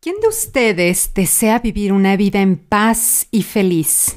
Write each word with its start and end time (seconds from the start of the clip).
¿Quién 0.00 0.14
de 0.22 0.28
ustedes 0.28 1.10
desea 1.12 1.58
vivir 1.58 1.92
una 1.92 2.16
vida 2.16 2.40
en 2.40 2.56
paz 2.56 3.26
y 3.32 3.42
feliz? 3.42 4.16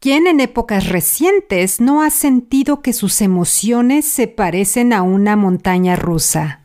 ¿Quién 0.00 0.26
en 0.26 0.40
épocas 0.40 0.88
recientes 0.88 1.80
no 1.80 2.02
ha 2.02 2.10
sentido 2.10 2.82
que 2.82 2.92
sus 2.92 3.20
emociones 3.20 4.06
se 4.06 4.26
parecen 4.26 4.92
a 4.92 5.02
una 5.02 5.36
montaña 5.36 5.94
rusa? 5.94 6.62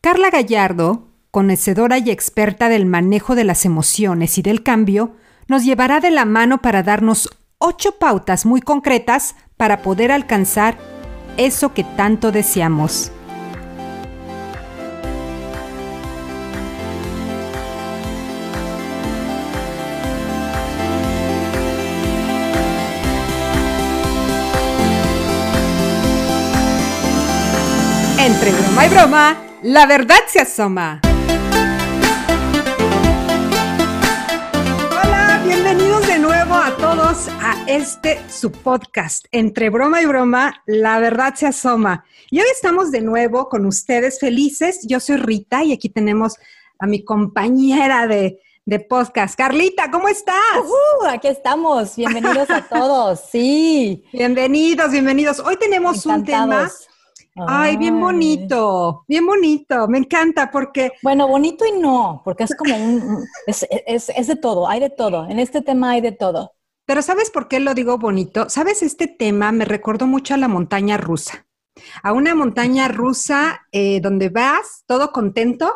Carla 0.00 0.30
Gallardo, 0.30 1.06
conocedora 1.30 1.98
y 1.98 2.10
experta 2.10 2.68
del 2.68 2.84
manejo 2.84 3.36
de 3.36 3.44
las 3.44 3.64
emociones 3.64 4.36
y 4.36 4.42
del 4.42 4.64
cambio, 4.64 5.12
nos 5.46 5.64
llevará 5.64 6.00
de 6.00 6.10
la 6.10 6.24
mano 6.24 6.62
para 6.62 6.82
darnos 6.82 7.30
ocho 7.58 7.92
pautas 8.00 8.44
muy 8.44 8.60
concretas 8.60 9.36
para 9.56 9.82
poder 9.82 10.10
alcanzar 10.10 10.76
eso 11.36 11.72
que 11.72 11.84
tanto 11.84 12.32
deseamos. 12.32 13.12
Broma 28.98 29.36
la 29.62 29.86
verdad 29.86 30.18
se 30.26 30.40
asoma. 30.40 31.00
Hola, 34.90 35.40
bienvenidos 35.44 36.04
de 36.08 36.18
nuevo 36.18 36.54
a 36.54 36.76
todos 36.76 37.28
a 37.40 37.64
este 37.68 38.20
su 38.28 38.50
podcast. 38.50 39.26
Entre 39.30 39.70
broma 39.70 40.02
y 40.02 40.06
broma, 40.06 40.64
la 40.66 40.98
verdad 40.98 41.34
se 41.36 41.46
asoma. 41.46 42.04
Y 42.28 42.40
hoy 42.40 42.46
estamos 42.50 42.90
de 42.90 43.00
nuevo 43.00 43.48
con 43.48 43.66
ustedes 43.66 44.18
felices. 44.18 44.80
Yo 44.88 44.98
soy 44.98 45.18
Rita 45.18 45.62
y 45.62 45.72
aquí 45.72 45.88
tenemos 45.88 46.34
a 46.80 46.88
mi 46.88 47.04
compañera 47.04 48.08
de, 48.08 48.40
de 48.64 48.80
podcast. 48.80 49.36
Carlita, 49.36 49.92
¿cómo 49.92 50.08
estás? 50.08 50.34
Uh, 50.64 51.06
aquí 51.06 51.28
estamos. 51.28 51.94
Bienvenidos 51.94 52.50
a 52.50 52.62
todos. 52.68 53.20
Sí. 53.30 54.04
Bienvenidos, 54.12 54.90
bienvenidos. 54.90 55.38
Hoy 55.38 55.56
tenemos 55.56 56.04
un 56.04 56.24
tema 56.24 56.68
Ay, 57.46 57.76
bien 57.76 58.00
bonito, 58.00 59.04
bien 59.06 59.26
bonito, 59.26 59.86
me 59.88 59.98
encanta 59.98 60.50
porque... 60.50 60.92
Bueno, 61.02 61.28
bonito 61.28 61.64
y 61.66 61.78
no, 61.78 62.22
porque 62.24 62.44
es 62.44 62.54
como 62.56 62.76
un... 62.76 63.24
Es, 63.46 63.66
es, 63.86 64.08
es, 64.08 64.26
de 64.26 64.36
todo, 64.36 64.68
hay 64.68 64.80
de 64.80 64.90
todo, 64.90 65.28
en 65.28 65.38
este 65.38 65.62
tema 65.62 65.90
hay 65.90 66.00
de 66.00 66.12
todo. 66.12 66.52
Pero 66.86 67.02
¿sabes 67.02 67.30
por 67.30 67.48
qué 67.48 67.60
lo 67.60 67.74
digo 67.74 67.98
bonito? 67.98 68.48
¿Sabes? 68.48 68.82
Este 68.82 69.06
tema 69.06 69.52
me 69.52 69.64
recordó 69.64 70.06
mucho 70.06 70.34
a 70.34 70.38
la 70.38 70.48
montaña 70.48 70.96
rusa, 70.96 71.46
a 72.02 72.12
una 72.12 72.34
montaña 72.34 72.88
rusa 72.88 73.66
eh, 73.72 74.00
donde 74.00 74.30
vas 74.30 74.84
todo 74.86 75.12
contento 75.12 75.74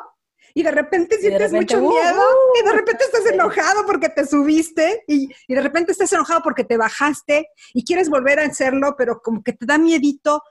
y 0.54 0.62
de 0.62 0.70
repente 0.70 1.18
sientes 1.18 1.52
mucho 1.52 1.78
uh, 1.78 1.88
miedo 1.88 2.20
uh, 2.20 2.60
y 2.60 2.66
de 2.66 2.72
repente 2.72 3.04
estás 3.04 3.24
enojado 3.26 3.86
porque 3.86 4.08
te 4.08 4.26
subiste 4.26 5.02
y, 5.06 5.30
y, 5.48 5.54
de 5.54 5.62
repente 5.62 5.92
estás 5.92 6.12
enojado 6.12 6.42
porque 6.42 6.64
te 6.64 6.76
bajaste 6.76 7.48
y 7.72 7.84
quieres 7.84 8.10
volver 8.10 8.38
a 8.38 8.44
hacerlo, 8.44 8.94
pero 8.98 9.20
como 9.22 9.42
que 9.42 9.52
te 9.52 9.64
da 9.64 9.78
miedito 9.78 10.42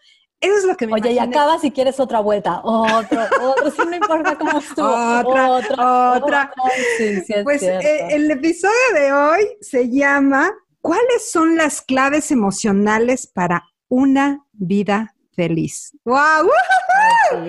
eso 0.41 0.57
es 0.57 0.63
lo 0.65 0.75
que 0.75 0.87
me 0.87 0.93
Oye, 0.93 1.11
y 1.11 1.19
acabas 1.19 1.61
si 1.61 1.71
quieres 1.71 1.99
otra 1.99 2.19
vuelta. 2.19 2.61
Otro, 2.63 3.21
otro, 3.41 3.71
sí, 3.71 3.81
no 3.87 3.95
importa 3.95 4.35
cómo 4.37 4.57
estuvo. 4.57 4.87
Otra, 4.87 5.51
otra. 5.51 6.11
otra. 6.13 6.53
Sí, 6.97 7.21
sí 7.21 7.33
pues 7.43 7.61
eh, 7.61 8.07
el 8.09 8.29
episodio 8.31 8.73
de 8.95 9.13
hoy 9.13 9.47
se 9.61 9.89
llama 9.89 10.51
¿Cuáles 10.81 11.31
son 11.31 11.57
las 11.57 11.81
claves 11.81 12.31
emocionales 12.31 13.27
para 13.27 13.63
una 13.87 14.43
vida 14.53 15.13
feliz. 15.41 15.91
¡Wow! 16.05 16.51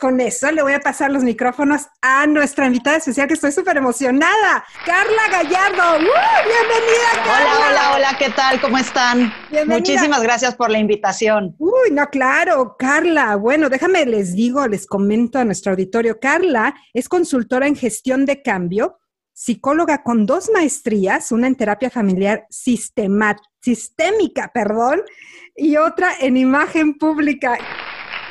Con 0.00 0.18
eso 0.20 0.50
le 0.50 0.62
voy 0.62 0.72
a 0.72 0.80
pasar 0.80 1.10
los 1.10 1.22
micrófonos 1.22 1.82
a 2.00 2.26
nuestra 2.26 2.66
invitada 2.66 2.96
especial 2.96 3.28
que 3.28 3.34
estoy 3.34 3.52
súper 3.52 3.76
emocionada, 3.76 4.64
Carla 4.86 5.28
Gallardo. 5.30 5.98
¡Bienvenida, 5.98 7.10
Carla! 7.16 7.56
Hola, 7.56 7.68
hola, 7.68 7.92
hola, 7.96 8.16
¿qué 8.18 8.30
tal? 8.30 8.62
¿Cómo 8.62 8.78
están? 8.78 9.30
Muchísimas 9.66 10.22
gracias 10.22 10.54
por 10.54 10.70
la 10.70 10.78
invitación. 10.78 11.54
Uy, 11.58 11.90
no, 11.90 12.08
claro, 12.08 12.76
Carla. 12.78 13.36
Bueno, 13.36 13.68
déjame 13.68 14.06
les 14.06 14.34
digo, 14.34 14.66
les 14.66 14.86
comento 14.86 15.38
a 15.38 15.44
nuestro 15.44 15.72
auditorio. 15.72 16.18
Carla 16.18 16.74
es 16.94 17.10
consultora 17.10 17.66
en 17.66 17.76
gestión 17.76 18.24
de 18.24 18.40
cambio 18.40 19.00
psicóloga 19.34 20.02
con 20.02 20.26
dos 20.26 20.50
maestrías, 20.52 21.32
una 21.32 21.46
en 21.46 21.56
terapia 21.56 21.90
familiar 21.90 22.46
sistémica, 22.50 23.40
perdón, 24.52 25.02
y 25.56 25.76
otra 25.76 26.12
en 26.20 26.36
imagen 26.36 26.94
pública. 26.94 27.58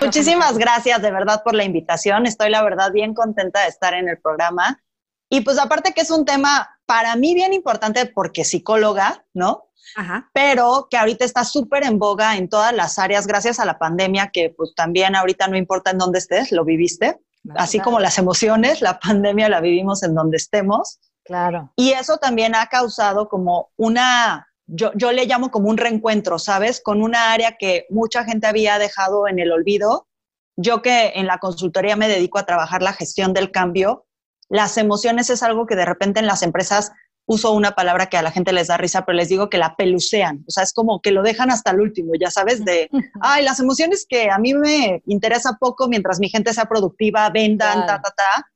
Muchísimas 0.01 0.57
gracias 0.57 1.01
de 1.01 1.11
verdad 1.11 1.43
por 1.43 1.53
la 1.53 1.63
invitación. 1.63 2.25
Estoy 2.25 2.49
la 2.49 2.63
verdad 2.63 2.91
bien 2.91 3.13
contenta 3.13 3.61
de 3.61 3.67
estar 3.67 3.93
en 3.93 4.09
el 4.09 4.19
programa. 4.19 4.81
Y 5.29 5.41
pues 5.41 5.59
aparte 5.59 5.93
que 5.93 6.01
es 6.01 6.11
un 6.11 6.25
tema 6.25 6.69
para 6.85 7.15
mí 7.15 7.33
bien 7.33 7.53
importante 7.53 8.05
porque 8.05 8.43
psicóloga, 8.43 9.25
¿no? 9.33 9.65
Ajá. 9.95 10.29
Pero 10.33 10.87
que 10.89 10.97
ahorita 10.97 11.23
está 11.23 11.45
súper 11.45 11.83
en 11.85 11.99
boga 11.99 12.35
en 12.35 12.49
todas 12.49 12.73
las 12.73 12.99
áreas 12.99 13.27
gracias 13.27 13.59
a 13.59 13.65
la 13.65 13.77
pandemia, 13.77 14.29
que 14.33 14.53
pues 14.55 14.73
también 14.75 15.15
ahorita 15.15 15.47
no 15.47 15.55
importa 15.55 15.91
en 15.91 15.99
dónde 15.99 16.19
estés, 16.19 16.51
lo 16.51 16.65
viviste. 16.65 17.19
Así 17.55 17.79
como 17.79 17.99
las 17.99 18.17
emociones, 18.17 18.81
la 18.81 18.99
pandemia 18.99 19.49
la 19.49 19.61
vivimos 19.61 20.03
en 20.03 20.13
donde 20.13 20.37
estemos. 20.37 20.99
Claro. 21.23 21.71
Y 21.75 21.91
eso 21.91 22.17
también 22.17 22.55
ha 22.55 22.67
causado 22.67 23.29
como 23.29 23.71
una, 23.77 24.47
yo, 24.73 24.91
yo 24.95 25.11
le 25.11 25.25
llamo 25.25 25.51
como 25.51 25.69
un 25.69 25.77
reencuentro, 25.77 26.39
¿sabes? 26.39 26.81
Con 26.81 27.01
una 27.01 27.33
área 27.33 27.57
que 27.57 27.85
mucha 27.89 28.23
gente 28.23 28.47
había 28.47 28.79
dejado 28.79 29.27
en 29.27 29.39
el 29.39 29.51
olvido. 29.51 30.07
Yo 30.55 30.81
que 30.81 31.13
en 31.15 31.27
la 31.27 31.39
consultoría 31.39 31.95
me 31.95 32.07
dedico 32.07 32.37
a 32.37 32.45
trabajar 32.45 32.81
la 32.81 32.93
gestión 32.93 33.33
del 33.33 33.51
cambio, 33.51 34.05
las 34.49 34.77
emociones 34.77 35.29
es 35.29 35.43
algo 35.43 35.65
que 35.65 35.75
de 35.75 35.85
repente 35.85 36.19
en 36.19 36.27
las 36.27 36.43
empresas 36.43 36.91
uso 37.25 37.53
una 37.53 37.71
palabra 37.71 38.07
que 38.07 38.17
a 38.17 38.21
la 38.21 38.31
gente 38.31 38.51
les 38.51 38.67
da 38.67 38.77
risa, 38.77 39.05
pero 39.05 39.15
les 39.15 39.29
digo 39.29 39.49
que 39.49 39.57
la 39.57 39.75
pelucean. 39.75 40.43
O 40.47 40.51
sea, 40.51 40.63
es 40.63 40.73
como 40.73 41.01
que 41.01 41.11
lo 41.11 41.23
dejan 41.23 41.51
hasta 41.51 41.71
el 41.71 41.79
último, 41.79 42.13
ya 42.19 42.29
sabes, 42.29 42.65
de, 42.65 42.89
ay, 43.21 43.43
las 43.43 43.59
emociones 43.59 44.05
que 44.07 44.29
a 44.29 44.37
mí 44.37 44.53
me 44.53 45.01
interesa 45.05 45.57
poco 45.59 45.87
mientras 45.87 46.19
mi 46.19 46.29
gente 46.29 46.53
sea 46.53 46.65
productiva, 46.65 47.29
vendan, 47.29 47.85
ta, 47.85 48.01
ta, 48.01 48.11
ta. 48.11 48.47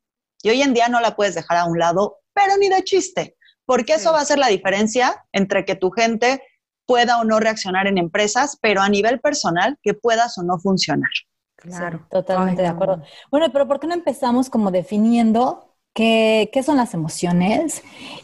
Y 0.44 0.50
hoy 0.50 0.62
en 0.62 0.74
día 0.74 0.90
no 0.90 1.00
la 1.00 1.16
puedes 1.16 1.36
dejar 1.36 1.58
a 1.58 1.66
un 1.66 1.80
lado, 1.80 2.20
pero 2.34 2.58
ni 2.58 2.68
de 2.68 2.84
chiste, 2.84 3.38
porque 3.66 3.94
eso 3.94 4.12
va 4.12 4.22
a 4.22 4.26
ser 4.26 4.40
la 4.40 4.48
diferencia 4.48 5.26
entre 5.32 5.66
que 5.66 5.76
tu 5.76 5.92
gente 5.92 6.42
pueda 6.86 7.20
o 7.20 7.24
no 7.24 7.40
reaccionar 7.40 7.88
en 7.88 7.98
empresas, 7.98 8.58
pero 8.62 8.82
a 8.82 8.90
nivel 8.90 9.20
personal, 9.20 9.78
que 9.82 9.94
puedas 9.94 10.38
o 10.38 10.44
no 10.44 10.60
funcionar. 10.60 11.10
Claro, 11.56 12.06
totalmente 12.12 12.62
de 12.62 12.68
acuerdo. 12.68 13.02
Bueno, 13.32 13.48
pero 13.52 13.68
¿por 13.68 13.80
qué 13.80 13.88
no 13.88 13.94
empezamos 13.94 14.50
como 14.50 14.72
definiendo 14.72 15.72
¿Qué, 15.96 16.50
¿Qué, 16.52 16.62
son 16.62 16.76
las 16.76 16.94
emociones? 16.94 17.82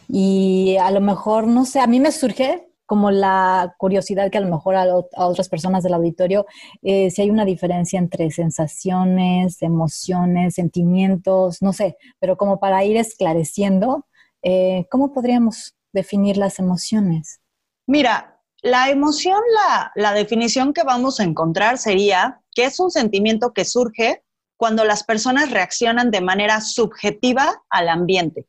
Y 0.09 0.75
a 0.81 0.91
lo 0.91 0.99
mejor, 0.99 1.47
no 1.47 1.63
sé, 1.63 1.79
a 1.79 1.87
mí 1.87 2.01
me 2.01 2.11
surge 2.11 2.67
como 2.91 3.09
la 3.09 3.73
curiosidad 3.77 4.29
que 4.29 4.37
a 4.37 4.41
lo 4.41 4.49
mejor 4.49 4.75
a, 4.75 4.85
otras 4.93 5.47
personas 5.47 5.81
del 5.81 5.93
auditorio, 5.93 6.45
eh, 6.81 7.09
si 7.09 7.21
hay 7.21 7.29
una 7.29 7.45
diferencia 7.45 7.97
entre 7.97 8.29
sensaciones, 8.31 9.61
emociones, 9.61 10.55
sentimientos, 10.55 11.61
no 11.61 11.71
sé, 11.71 11.95
pero 12.19 12.35
como 12.35 12.59
para 12.59 12.83
ir 12.83 12.97
esclareciendo, 12.97 14.07
eh, 14.41 14.87
¿cómo 14.89 15.13
podríamos 15.13 15.75
definir 15.93 16.37
las 16.37 16.59
emociones? 16.59 17.41
Mira, 17.87 18.41
la 18.61 18.89
emoción, 18.89 19.39
la, 19.55 19.91
la 19.95 20.13
definición 20.13 20.73
que 20.73 20.83
vamos 20.83 21.19
a 21.19 21.23
encontrar 21.23 21.77
sería 21.77 22.41
que 22.53 22.65
es 22.65 22.79
un 22.79 22.91
sentimiento 22.91 23.53
que 23.53 23.65
surge 23.65 24.23
cuando 24.57 24.85
las 24.85 25.03
personas 25.03 25.49
reaccionan 25.49 26.11
de 26.11 26.21
manera 26.21 26.61
subjetiva 26.61 27.63
al 27.69 27.89
ambiente. 27.89 28.45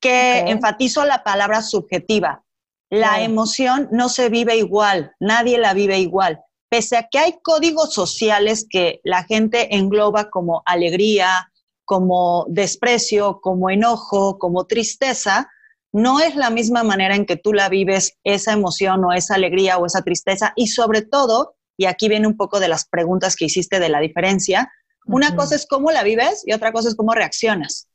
Que 0.00 0.40
enfatizo 0.40 1.04
la 1.04 1.22
palabra 1.22 1.62
subjetiva. 1.62 2.44
La 2.90 3.22
emoción 3.22 3.88
no 3.92 4.08
se 4.08 4.30
vive 4.30 4.56
igual, 4.56 5.12
nadie 5.20 5.58
la 5.58 5.74
vive 5.74 5.98
igual. 5.98 6.40
Pese 6.70 6.96
a 6.96 7.08
que 7.08 7.18
hay 7.18 7.38
códigos 7.42 7.94
sociales 7.94 8.66
que 8.68 9.00
la 9.04 9.24
gente 9.24 9.76
engloba 9.76 10.30
como 10.30 10.62
alegría, 10.64 11.52
como 11.88 12.44
desprecio, 12.50 13.40
como 13.40 13.70
enojo, 13.70 14.38
como 14.38 14.66
tristeza, 14.66 15.48
no 15.90 16.20
es 16.20 16.36
la 16.36 16.50
misma 16.50 16.82
manera 16.82 17.16
en 17.16 17.24
que 17.24 17.36
tú 17.36 17.54
la 17.54 17.70
vives 17.70 18.18
esa 18.24 18.52
emoción 18.52 19.02
o 19.06 19.14
esa 19.14 19.36
alegría 19.36 19.78
o 19.78 19.86
esa 19.86 20.02
tristeza. 20.02 20.52
Y 20.54 20.66
sobre 20.66 21.00
todo, 21.00 21.56
y 21.78 21.86
aquí 21.86 22.10
viene 22.10 22.26
un 22.26 22.36
poco 22.36 22.60
de 22.60 22.68
las 22.68 22.86
preguntas 22.86 23.36
que 23.36 23.46
hiciste 23.46 23.80
de 23.80 23.88
la 23.88 24.00
diferencia, 24.00 24.70
una 25.06 25.34
cosa 25.34 25.54
es 25.54 25.66
cómo 25.66 25.90
la 25.90 26.02
vives 26.02 26.42
y 26.44 26.52
otra 26.52 26.72
cosa 26.72 26.90
es 26.90 26.94
cómo 26.94 27.14
reaccionas. 27.14 27.88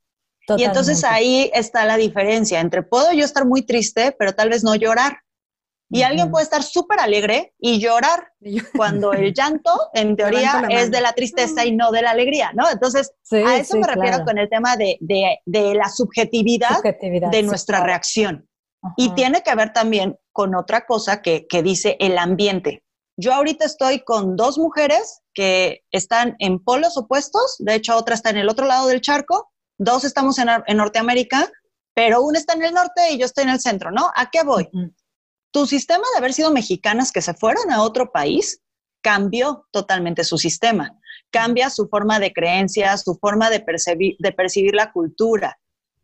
Y 0.58 0.64
entonces 0.64 1.04
ahí 1.04 1.52
está 1.54 1.86
la 1.86 1.98
diferencia 1.98 2.62
entre 2.62 2.82
puedo 2.82 3.14
yo 3.14 3.24
estar 3.24 3.46
muy 3.46 3.62
triste, 3.62 4.16
pero 4.18 4.34
tal 4.34 4.50
vez 4.50 4.64
no 4.64 4.74
llorar. 4.74 5.20
Y 5.90 6.02
alguien 6.02 6.32
puede 6.32 6.44
estar 6.44 6.64
súper 6.64 7.00
alegre 7.00 7.54
y 7.60 7.80
llorar 7.80 8.32
cuando 8.76 9.14
el 9.14 9.34
llanto, 9.34 9.72
en 9.94 10.16
teoría, 10.16 10.64
es 10.70 10.90
de 10.90 11.02
la 11.02 11.14
tristeza 11.14 11.66
y 11.66 11.72
no 11.72 11.92
de 11.92 12.02
la 12.02 12.12
alegría, 12.12 12.52
¿no? 12.54 12.70
Entonces, 12.70 13.14
a 13.32 13.58
eso 13.58 13.78
me 13.78 13.88
refiero 13.88 14.24
con 14.26 14.38
el 14.38 14.50
tema 14.50 14.76
de, 14.76 14.98
la 15.46 15.90
subjetividad, 15.90 16.82
de 17.32 17.44
nuestra 17.44 17.84
reacción. 17.84 18.48
Y 18.98 19.10
tiene 19.12 19.44
que 19.44 19.56
ver 19.56 19.72
también 19.72 20.18
con 20.32 20.56
otra 20.56 20.86
cosa 20.86 21.22
que, 21.22 21.48
que 21.48 21.64
dice 21.64 21.96
el 22.00 22.18
ambiente. 22.18 22.84
Yo 23.16 23.34
ahorita 23.34 23.66
estoy 23.66 24.04
con 24.04 24.36
dos 24.36 24.58
mujeres 24.58 25.22
que 25.34 25.84
están 25.92 26.36
en 26.40 26.60
polos 26.60 26.98
opuestos, 26.98 27.56
de 27.60 27.76
hecho 27.76 27.96
otra 27.96 28.16
está 28.16 28.32
en 28.32 28.38
el 28.38 28.50
otro 28.50 28.66
lado 28.66 28.88
del 28.88 29.02
charco, 29.02 29.52
dos 29.78 30.04
estamos 30.04 30.40
en, 30.40 30.78
Norteamérica, 30.78 31.52
pero 31.94 32.22
uno 32.22 32.38
está 32.38 32.54
en 32.54 32.64
el 32.64 32.74
norte 32.74 33.12
y 33.12 33.20
yo 33.20 33.26
estoy 33.26 33.44
en 33.44 33.52
el 33.52 33.60
centro, 33.60 33.92
¿no? 33.92 34.10
¿A 34.16 34.30
qué 34.32 34.44
voy? 34.44 34.68
Tu 35.54 35.68
sistema 35.68 36.04
de 36.12 36.18
haber 36.18 36.34
sido 36.34 36.52
mexicanas 36.52 37.12
que 37.12 37.22
se 37.22 37.36
fueron 37.36 37.72
a 37.72 37.84
otro 37.84 38.12
país 38.12 38.64
cambió 39.04 39.68
totalmente 39.70 40.24
su 40.24 40.40
sistema, 40.40 40.98
cambia 41.30 41.70
su 41.70 41.88
forma 41.90 42.20
de 42.20 42.34
creencias, 42.34 43.04
su 43.04 43.20
forma 43.22 43.52
de 43.52 43.60
percibir, 43.60 44.74
la 44.74 44.92
cultura. 44.92 45.60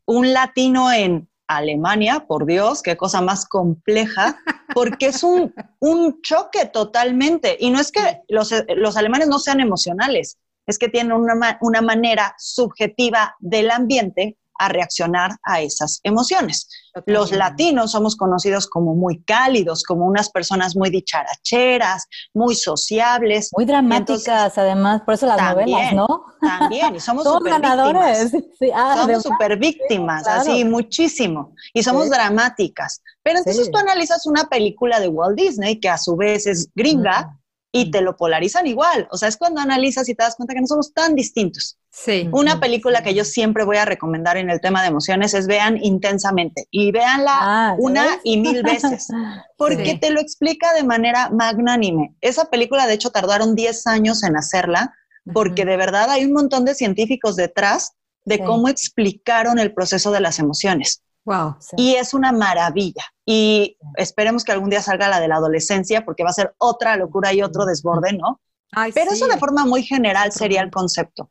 Un 0.05 0.33
latino 0.33 0.91
en 0.91 1.27
Alemania, 1.47 2.25
por 2.27 2.45
Dios, 2.45 2.83
qué 2.83 2.95
cosa 2.95 3.21
más 3.21 3.47
compleja, 3.47 4.39
porque 4.75 5.07
es 5.07 5.23
un, 5.23 5.51
un 5.79 6.21
choque 6.21 6.65
totalmente. 6.65 7.57
Y 7.59 7.71
no 7.71 7.79
es 7.79 7.91
que 7.91 8.21
los, 8.27 8.53
los, 8.75 8.97
alemanes 8.97 9.29
no 9.29 9.39
sean 9.39 9.61
emocionales, 9.61 10.37
es 10.67 10.77
que 10.77 10.89
tienen 10.89 11.13
una, 11.13 11.57
una 11.61 11.81
manera 11.81 12.35
subjetiva 12.37 13.35
del 13.39 13.71
ambiente 13.71 14.37
a 14.59 14.67
reaccionar 14.67 15.31
a 15.43 15.61
esas 15.61 15.99
emociones. 16.03 16.67
Los 17.05 17.31
latinos 17.31 17.91
somos 17.91 18.15
conocidos 18.15 18.67
como 18.67 18.93
muy 18.93 19.23
cálidos, 19.23 19.83
como 19.83 20.05
unas 20.05 20.29
personas 20.29 20.75
muy 20.75 20.89
dicharacheras, 20.89 22.05
muy 22.33 22.55
sociables. 22.55 23.49
Muy 23.55 23.65
dramáticas, 23.65 24.57
además, 24.57 25.01
por 25.05 25.13
eso 25.13 25.25
las 25.25 25.41
novelas, 25.41 25.93
¿no? 25.93 26.25
También, 26.41 26.95
y 26.95 26.99
somos 26.99 27.23
super 27.23 27.53
ganadores. 27.53 28.33
Ah, 28.73 29.05
somos 29.05 29.23
super 29.23 29.57
víctimas, 29.57 30.27
así 30.27 30.65
muchísimo. 30.65 31.55
Y 31.73 31.83
somos 31.83 32.09
dramáticas. 32.09 33.01
Pero 33.23 33.39
entonces 33.39 33.71
tú 33.71 33.77
analizas 33.77 34.25
una 34.25 34.45
película 34.45 34.99
de 34.99 35.07
Walt 35.07 35.37
Disney, 35.37 35.79
que 35.79 35.89
a 35.89 35.97
su 35.97 36.15
vez 36.15 36.47
es 36.47 36.69
gringa, 36.75 37.38
y 37.71 37.91
te 37.91 38.01
lo 38.01 38.17
polarizan 38.17 38.67
igual. 38.67 39.07
O 39.11 39.17
sea, 39.17 39.29
es 39.29 39.37
cuando 39.37 39.61
analizas 39.61 40.09
y 40.09 40.15
te 40.15 40.23
das 40.23 40.35
cuenta 40.35 40.53
que 40.53 40.61
no 40.61 40.67
somos 40.67 40.93
tan 40.93 41.15
distintos. 41.15 41.77
Sí. 41.91 42.29
Una 42.31 42.59
película 42.59 43.03
que 43.03 43.13
yo 43.13 43.23
siempre 43.23 43.63
voy 43.63 43.77
a 43.77 43.85
recomendar 43.85 44.37
en 44.37 44.49
el 44.49 44.61
tema 44.61 44.81
de 44.81 44.87
emociones 44.87 45.33
es 45.33 45.47
vean 45.47 45.77
intensamente 45.81 46.67
y 46.71 46.91
véanla 46.91 47.37
ah, 47.39 47.75
una 47.77 48.19
y 48.23 48.37
mil 48.37 48.63
veces, 48.63 49.07
porque 49.57 49.97
te 49.99 50.09
lo 50.11 50.19
explica 50.19 50.73
de 50.73 50.83
manera 50.83 51.29
magnánime. 51.29 52.15
Esa 52.21 52.49
película, 52.49 52.87
de 52.87 52.93
hecho, 52.93 53.11
tardaron 53.11 53.55
10 53.55 53.87
años 53.87 54.23
en 54.23 54.37
hacerla, 54.37 54.93
porque 55.33 55.65
de 55.65 55.77
verdad 55.77 56.09
hay 56.09 56.25
un 56.25 56.33
montón 56.33 56.65
de 56.65 56.73
científicos 56.73 57.35
detrás 57.35 57.93
de 58.25 58.39
cómo 58.43 58.67
explicaron 58.67 59.59
el 59.59 59.73
proceso 59.73 60.11
de 60.11 60.21
las 60.21 60.39
emociones. 60.39 61.03
Wow. 61.29 61.57
Y 61.77 61.93
es 61.93 62.15
una 62.15 62.31
maravilla. 62.31 63.03
Y 63.23 63.77
esperemos 63.97 64.43
que 64.43 64.51
algún 64.51 64.71
día 64.71 64.81
salga 64.81 65.09
la 65.09 65.19
de 65.19 65.27
la 65.27 65.35
adolescencia, 65.35 66.03
porque 66.03 66.23
va 66.23 66.31
a 66.31 66.33
ser 66.33 66.55
otra 66.57 66.95
locura 66.95 67.31
y 67.33 67.43
otro 67.43 67.65
desborde, 67.65 68.13
¿no? 68.13 68.41
Pero 68.95 69.11
eso 69.11 69.27
de 69.27 69.37
forma 69.37 69.63
muy 69.65 69.83
general 69.83 70.31
sería 70.31 70.61
el 70.61 70.71
concepto. 70.71 71.29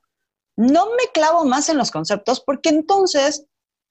No 0.56 0.86
me 0.86 1.10
clavo 1.12 1.44
más 1.44 1.68
en 1.68 1.78
los 1.78 1.90
conceptos, 1.90 2.40
porque 2.40 2.68
entonces 2.68 3.46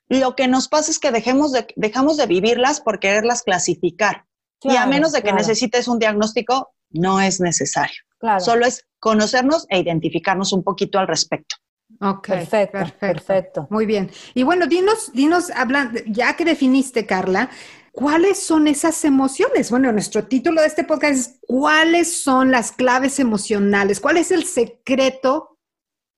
lo 0.08 0.34
que 0.38 0.48
nos 0.48 0.70
pasa 0.70 0.92
es 0.92 1.00
que 1.00 1.12
dejemos 1.12 1.52
de, 1.52 1.68
dejamos 1.76 2.16
de 2.16 2.26
vivirlas 2.26 2.80
por 2.80 3.00
quererlas 3.00 3.44
clasificar. 3.44 4.26
y 4.62 4.78
a 4.78 4.86
menos 4.86 5.12
de 5.12 5.22
que 5.24 5.34
necesites 5.34 5.90
un 5.90 6.00
diagnóstico, 6.00 6.74
no 6.90 7.20
es 7.20 7.42
necesario. 7.42 7.98
Solo 8.40 8.66
es 8.66 8.88
conocernos 9.00 9.66
e 9.70 9.80
identificarnos 9.80 10.54
un 10.54 10.64
poquito 10.64 11.00
al 11.00 11.08
respecto. 11.08 11.58
Ok, 12.00 12.28
perfecto, 12.28 12.80
perfecto, 13.00 13.68
Muy 13.72 13.86
bien. 13.86 14.12
Y 14.34 14.44
bueno, 14.44 14.68
dinos, 14.68 15.12
dinos, 15.14 15.50
hablando, 15.50 16.00
ya 16.06 16.36
que 16.36 16.46
definiste, 16.46 17.06
Carla, 17.06 17.50
¿cuáles 17.92 18.42
son 18.44 18.68
esas 18.68 19.04
emociones? 19.04 19.72
Bueno, 19.72 19.92
nuestro 19.92 20.26
título 20.26 20.62
de 20.62 20.68
este 20.68 20.84
podcast 20.84 21.14
es 21.14 21.40
¿Cuáles 21.42 22.22
son 22.22 22.52
las 22.52 22.72
claves 22.72 23.20
emocionales? 23.20 24.00
¿Cuál 24.00 24.18
es 24.18 24.32
el 24.32 24.46
secreto 24.46 25.58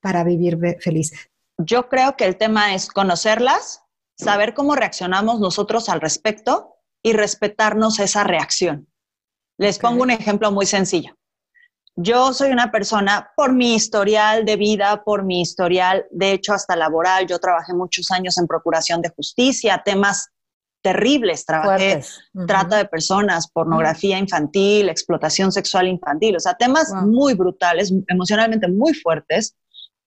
para 0.02 0.24
vivir 0.24 0.58
feliz? 0.82 1.14
Yo 1.58 1.88
creo 1.88 2.18
que 2.18 2.26
el 2.26 2.36
tema 2.36 2.74
es 2.74 2.90
conocerlas, 2.90 3.84
saber 4.18 4.54
cómo 4.54 4.76
reaccionamos 4.76 5.40
nosotros 5.40 5.88
al 5.88 6.02
respecto 6.02 6.76
y 7.02 7.14
respetarnos 7.14 8.00
esa 8.00 8.24
reacción. 8.26 8.88
Les 9.58 9.80
pongo 9.80 10.04
un 10.04 10.12
ejemplo 10.12 10.52
muy 10.52 10.66
sencillo. 10.66 11.19
Yo 11.96 12.34
soy 12.34 12.52
una 12.52 12.72
persona, 12.72 13.32
por 13.36 13.54
mi 13.54 13.76
historial 13.76 14.46
de 14.46 14.56
vida, 14.56 15.04
por 15.04 15.24
mi 15.24 15.42
historial, 15.42 16.06
de 16.12 16.32
hecho, 16.32 16.54
hasta 16.54 16.76
laboral, 16.76 17.28
yo 17.28 17.40
trabajé 17.40 17.74
muchos 17.74 18.10
años 18.12 18.38
en 18.38 18.48
procuración 18.48 19.02
de 19.02 19.10
justicia, 19.10 19.82
temas 19.84 20.30
terribles, 20.82 21.46
trabajé 21.46 22.02
trata 22.48 22.78
de 22.78 22.86
personas, 22.86 23.50
pornografía 23.52 24.18
infantil, 24.18 24.90
explotación 24.90 25.52
sexual 25.52 25.88
infantil, 25.88 26.38
o 26.38 26.40
sea, 26.40 26.54
temas 26.54 26.94
muy 27.06 27.34
brutales, 27.34 27.94
emocionalmente 28.08 28.68
muy 28.68 28.94
fuertes. 28.94 29.56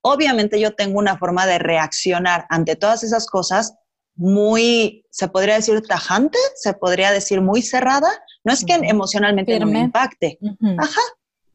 Obviamente 0.01 0.59
yo 0.59 0.73
tengo 0.73 0.99
una 0.99 1.17
forma 1.17 1.45
de 1.45 1.59
reaccionar 1.59 2.45
ante 2.49 2.75
todas 2.75 3.03
esas 3.03 3.27
cosas 3.27 3.75
muy, 4.15 5.05
se 5.09 5.27
podría 5.27 5.55
decir 5.55 5.81
tajante, 5.87 6.37
se 6.55 6.73
podría 6.73 7.11
decir 7.11 7.41
muy 7.41 7.61
cerrada. 7.61 8.09
No 8.43 8.51
es 8.53 8.65
que 8.65 8.73
emocionalmente 8.73 9.59
no 9.59 9.67
me 9.67 9.79
impacte. 9.79 10.39
Ajá, 10.77 11.01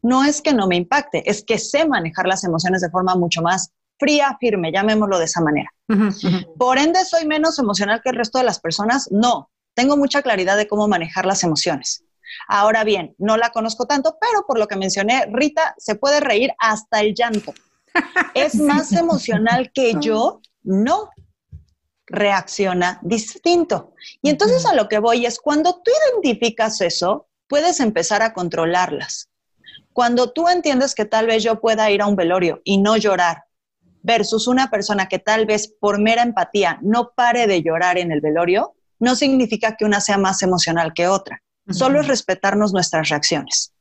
no 0.02 0.24
es 0.24 0.40
que 0.40 0.52
no 0.52 0.66
me 0.66 0.76
impacte, 0.76 1.28
es 1.28 1.44
que 1.44 1.58
sé 1.58 1.86
manejar 1.86 2.26
las 2.26 2.44
emociones 2.44 2.80
de 2.80 2.90
forma 2.90 3.14
mucho 3.14 3.42
más 3.42 3.72
fría, 3.98 4.36
firme, 4.38 4.72
llamémoslo 4.72 5.18
de 5.18 5.24
esa 5.24 5.40
manera. 5.40 5.72
Por 6.58 6.78
ende, 6.78 7.04
¿soy 7.04 7.26
menos 7.26 7.58
emocional 7.58 8.00
que 8.02 8.10
el 8.10 8.16
resto 8.16 8.38
de 8.38 8.44
las 8.44 8.60
personas? 8.60 9.08
No, 9.10 9.50
tengo 9.74 9.96
mucha 9.96 10.22
claridad 10.22 10.56
de 10.56 10.68
cómo 10.68 10.88
manejar 10.88 11.26
las 11.26 11.42
emociones. 11.42 12.04
Ahora 12.46 12.84
bien, 12.84 13.14
no 13.18 13.36
la 13.36 13.50
conozco 13.50 13.86
tanto, 13.86 14.18
pero 14.20 14.44
por 14.46 14.58
lo 14.58 14.68
que 14.68 14.76
mencioné, 14.76 15.26
Rita 15.32 15.74
se 15.78 15.94
puede 15.94 16.20
reír 16.20 16.52
hasta 16.58 17.00
el 17.00 17.14
llanto. 17.14 17.54
¿Es 18.34 18.54
más 18.56 18.92
emocional 18.92 19.70
que 19.72 19.94
yo? 20.00 20.40
No. 20.62 21.10
Reacciona 22.06 23.00
distinto. 23.02 23.94
Y 24.22 24.30
entonces 24.30 24.64
a 24.66 24.74
lo 24.74 24.88
que 24.88 24.98
voy 24.98 25.26
es, 25.26 25.38
cuando 25.38 25.80
tú 25.82 25.90
identificas 26.12 26.80
eso, 26.80 27.26
puedes 27.48 27.80
empezar 27.80 28.22
a 28.22 28.32
controlarlas. 28.32 29.30
Cuando 29.98 30.30
tú 30.30 30.46
entiendes 30.46 30.94
que 30.94 31.06
tal 31.06 31.26
vez 31.26 31.42
yo 31.42 31.60
pueda 31.60 31.90
ir 31.90 32.02
a 32.02 32.06
un 32.06 32.14
velorio 32.14 32.60
y 32.62 32.78
no 32.78 32.96
llorar, 32.96 33.42
versus 34.00 34.46
una 34.46 34.70
persona 34.70 35.08
que 35.08 35.18
tal 35.18 35.44
vez 35.44 35.74
por 35.80 36.00
mera 36.00 36.22
empatía 36.22 36.78
no 36.82 37.10
pare 37.16 37.48
de 37.48 37.64
llorar 37.64 37.98
en 37.98 38.12
el 38.12 38.20
velorio, 38.20 38.76
no 39.00 39.16
significa 39.16 39.74
que 39.76 39.84
una 39.84 40.00
sea 40.00 40.16
más 40.16 40.40
emocional 40.42 40.92
que 40.94 41.08
otra. 41.08 41.42
Solo 41.70 42.00
es 42.00 42.06
respetarnos 42.06 42.72
nuestras 42.72 43.08
reacciones. 43.08 43.72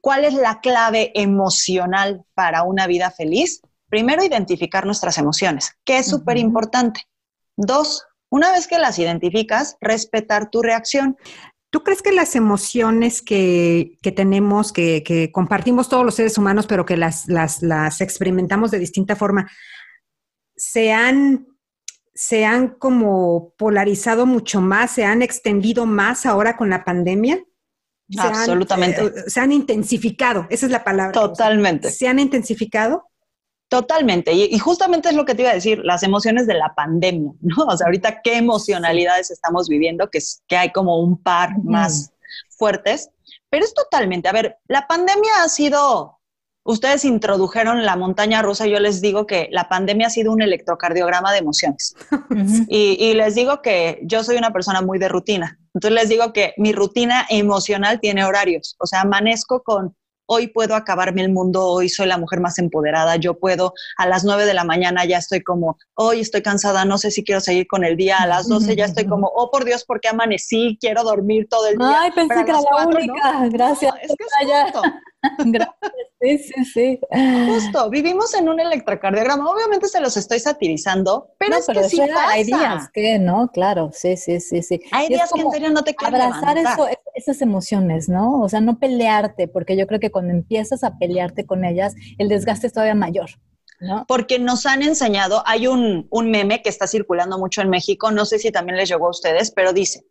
¿Cuál 0.00 0.24
es 0.24 0.34
la 0.34 0.60
clave 0.60 1.10
emocional 1.16 2.22
para 2.34 2.62
una 2.62 2.86
vida 2.86 3.10
feliz? 3.10 3.60
Primero, 3.88 4.22
identificar 4.22 4.86
nuestras 4.86 5.18
emociones, 5.18 5.72
que 5.84 5.98
es 5.98 6.06
súper 6.06 6.36
importante. 6.36 7.00
Dos, 7.56 8.04
una 8.28 8.52
vez 8.52 8.68
que 8.68 8.78
las 8.78 9.00
identificas, 9.00 9.76
respetar 9.80 10.48
tu 10.50 10.62
reacción. 10.62 11.16
¿Tú 11.70 11.84
crees 11.84 12.02
que 12.02 12.10
las 12.10 12.34
emociones 12.34 13.22
que, 13.22 13.96
tenemos, 14.16 14.72
que, 14.72 15.30
compartimos 15.32 15.88
todos 15.88 16.04
los 16.04 16.16
seres 16.16 16.36
humanos, 16.36 16.66
pero 16.66 16.84
que 16.84 16.96
las, 16.96 17.28
las, 17.28 18.00
experimentamos 18.00 18.72
de 18.72 18.80
distinta 18.80 19.14
forma, 19.14 19.48
se 20.56 20.92
han, 20.92 21.46
se 22.12 22.44
han 22.44 22.70
como 22.70 23.54
polarizado 23.56 24.26
mucho 24.26 24.60
más, 24.60 24.90
se 24.90 25.04
han 25.04 25.22
extendido 25.22 25.86
más 25.86 26.26
ahora 26.26 26.56
con 26.56 26.70
la 26.70 26.84
pandemia? 26.84 27.40
Absolutamente. 28.18 29.04
Eh, 29.04 29.12
se 29.28 29.38
han 29.38 29.52
intensificado, 29.52 30.48
esa 30.50 30.66
es 30.66 30.72
la 30.72 30.82
palabra. 30.82 31.12
Totalmente. 31.12 31.92
¿Se 31.92 32.08
han 32.08 32.18
intensificado? 32.18 33.09
Totalmente. 33.70 34.32
Y, 34.32 34.58
justamente 34.58 35.10
es 35.10 35.14
lo 35.14 35.24
que 35.24 35.36
te 35.36 35.42
iba 35.42 35.52
a 35.52 35.54
decir, 35.54 35.80
las 35.84 36.02
emociones 36.02 36.48
de 36.48 36.54
la 36.54 36.74
pandemia, 36.74 37.30
¿no? 37.40 37.66
O 37.66 37.76
sea, 37.76 37.86
ahorita 37.86 38.20
qué 38.20 38.36
emocionalidades 38.36 39.30
estamos 39.30 39.68
viviendo, 39.68 40.10
que, 40.10 40.18
es, 40.18 40.42
que 40.48 40.56
hay 40.56 40.72
como 40.72 40.98
un 40.98 41.22
par 41.22 41.56
más 41.62 42.10
fuertes, 42.48 43.10
pero 43.48 43.64
es 43.64 43.72
totalmente, 43.72 44.28
a 44.28 44.32
ver, 44.32 44.58
la 44.66 44.88
pandemia 44.88 45.30
ha 45.44 45.48
sido, 45.48 46.18
ustedes 46.64 47.04
introdujeron 47.04 47.84
la 47.84 47.94
montaña 47.94 48.42
rusa, 48.42 48.66
yo 48.66 48.80
les 48.80 49.00
digo 49.00 49.24
que 49.24 49.46
la 49.52 49.68
pandemia 49.68 50.08
ha 50.08 50.10
sido 50.10 50.32
un 50.32 50.42
electrocardiograma 50.42 51.30
de 51.30 51.38
emociones. 51.38 51.94
y, 52.68 52.96
y 52.98 53.14
les 53.14 53.36
digo 53.36 53.62
que 53.62 54.00
yo 54.02 54.24
soy 54.24 54.36
una 54.36 54.52
persona 54.52 54.82
muy 54.82 54.98
de 54.98 55.08
rutina. 55.08 55.60
Entonces 55.74 56.00
les 56.00 56.08
digo 56.08 56.32
que 56.32 56.54
mi 56.56 56.72
rutina 56.72 57.24
emocional 57.30 58.00
tiene 58.00 58.24
horarios, 58.24 58.74
o 58.80 58.86
sea, 58.86 59.02
amanezco 59.02 59.62
con 59.62 59.94
hoy 60.32 60.46
puedo 60.46 60.76
acabarme 60.76 61.22
el 61.22 61.32
mundo, 61.32 61.66
hoy 61.66 61.88
soy 61.88 62.06
la 62.06 62.16
mujer 62.16 62.40
más 62.40 62.56
empoderada, 62.58 63.16
yo 63.16 63.34
puedo, 63.34 63.74
a 63.96 64.06
las 64.06 64.22
9 64.22 64.46
de 64.46 64.54
la 64.54 64.62
mañana 64.62 65.04
ya 65.04 65.18
estoy 65.18 65.42
como, 65.42 65.76
hoy 65.94 66.20
estoy 66.20 66.40
cansada, 66.40 66.84
no 66.84 66.98
sé 66.98 67.10
si 67.10 67.24
quiero 67.24 67.40
seguir 67.40 67.66
con 67.66 67.84
el 67.84 67.96
día, 67.96 68.18
a 68.18 68.28
las 68.28 68.48
12 68.48 68.76
ya 68.76 68.84
estoy 68.84 69.06
como, 69.06 69.26
oh 69.34 69.50
por 69.50 69.64
Dios, 69.64 69.84
¿por 69.84 70.00
qué 70.00 70.08
amanecí? 70.08 70.78
Quiero 70.80 71.02
dormir 71.02 71.48
todo 71.50 71.66
el 71.66 71.78
día. 71.78 71.98
Ay, 72.02 72.12
pensé 72.12 72.44
que 72.44 72.50
era 72.50 72.60
la 72.60 72.86
única, 72.86 73.48
gracias. 73.48 73.92
es 74.02 74.14
que 74.16 74.24
es 74.24 74.62
justo. 74.62 74.82
Gracias, 75.38 75.76
sí, 76.20 76.38
sí, 76.38 76.64
sí. 76.64 77.00
Justo, 77.46 77.90
vivimos 77.90 78.32
en 78.34 78.48
un 78.48 78.58
electrocardiograma. 78.58 79.50
Obviamente 79.50 79.88
se 79.88 80.00
los 80.00 80.16
estoy 80.16 80.40
satirizando, 80.40 81.34
pero 81.38 81.56
es 81.56 81.66
que 81.66 81.84
sí 81.84 81.98
pasa. 81.98 82.28
Hay 82.28 82.44
días 82.44 82.88
que, 82.92 83.18
¿no? 83.18 83.50
Claro, 83.52 83.90
sí, 83.92 84.16
sí, 84.16 84.40
sí, 84.40 84.62
sí. 84.62 84.80
Hay 84.92 85.08
días 85.08 85.30
que 85.32 85.40
en 85.42 85.50
serio 85.50 85.70
no 85.70 85.82
te 85.84 85.94
quieren 85.94 86.20
Abrazar 86.20 86.56
eso, 86.58 86.88
esas 87.14 87.42
emociones, 87.42 88.08
¿no? 88.08 88.40
O 88.40 88.48
sea, 88.48 88.60
no 88.60 88.78
pelearte, 88.78 89.48
porque 89.48 89.76
yo 89.76 89.86
creo 89.86 90.00
que 90.00 90.10
cuando 90.10 90.32
empiezas 90.32 90.84
a 90.84 90.98
pelearte 90.98 91.44
con 91.44 91.64
ellas, 91.64 91.94
el 92.18 92.28
desgaste 92.28 92.66
es 92.66 92.72
todavía 92.72 92.94
mayor. 92.94 93.30
porque 94.06 94.38
nos 94.38 94.66
han 94.66 94.82
enseñado, 94.82 95.42
hay 95.46 95.66
un, 95.66 96.06
un 96.10 96.30
meme 96.30 96.62
que 96.62 96.68
está 96.68 96.86
circulando 96.86 97.38
mucho 97.38 97.62
en 97.62 97.70
México, 97.70 98.10
no 98.10 98.24
sé 98.24 98.38
si 98.38 98.50
también 98.50 98.76
les 98.76 98.88
llegó 98.88 99.06
a 99.06 99.10
ustedes, 99.10 99.50
pero 99.50 99.72
dice, 99.72 100.04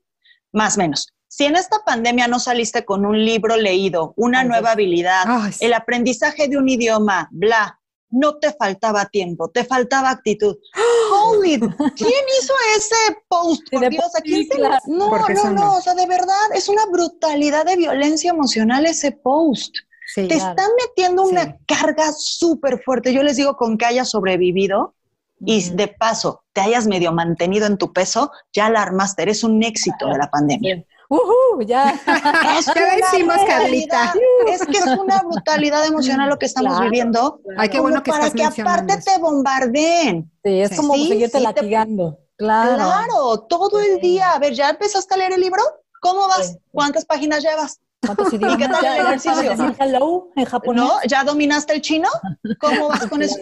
más 0.51 0.75
o 0.75 0.79
menos, 0.79 1.13
si 1.29 1.45
en 1.45 1.55
esta 1.55 1.77
pandemia 1.85 2.27
no 2.27 2.39
saliste 2.39 2.83
con 2.83 3.05
un 3.05 3.23
libro 3.23 3.55
leído, 3.55 4.13
una 4.17 4.43
nueva 4.43 4.71
habilidad, 4.71 5.25
el 5.59 5.73
aprendizaje 5.73 6.47
de 6.47 6.57
un 6.57 6.67
idioma, 6.67 7.29
bla, 7.31 7.79
no 8.09 8.37
te 8.39 8.51
faltaba 8.51 9.05
tiempo, 9.05 9.49
te 9.49 9.63
faltaba 9.63 10.09
actitud. 10.09 10.57
Holy, 11.13 11.59
¿quién 11.59 12.23
hizo 12.41 12.53
ese 12.75 12.95
post? 13.27 13.61
Por 13.71 13.89
Dios, 13.89 14.11
No, 14.87 15.11
no, 15.11 15.51
no, 15.51 15.77
o 15.77 15.81
sea, 15.81 15.93
de 15.93 16.07
verdad, 16.07 16.33
es 16.55 16.67
una 16.67 16.87
brutalidad 16.87 17.63
de 17.63 17.75
violencia 17.75 18.31
emocional 18.31 18.87
ese 18.87 19.11
post. 19.11 19.75
te 20.15 20.33
están 20.33 20.69
metiendo 20.83 21.23
una 21.23 21.59
carga 21.67 22.11
súper 22.11 22.81
fuerte. 22.83 23.13
Yo 23.13 23.21
les 23.21 23.37
digo, 23.37 23.55
con 23.55 23.77
que 23.77 23.85
hayas 23.85 24.09
sobrevivido 24.09 24.95
y 25.45 25.69
de 25.69 25.89
paso 25.89 26.43
te 26.53 26.61
hayas 26.61 26.87
medio 26.87 27.13
mantenido 27.13 27.67
en 27.67 27.77
tu 27.77 27.93
peso, 27.93 28.31
ya 28.51 28.71
la 28.71 28.81
armaste, 28.81 29.21
eres 29.21 29.43
un 29.43 29.61
éxito 29.61 30.07
de 30.07 30.17
la 30.17 30.31
pandemia. 30.31 30.83
Uh 31.09 31.61
ya. 31.65 31.99
Es 32.57 32.67
que 32.67 32.85
decimos, 32.97 33.37
Carlita? 33.47 34.13
Es 34.47 34.65
que 34.65 34.77
es 34.77 34.85
una 34.85 35.21
brutalidad 35.23 35.85
emocional 35.85 36.29
lo 36.29 36.37
que 36.37 36.45
estamos 36.45 36.79
viviendo. 36.81 37.41
Ay, 37.57 37.69
qué 37.69 37.79
bueno 37.79 38.03
que 38.03 38.11
para 38.11 38.29
que 38.29 38.43
aparte 38.43 38.97
te 38.97 39.19
bombardeen. 39.19 40.31
Sí, 40.43 40.61
es 40.61 40.75
como 40.75 40.93
seguirte 40.93 41.39
latigando. 41.39 42.19
Claro. 42.37 42.75
Claro, 42.75 43.39
todo 43.49 43.79
el 43.81 43.99
día. 43.99 44.31
A 44.31 44.39
ver, 44.39 44.53
¿ya 44.53 44.69
empezaste 44.69 45.15
a 45.15 45.17
leer 45.17 45.33
el 45.33 45.41
libro? 45.41 45.61
¿Cómo 45.99 46.27
vas? 46.27 46.57
¿Cuántas 46.71 47.05
páginas 47.05 47.43
llevas? 47.43 47.79
¿Cuántos 48.05 48.31
idiomas? 48.31 48.55
¿Y 48.55 48.61
qué 48.61 48.67
tal 48.69 48.85
el 48.85 49.05
ejercicio? 49.05 49.75
hello 49.79 50.27
en 50.35 50.45
japonés? 50.45 50.83
¿No? 50.83 50.91
¿Ya 51.07 51.23
dominaste 51.23 51.73
el 51.73 51.81
chino? 51.81 52.07
¿Cómo 52.59 52.87
vas 52.87 53.05
con 53.09 53.21
eso? 53.21 53.39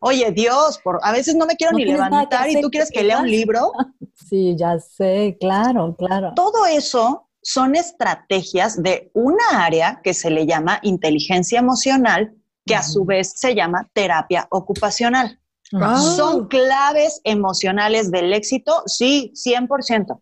Oye, 0.00 0.32
Dios, 0.32 0.80
por, 0.82 0.98
a 1.02 1.12
veces 1.12 1.36
no 1.36 1.46
me 1.46 1.54
quiero 1.56 1.76
ni 1.76 1.84
levantar 1.84 2.50
y 2.50 2.60
tú 2.60 2.70
quieres 2.70 2.90
que 2.90 3.04
lea 3.04 3.18
un 3.18 3.30
libro. 3.30 3.72
Sí, 4.28 4.54
ya 4.56 4.78
sé, 4.78 5.36
claro, 5.40 5.94
claro. 5.96 6.32
Todo 6.34 6.66
eso 6.66 7.28
son 7.42 7.74
estrategias 7.74 8.82
de 8.82 9.10
una 9.14 9.64
área 9.64 10.00
que 10.02 10.14
se 10.14 10.30
le 10.30 10.46
llama 10.46 10.78
inteligencia 10.82 11.58
emocional, 11.58 12.34
que 12.66 12.74
a 12.74 12.82
su 12.82 13.04
vez 13.04 13.32
se 13.36 13.54
llama 13.54 13.88
terapia 13.92 14.46
ocupacional. 14.50 15.40
Son 15.70 16.48
claves 16.48 17.20
emocionales 17.24 18.10
del 18.10 18.32
éxito, 18.32 18.82
sí, 18.86 19.32
100%, 19.34 20.20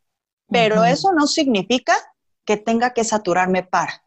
pero 0.50 0.85
eso 0.85 1.12
no 1.12 1.26
significa 1.26 1.95
que 2.45 2.57
tenga 2.57 2.93
que 2.93 3.05
saturarme 3.05 3.62
para. 3.62 4.02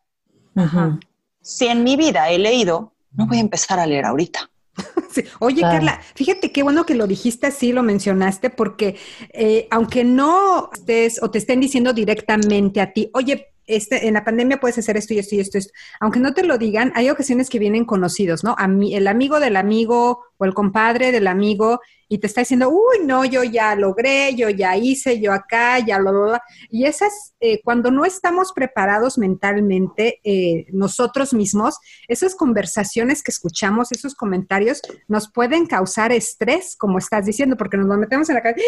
Si 1.41 1.67
en 1.67 1.83
mi 1.83 1.95
vida 1.95 2.29
he 2.29 2.37
leído, 2.37 2.93
no 3.11 3.27
voy 3.27 3.37
a 3.37 3.41
empezar 3.41 3.79
a 3.79 3.85
leer 3.85 4.05
ahorita. 4.05 4.50
Oye, 5.39 5.61
Carla, 5.61 6.01
fíjate 6.15 6.51
qué 6.51 6.63
bueno 6.63 6.85
que 6.85 6.95
lo 6.95 7.07
dijiste 7.07 7.47
así, 7.47 7.73
lo 7.73 7.83
mencionaste, 7.83 8.49
porque 8.49 8.97
eh, 9.33 9.67
aunque 9.71 10.03
no 10.03 10.69
estés 10.73 11.21
o 11.21 11.29
te 11.29 11.39
estén 11.39 11.59
diciendo 11.59 11.93
directamente 11.93 12.81
a 12.81 12.93
ti, 12.93 13.09
oye, 13.13 13.47
este, 13.75 14.07
en 14.07 14.13
la 14.15 14.23
pandemia 14.23 14.59
puedes 14.59 14.77
hacer 14.77 14.97
esto 14.97 15.13
y 15.13 15.19
esto 15.19 15.35
y 15.35 15.39
esto, 15.39 15.57
esto. 15.57 15.73
Aunque 15.99 16.19
no 16.19 16.33
te 16.33 16.43
lo 16.43 16.57
digan, 16.57 16.91
hay 16.95 17.09
ocasiones 17.09 17.49
que 17.49 17.59
vienen 17.59 17.85
conocidos, 17.85 18.43
¿no? 18.43 18.55
A 18.57 18.67
mí, 18.67 18.95
el 18.95 19.07
amigo 19.07 19.39
del 19.39 19.55
amigo 19.55 20.21
o 20.37 20.45
el 20.45 20.53
compadre 20.53 21.11
del 21.11 21.27
amigo 21.27 21.79
y 22.11 22.17
te 22.17 22.27
está 22.27 22.41
diciendo, 22.41 22.69
uy, 22.69 23.05
no, 23.05 23.23
yo 23.23 23.41
ya 23.45 23.73
logré, 23.73 24.35
yo 24.35 24.49
ya 24.49 24.75
hice, 24.75 25.21
yo 25.21 25.31
acá, 25.31 25.79
ya 25.79 25.97
lo, 25.97 26.33
Y 26.69 26.83
esas, 26.83 27.35
eh, 27.39 27.61
cuando 27.63 27.89
no 27.89 28.03
estamos 28.03 28.51
preparados 28.51 29.17
mentalmente, 29.17 30.19
eh, 30.25 30.65
nosotros 30.73 31.33
mismos, 31.33 31.79
esas 32.09 32.35
conversaciones 32.35 33.23
que 33.23 33.31
escuchamos, 33.31 33.93
esos 33.93 34.13
comentarios, 34.13 34.81
nos 35.07 35.31
pueden 35.31 35.67
causar 35.67 36.11
estrés, 36.11 36.75
como 36.75 36.97
estás 36.97 37.25
diciendo, 37.25 37.55
porque 37.55 37.77
nos 37.77 37.87
lo 37.87 37.95
metemos 37.95 38.27
en 38.27 38.35
la 38.35 38.41
cabeza, 38.41 38.61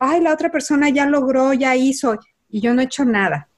ay, 0.00 0.22
la 0.22 0.32
otra 0.32 0.50
persona 0.50 0.88
ya 0.88 1.04
logró, 1.04 1.52
ya 1.52 1.76
hizo, 1.76 2.18
y 2.48 2.62
yo 2.62 2.72
no 2.72 2.80
he 2.80 2.84
hecho 2.84 3.04
nada. 3.04 3.50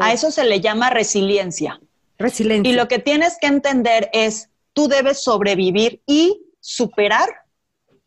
A 0.00 0.12
eso 0.12 0.30
se 0.30 0.44
le 0.44 0.60
llama 0.60 0.90
resiliencia. 0.90 1.80
Resiliencia. 2.18 2.72
Y 2.72 2.76
lo 2.76 2.88
que 2.88 2.98
tienes 2.98 3.36
que 3.40 3.46
entender 3.46 4.10
es, 4.12 4.50
tú 4.72 4.88
debes 4.88 5.22
sobrevivir 5.22 6.02
y 6.06 6.42
superar 6.60 7.28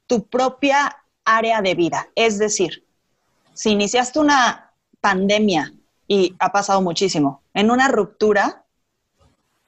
tu 0.08 0.28
propia 0.28 0.98
área 1.26 1.62
de 1.62 1.76
vida. 1.76 2.10
Es 2.16 2.38
decir, 2.38 2.86
si 3.54 3.72
iniciaste 3.72 4.20
una 4.20 4.72
pandemia 5.00 5.74
y 6.08 6.36
ha 6.40 6.52
pasado 6.52 6.82
muchísimo, 6.82 7.42
en 7.54 7.72
una 7.72 7.88
ruptura, 7.88 8.66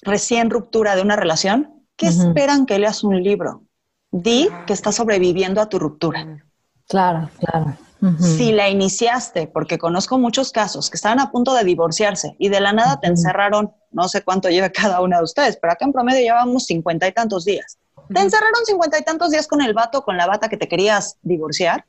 recién 0.01 0.49
ruptura 0.49 0.95
de 0.95 1.01
una 1.01 1.15
relación, 1.15 1.85
¿qué 1.95 2.07
esperan 2.07 2.65
que 2.65 2.79
leas 2.79 3.03
un 3.03 3.23
libro? 3.23 3.63
Di 4.11 4.49
que 4.67 4.73
estás 4.73 4.95
sobreviviendo 4.95 5.61
a 5.61 5.69
tu 5.69 5.79
ruptura. 5.79 6.43
Claro, 6.87 7.29
claro. 7.39 7.77
Si 8.19 8.51
la 8.51 8.69
iniciaste, 8.69 9.47
porque 9.47 9.77
conozco 9.77 10.17
muchos 10.17 10.51
casos 10.51 10.89
que 10.89 10.97
estaban 10.97 11.19
a 11.19 11.31
punto 11.31 11.53
de 11.53 11.63
divorciarse 11.63 12.35
y 12.37 12.49
de 12.49 12.59
la 12.59 12.73
nada 12.73 12.99
te 12.99 13.07
encerraron, 13.07 13.71
no 13.91 14.09
sé 14.09 14.23
cuánto 14.23 14.49
lleva 14.49 14.69
cada 14.69 14.99
una 15.01 15.17
de 15.17 15.23
ustedes, 15.23 15.57
pero 15.61 15.71
acá 15.71 15.85
en 15.85 15.93
promedio 15.93 16.19
llevamos 16.19 16.65
cincuenta 16.65 17.07
y 17.07 17.13
tantos 17.13 17.45
días. 17.45 17.77
Te 18.13 18.19
encerraron 18.19 18.65
cincuenta 18.65 18.99
y 18.99 19.03
tantos 19.03 19.31
días 19.31 19.47
con 19.47 19.61
el 19.61 19.73
vato, 19.73 20.03
con 20.03 20.17
la 20.17 20.27
bata 20.27 20.49
que 20.49 20.57
te 20.57 20.67
querías 20.67 21.17
divorciar. 21.21 21.85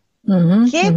¿Qué 0.70 0.96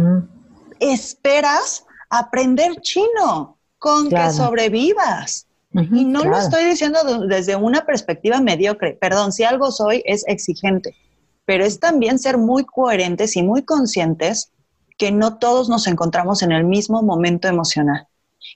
esperas 0.78 1.84
aprender 2.08 2.76
chino 2.80 3.58
con 3.78 4.08
que 4.08 4.30
sobrevivas? 4.30 5.46
y 5.72 6.04
no 6.04 6.24
lo 6.24 6.38
estoy 6.38 6.64
diciendo 6.64 6.98
desde 7.26 7.54
una 7.56 7.84
perspectiva 7.84 8.40
mediocre. 8.40 8.96
Perdón, 9.00 9.32
si 9.32 9.44
algo 9.44 9.70
soy, 9.70 10.02
es 10.06 10.24
exigente. 10.26 10.96
Pero 11.44 11.64
es 11.64 11.78
también 11.78 12.18
ser 12.18 12.38
muy 12.38 12.64
coherentes 12.64 13.36
y 13.36 13.42
muy 13.42 13.62
conscientes 13.62 14.50
que 14.98 15.12
no 15.12 15.38
todos 15.38 15.68
nos 15.68 15.86
encontramos 15.86 16.42
en 16.42 16.52
el 16.52 16.64
mismo 16.64 17.02
momento 17.02 17.48
emocional. 17.48 18.08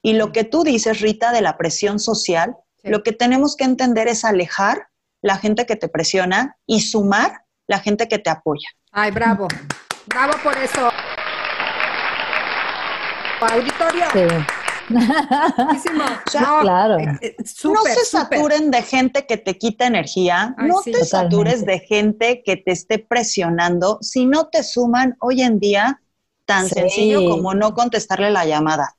Y 0.02 0.14
lo 0.14 0.32
que 0.32 0.44
tú 0.44 0.64
dices, 0.64 1.00
Rita, 1.00 1.32
de 1.32 1.40
la 1.40 1.56
presión 1.56 1.98
social, 1.98 2.56
lo 2.82 3.02
que 3.02 3.12
tenemos 3.12 3.56
que 3.56 3.64
entender 3.64 4.08
es 4.08 4.24
alejar 4.24 4.88
la 5.22 5.36
gente 5.38 5.66
que 5.66 5.76
te 5.76 5.88
presiona 5.88 6.56
y 6.66 6.80
sumar 6.80 7.44
la 7.68 7.78
gente 7.78 8.08
que 8.08 8.18
te 8.18 8.28
apoya. 8.28 8.68
Ay, 8.90 9.12
bravo. 9.12 9.46
Bravo 10.06 10.32
por 10.42 10.58
eso. 10.58 10.90
Auditorio. 13.40 14.04
Sí. 14.12 14.20
claro. 16.60 16.98
Eh, 16.98 17.18
eh, 17.20 17.36
no 17.64 17.82
se 17.84 18.04
saturen 18.04 18.70
de 18.70 18.82
gente 18.82 19.26
que 19.26 19.36
te 19.36 19.56
quita 19.56 19.86
energía, 19.86 20.54
no 20.58 20.80
te 20.82 21.04
satures 21.04 21.64
de 21.64 21.80
gente 21.80 22.42
que 22.44 22.56
te 22.56 22.72
esté 22.72 22.98
presionando. 22.98 23.98
Si 24.00 24.26
no 24.26 24.48
te 24.48 24.62
suman 24.62 25.16
hoy 25.20 25.42
en 25.42 25.58
día, 25.58 26.01
tan 26.52 26.68
sencillo 26.68 27.28
como 27.28 27.54
no 27.54 27.74
contestarle 27.74 28.30
la 28.30 28.44
llamada. 28.44 28.96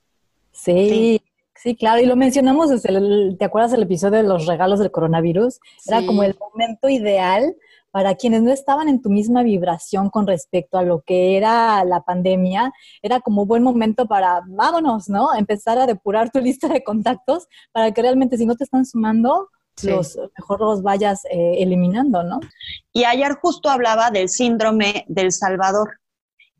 Sí, 0.51 1.21
sí, 1.55 1.75
claro. 1.75 2.01
Y 2.01 2.05
lo 2.05 2.15
mencionamos 2.15 2.69
desde 2.69 2.89
el, 2.89 3.35
¿te 3.37 3.45
acuerdas 3.45 3.71
del 3.71 3.83
episodio 3.83 4.17
de 4.17 4.23
los 4.23 4.45
regalos 4.45 4.79
del 4.79 4.91
coronavirus? 4.91 5.59
Era 5.85 6.05
como 6.05 6.23
el 6.23 6.35
momento 6.39 6.89
ideal 6.89 7.55
para 7.91 8.15
quienes 8.15 8.41
no 8.41 8.51
estaban 8.51 8.89
en 8.89 9.03
tu 9.03 9.11
misma 9.11 9.43
vibración 9.43 10.09
con 10.09 10.25
respecto 10.25 10.79
a 10.79 10.83
lo 10.83 11.01
que 11.01 11.37
era 11.37 11.85
la 11.85 12.01
pandemia, 12.01 12.73
era 13.03 13.19
como 13.19 13.45
buen 13.45 13.61
momento 13.61 14.07
para, 14.07 14.41
vámonos, 14.47 15.09
¿no? 15.09 15.35
Empezar 15.35 15.77
a 15.77 15.85
depurar 15.85 16.31
tu 16.31 16.39
lista 16.41 16.67
de 16.67 16.83
contactos 16.83 17.47
para 17.71 17.91
que 17.91 18.01
realmente 18.01 18.37
si 18.37 18.47
no 18.47 18.55
te 18.55 18.63
están 18.63 18.85
sumando, 18.87 19.49
los, 19.83 20.17
mejor 20.37 20.59
los 20.59 20.81
vayas 20.81 21.25
eh, 21.25 21.57
eliminando, 21.59 22.23
¿no? 22.23 22.39
Y 22.91 23.03
ayer 23.03 23.33
justo 23.41 23.69
hablaba 23.69 24.09
del 24.09 24.29
síndrome 24.29 25.05
del 25.07 25.31
Salvador. 25.31 25.99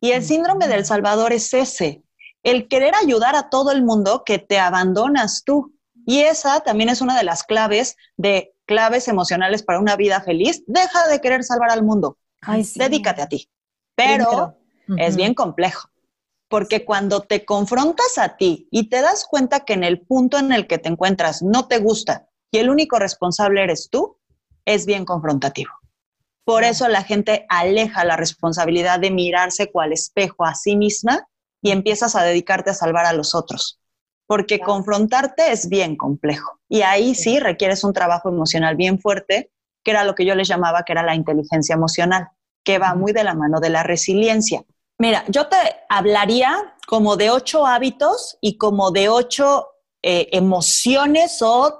Y 0.04 0.12
el 0.12 0.22
síndrome 0.22 0.68
del 0.68 0.84
Salvador 0.84 1.32
es 1.32 1.54
ese, 1.54 2.04
el 2.44 2.68
querer 2.68 2.94
ayudar 2.94 3.38
a 3.38 3.50
todo 3.50 3.72
el 3.72 3.86
mundo 3.86 4.24
que 4.26 4.38
te 4.38 4.60
abandonas 4.60 5.46
tú. 5.46 5.78
Y 6.06 6.20
esa 6.20 6.60
también 6.60 6.90
es 6.90 7.00
una 7.00 7.18
de 7.18 7.24
las 7.24 7.44
claves 7.44 7.96
de 8.18 8.54
claves 8.66 9.08
emocionales 9.08 9.64
para 9.64 9.80
una 9.80 9.96
vida 9.96 10.20
feliz. 10.20 10.62
Deja 10.68 11.08
de 11.08 11.22
querer 11.22 11.46
salvar 11.46 11.72
al 11.72 11.84
mundo. 11.84 12.18
Dedícate 12.76 13.22
a 13.22 13.30
ti. 13.30 13.50
Pero 13.96 14.58
es 14.98 15.16
bien 15.16 15.34
complejo, 15.34 15.88
porque 16.50 16.84
cuando 16.84 17.22
te 17.22 17.46
confrontas 17.46 18.18
a 18.18 18.36
ti 18.36 18.68
y 18.72 18.90
te 18.90 19.00
das 19.00 19.24
cuenta 19.24 19.62
que 19.62 19.72
en 19.72 19.86
el 19.86 20.02
punto 20.02 20.38
en 20.38 20.52
el 20.52 20.68
que 20.68 20.80
te 20.80 20.90
encuentras 20.90 21.42
no 21.42 21.70
te 21.70 21.78
gusta 21.78 22.28
y 22.52 22.58
el 22.58 22.70
único 22.70 23.00
responsable 23.00 23.64
eres 23.64 23.88
tú, 23.90 24.18
es 24.66 24.86
bien 24.86 25.06
confrontativo. 25.06 25.72
Por 26.46 26.64
eso 26.64 26.88
la 26.88 27.04
gente 27.04 27.46
aleja 27.50 28.04
la 28.04 28.18
responsabilidad 28.18 29.00
de 29.00 29.12
mirarse 29.12 29.72
cual 29.72 29.94
espejo 29.94 30.46
a 30.46 30.56
sí 30.56 30.76
misma 30.76 31.28
y 31.62 31.72
empiezas 31.72 32.16
a 32.16 32.24
dedicarte 32.24 32.72
a 32.72 32.74
salvar 32.74 33.06
a 33.06 33.14
los 33.14 33.34
otros. 33.34 33.80
Porque 34.28 34.60
confrontarte 34.60 35.52
es 35.52 35.70
bien 35.70 35.96
complejo. 35.96 36.60
Y 36.68 36.82
ahí 36.82 37.16
sí 37.16 37.40
requieres 37.40 37.84
un 37.84 37.94
trabajo 37.94 38.30
emocional 38.30 38.76
bien 38.76 39.00
fuerte, 39.00 39.52
que 39.84 39.92
era 39.92 40.04
lo 40.04 40.16
que 40.16 40.26
yo 40.26 40.36
les 40.36 40.48
llamaba 40.48 40.84
que 40.84 40.94
era 40.94 41.04
la 41.04 41.16
inteligencia 41.16 41.76
emocional, 41.76 42.30
que 42.64 42.78
va 42.78 42.96
muy 42.96 43.14
de 43.14 43.24
la 43.24 43.36
mano 43.36 43.60
de 43.60 43.70
la 43.70 43.84
resiliencia. 43.84 44.64
Mira, 44.98 45.24
yo 45.28 45.48
te 45.48 45.58
hablaría 45.90 46.76
como 46.88 47.18
de 47.18 47.30
ocho 47.30 47.66
hábitos 47.66 48.38
y 48.42 48.58
como 48.58 48.92
de 48.92 49.10
ocho 49.10 49.68
eh, 50.02 50.30
emociones 50.34 51.42
o 51.42 51.80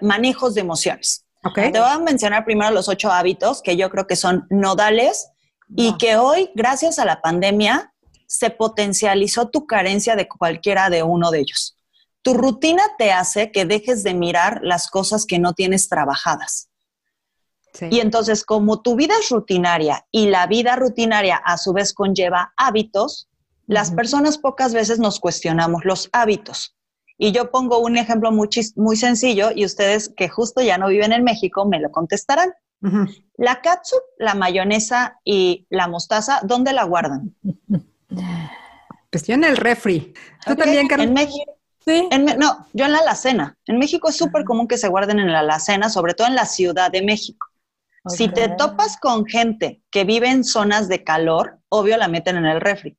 manejos 0.00 0.54
de 0.54 0.60
emociones. 0.60 1.25
Te 1.54 1.70
voy 1.70 1.88
a 1.88 1.98
mencionar 1.98 2.44
primero 2.44 2.70
los 2.70 2.88
ocho 2.88 3.10
hábitos 3.10 3.62
que 3.62 3.76
yo 3.76 3.90
creo 3.90 4.06
que 4.06 4.16
son 4.16 4.46
nodales 4.50 5.28
y 5.74 5.96
que 5.98 6.16
hoy, 6.16 6.50
gracias 6.54 6.98
a 6.98 7.04
la 7.04 7.20
pandemia, 7.20 7.92
se 8.26 8.50
potencializó 8.50 9.48
tu 9.48 9.66
carencia 9.66 10.16
de 10.16 10.28
cualquiera 10.28 10.90
de 10.90 11.02
uno 11.02 11.30
de 11.30 11.40
ellos. 11.40 11.76
Tu 12.22 12.34
rutina 12.34 12.82
te 12.98 13.12
hace 13.12 13.52
que 13.52 13.64
dejes 13.64 14.02
de 14.02 14.14
mirar 14.14 14.60
las 14.62 14.88
cosas 14.90 15.26
que 15.26 15.38
no 15.38 15.52
tienes 15.52 15.88
trabajadas. 15.88 16.70
Y 17.90 18.00
entonces, 18.00 18.44
como 18.44 18.80
tu 18.80 18.96
vida 18.96 19.14
es 19.20 19.28
rutinaria 19.28 20.06
y 20.10 20.28
la 20.28 20.46
vida 20.46 20.76
rutinaria 20.76 21.36
a 21.36 21.58
su 21.58 21.72
vez 21.72 21.92
conlleva 21.92 22.52
hábitos, 22.56 23.28
las 23.66 23.90
personas 23.90 24.38
pocas 24.38 24.72
veces 24.72 24.98
nos 24.98 25.20
cuestionamos 25.20 25.84
los 25.84 26.08
hábitos. 26.12 26.75
Y 27.18 27.32
yo 27.32 27.50
pongo 27.50 27.78
un 27.78 27.96
ejemplo 27.96 28.30
muy, 28.30 28.48
muy 28.76 28.96
sencillo 28.96 29.50
y 29.54 29.64
ustedes 29.64 30.10
que 30.10 30.28
justo 30.28 30.60
ya 30.60 30.78
no 30.78 30.88
viven 30.88 31.12
en 31.12 31.24
México 31.24 31.66
me 31.66 31.80
lo 31.80 31.90
contestarán. 31.90 32.52
La 33.36 33.62
catsup, 33.62 34.02
la 34.18 34.34
mayonesa 34.34 35.18
y 35.24 35.66
la 35.70 35.88
mostaza, 35.88 36.40
¿dónde 36.44 36.72
la 36.72 36.84
guardan? 36.84 37.34
Pues 39.10 39.26
yo 39.26 39.34
en 39.34 39.44
el 39.44 39.56
refri. 39.56 40.14
¿Tú 40.46 40.54
también, 40.54 40.86
Carmen? 40.86 41.08
En 41.08 41.14
México. 41.14 41.52
Sí. 41.84 42.08
no, 42.38 42.66
yo 42.72 42.84
en 42.84 42.92
la 42.92 42.98
alacena. 42.98 43.56
En 43.66 43.78
México 43.78 44.08
es 44.08 44.16
súper 44.16 44.44
común 44.44 44.66
que 44.66 44.76
se 44.76 44.88
guarden 44.88 45.20
en 45.20 45.32
la 45.32 45.38
alacena, 45.38 45.88
sobre 45.88 46.14
todo 46.14 46.26
en 46.26 46.34
la 46.34 46.44
Ciudad 46.44 46.90
de 46.90 47.02
México. 47.02 47.46
Si 48.08 48.28
te 48.28 48.48
topas 48.48 48.98
con 48.98 49.26
gente 49.26 49.82
que 49.90 50.04
vive 50.04 50.28
en 50.28 50.44
zonas 50.44 50.88
de 50.88 51.02
calor, 51.02 51.58
obvio 51.68 51.96
la 51.96 52.08
meten 52.08 52.36
en 52.36 52.46
el 52.46 52.60
refri. 52.60 52.96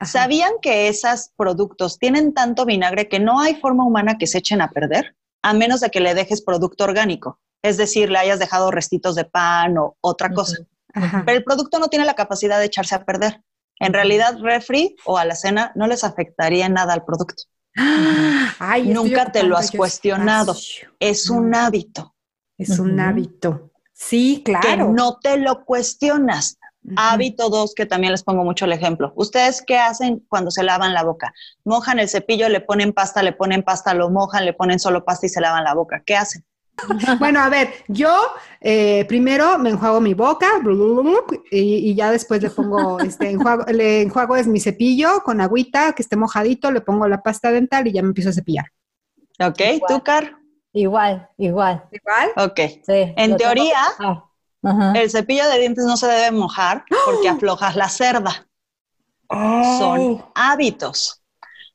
¿Sabían 0.00 0.52
que 0.62 0.88
esos 0.88 1.30
productos 1.36 1.98
tienen 1.98 2.34
tanto 2.34 2.64
vinagre 2.64 3.08
que 3.08 3.20
no 3.20 3.40
hay 3.40 3.54
forma 3.56 3.84
humana 3.84 4.18
que 4.18 4.26
se 4.26 4.38
echen 4.38 4.60
a 4.60 4.70
perder? 4.70 5.16
A 5.42 5.52
menos 5.54 5.80
de 5.80 5.90
que 5.90 6.00
le 6.00 6.14
dejes 6.14 6.42
producto 6.42 6.84
orgánico. 6.84 7.40
Es 7.62 7.76
decir, 7.76 8.10
le 8.10 8.18
hayas 8.18 8.38
dejado 8.38 8.70
restitos 8.70 9.14
de 9.14 9.24
pan 9.24 9.78
o 9.78 9.96
otra 10.00 10.32
cosa. 10.32 10.58
Pero 10.92 11.38
el 11.38 11.44
producto 11.44 11.78
no 11.78 11.88
tiene 11.88 12.04
la 12.04 12.14
capacidad 12.14 12.58
de 12.58 12.66
echarse 12.66 12.94
a 12.94 13.04
perder. 13.04 13.42
En 13.80 13.92
realidad, 13.92 14.38
refri 14.40 14.96
o 15.04 15.18
a 15.18 15.24
la 15.24 15.34
cena 15.34 15.72
no 15.74 15.86
les 15.86 16.04
afectaría 16.04 16.68
nada 16.68 16.94
al 16.94 17.04
producto. 17.04 17.44
Nunca 18.84 19.30
te 19.30 19.42
lo 19.44 19.56
has 19.56 19.70
cuestionado. 19.70 20.54
Es 20.98 21.30
un 21.30 21.54
hábito. 21.54 22.14
Es 22.56 22.78
un 22.78 22.98
hábito. 22.98 23.70
Sí, 23.92 24.42
claro. 24.44 24.68
Que 24.68 24.76
no 24.76 25.18
te 25.18 25.38
lo 25.38 25.64
cuestionas. 25.64 26.58
Hábito 26.96 27.50
dos, 27.50 27.74
que 27.74 27.86
también 27.86 28.12
les 28.12 28.22
pongo 28.22 28.44
mucho 28.44 28.64
el 28.64 28.72
ejemplo. 28.72 29.12
¿Ustedes 29.16 29.62
qué 29.66 29.78
hacen 29.78 30.24
cuando 30.28 30.50
se 30.50 30.62
lavan 30.62 30.94
la 30.94 31.04
boca? 31.04 31.32
Mojan 31.64 31.98
el 31.98 32.08
cepillo, 32.08 32.48
le 32.48 32.60
ponen 32.60 32.92
pasta, 32.92 33.22
le 33.22 33.32
ponen 33.32 33.62
pasta, 33.62 33.94
lo 33.94 34.10
mojan, 34.10 34.44
le 34.44 34.52
ponen 34.52 34.78
solo 34.78 35.04
pasta 35.04 35.26
y 35.26 35.28
se 35.28 35.40
lavan 35.40 35.64
la 35.64 35.74
boca. 35.74 36.02
¿Qué 36.04 36.16
hacen? 36.16 36.44
Bueno, 37.18 37.40
a 37.40 37.48
ver, 37.48 37.72
yo 37.88 38.14
eh, 38.60 39.04
primero 39.06 39.58
me 39.58 39.70
enjuago 39.70 40.00
mi 40.00 40.14
boca 40.14 40.46
y, 41.50 41.94
ya 41.94 42.12
después 42.12 42.42
le 42.42 42.50
pongo, 42.50 43.00
este, 43.00 43.30
enjuago, 43.30 43.64
le 43.72 44.02
enjuago 44.02 44.36
es 44.36 44.46
mi 44.46 44.60
cepillo 44.60 45.22
con 45.24 45.40
agüita 45.40 45.92
que 45.92 46.02
esté 46.02 46.16
mojadito, 46.16 46.70
le 46.70 46.80
pongo 46.80 47.08
la 47.08 47.22
pasta 47.22 47.50
dental 47.50 47.86
y 47.86 47.92
ya 47.92 48.02
me 48.02 48.08
empiezo 48.08 48.30
a 48.30 48.34
cepillar. 48.34 48.66
Ok, 49.40 49.60
¿tú, 49.88 50.02
Car? 50.02 50.36
Igual, 50.72 51.28
igual. 51.38 51.84
¿Igual? 51.90 52.30
Ok. 52.36 52.60
Sí, 52.84 53.14
en 53.16 53.36
teoría, 53.36 53.78
ah, 53.98 54.27
el 54.62 55.10
cepillo 55.10 55.48
de 55.48 55.58
dientes 55.58 55.84
no 55.84 55.96
se 55.96 56.06
debe 56.06 56.30
mojar 56.32 56.84
porque 57.06 57.28
aflojas 57.28 57.76
la 57.76 57.88
cerda. 57.88 58.46
Son 59.28 60.24
hábitos 60.34 61.18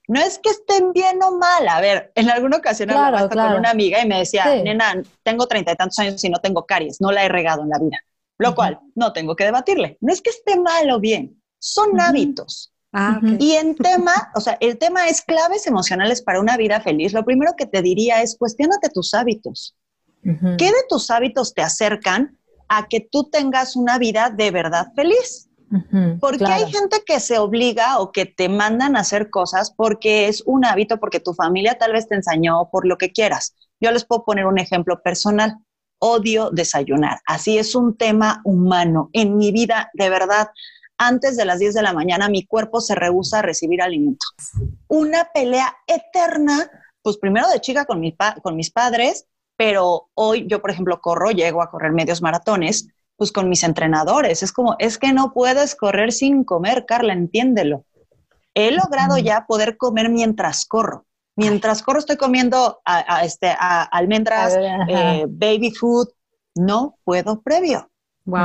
no 0.08 0.20
es 0.20 0.40
que 0.40 0.50
estén 0.50 0.92
bien 0.92 1.22
o 1.24 1.38
mal. 1.38 1.68
A 1.68 1.82
ver, 1.82 2.12
en 2.16 2.30
alguna 2.30 2.58
ocasión 2.58 2.92
hablaba 2.92 3.30
con 3.30 3.40
una 3.40 3.72
amiga 3.72 4.02
y 4.02 4.08
me 4.08 4.20
decía, 4.20 4.62
nena, 4.64 5.02
tengo 5.24 5.48
treinta 5.48 5.72
y 5.72 5.76
tantos 5.76 6.00
años 6.00 6.24
y 6.24 6.30
no 6.30 6.40
tengo 6.40 6.66
caries, 6.66 7.00
no 7.00 7.12
la 7.12 7.26
he 7.26 7.30
regado 7.30 7.64
en 7.64 7.70
la 7.70 7.80
vida. 7.80 8.00
Lo 8.38 8.56
cual 8.56 8.80
no 8.96 9.14
tengo 9.14 9.36
que 9.36 9.46
debatirle. 9.46 9.98
No 10.02 10.12
es 10.12 10.22
que 10.22 10.32
esté 10.32 10.60
mal 10.60 10.90
o 10.92 11.00
bien, 11.00 11.42
son 11.60 12.00
hábitos. 12.00 12.72
Ah, 12.92 13.20
y 13.40 13.54
en 13.54 13.76
tema, 13.76 14.32
o 14.36 14.42
sea, 14.42 14.58
el 14.60 14.78
tema 14.78 15.08
es 15.08 15.22
claves 15.22 15.66
emocionales 15.66 16.22
para 16.22 16.40
una 16.40 16.58
vida 16.58 16.80
feliz. 16.82 17.14
Lo 17.14 17.24
primero 17.24 17.54
que 17.58 17.66
te 17.66 17.82
diría 17.82 18.22
es 18.22 18.38
cuestionate 18.38 18.90
tus 18.90 19.14
hábitos. 19.14 19.76
¿Qué 20.24 20.66
de 20.66 20.84
tus 20.88 21.10
hábitos 21.10 21.54
te 21.54 21.62
acercan 21.62 22.38
a 22.68 22.88
que 22.88 23.00
tú 23.00 23.30
tengas 23.30 23.76
una 23.76 23.98
vida 23.98 24.30
de 24.30 24.52
verdad 24.52 24.88
feliz? 24.96 25.50
porque 26.20 26.46
hay 26.46 26.72
gente 26.72 27.04
que 27.06 27.20
se 27.20 27.40
obliga 27.40 28.00
o 28.00 28.12
que 28.12 28.26
te 28.26 28.48
mandan 28.50 28.96
a 28.96 29.00
hacer 29.00 29.30
cosas 29.30 29.74
porque 29.76 30.28
es 30.28 30.44
un 30.46 30.66
hábito, 30.66 31.00
porque 31.00 31.20
tu 31.20 31.34
familia 31.34 31.78
tal 31.78 31.94
vez 31.94 32.08
te 32.08 32.16
enseñó, 32.16 32.70
por 32.72 32.86
lo 32.86 32.98
que 32.98 33.12
quieras. 33.12 33.56
Yo 33.80 33.92
les 33.92 34.06
puedo 34.06 34.24
poner 34.24 34.46
un 34.46 34.60
ejemplo 34.60 35.02
personal. 35.02 35.58
Odio 36.00 36.52
desayunar. 36.52 37.22
Así 37.26 37.58
es 37.58 37.76
un 37.76 37.98
tema 37.98 38.42
humano. 38.44 39.10
En 39.14 39.38
mi 39.38 39.52
vida, 39.52 39.90
de 39.94 40.10
verdad, 40.10 40.50
antes 40.98 41.38
de 41.38 41.46
las 41.46 41.60
10 41.60 41.74
de 41.74 41.82
la 41.82 41.94
mañana, 41.94 42.30
mi 42.30 42.46
cuerpo 42.46 42.82
se 42.82 42.94
rehúsa 42.94 43.40
a 43.40 43.42
recibir 43.42 43.82
alimento. 43.82 44.26
Una 44.88 45.30
pelea 45.34 45.76
eterna, 45.88 46.70
pues 47.02 47.18
primero 47.18 47.50
de 47.50 47.62
chica 47.62 47.86
con, 47.86 48.02
con 48.42 48.56
mis 48.56 48.70
padres, 48.70 49.28
pero 49.56 50.10
hoy 50.14 50.48
yo, 50.48 50.62
por 50.62 50.72
ejemplo, 50.72 51.02
corro, 51.02 51.32
llego 51.32 51.62
a 51.62 51.70
correr 51.70 51.92
medios 51.92 52.22
maratones 52.22 52.88
pues 53.16 53.32
con 53.32 53.50
mis 53.50 53.64
entrenadores. 53.64 54.44
Es 54.44 54.52
como, 54.52 54.76
es 54.80 54.98
que 54.98 55.14
no 55.14 55.34
puedes 55.34 55.76
correr 55.76 56.12
sin 56.12 56.44
comer, 56.44 56.86
Carla, 56.86 57.14
entiéndelo. 57.14 57.86
He 58.56 58.72
logrado 58.72 59.18
ya 59.18 59.46
poder 59.48 59.78
comer 59.78 60.10
mientras 60.10 60.66
corro. 60.66 61.06
Mientras 61.36 61.82
corro 61.82 62.00
estoy 62.00 62.18
comiendo 62.18 62.82
a, 62.86 63.24
este, 63.24 63.56
almendras, 63.60 64.56
eh, 64.88 65.26
baby 65.28 65.72
food. 65.72 66.10
No 66.56 66.98
puedo 67.04 67.42
previo. 67.42 67.90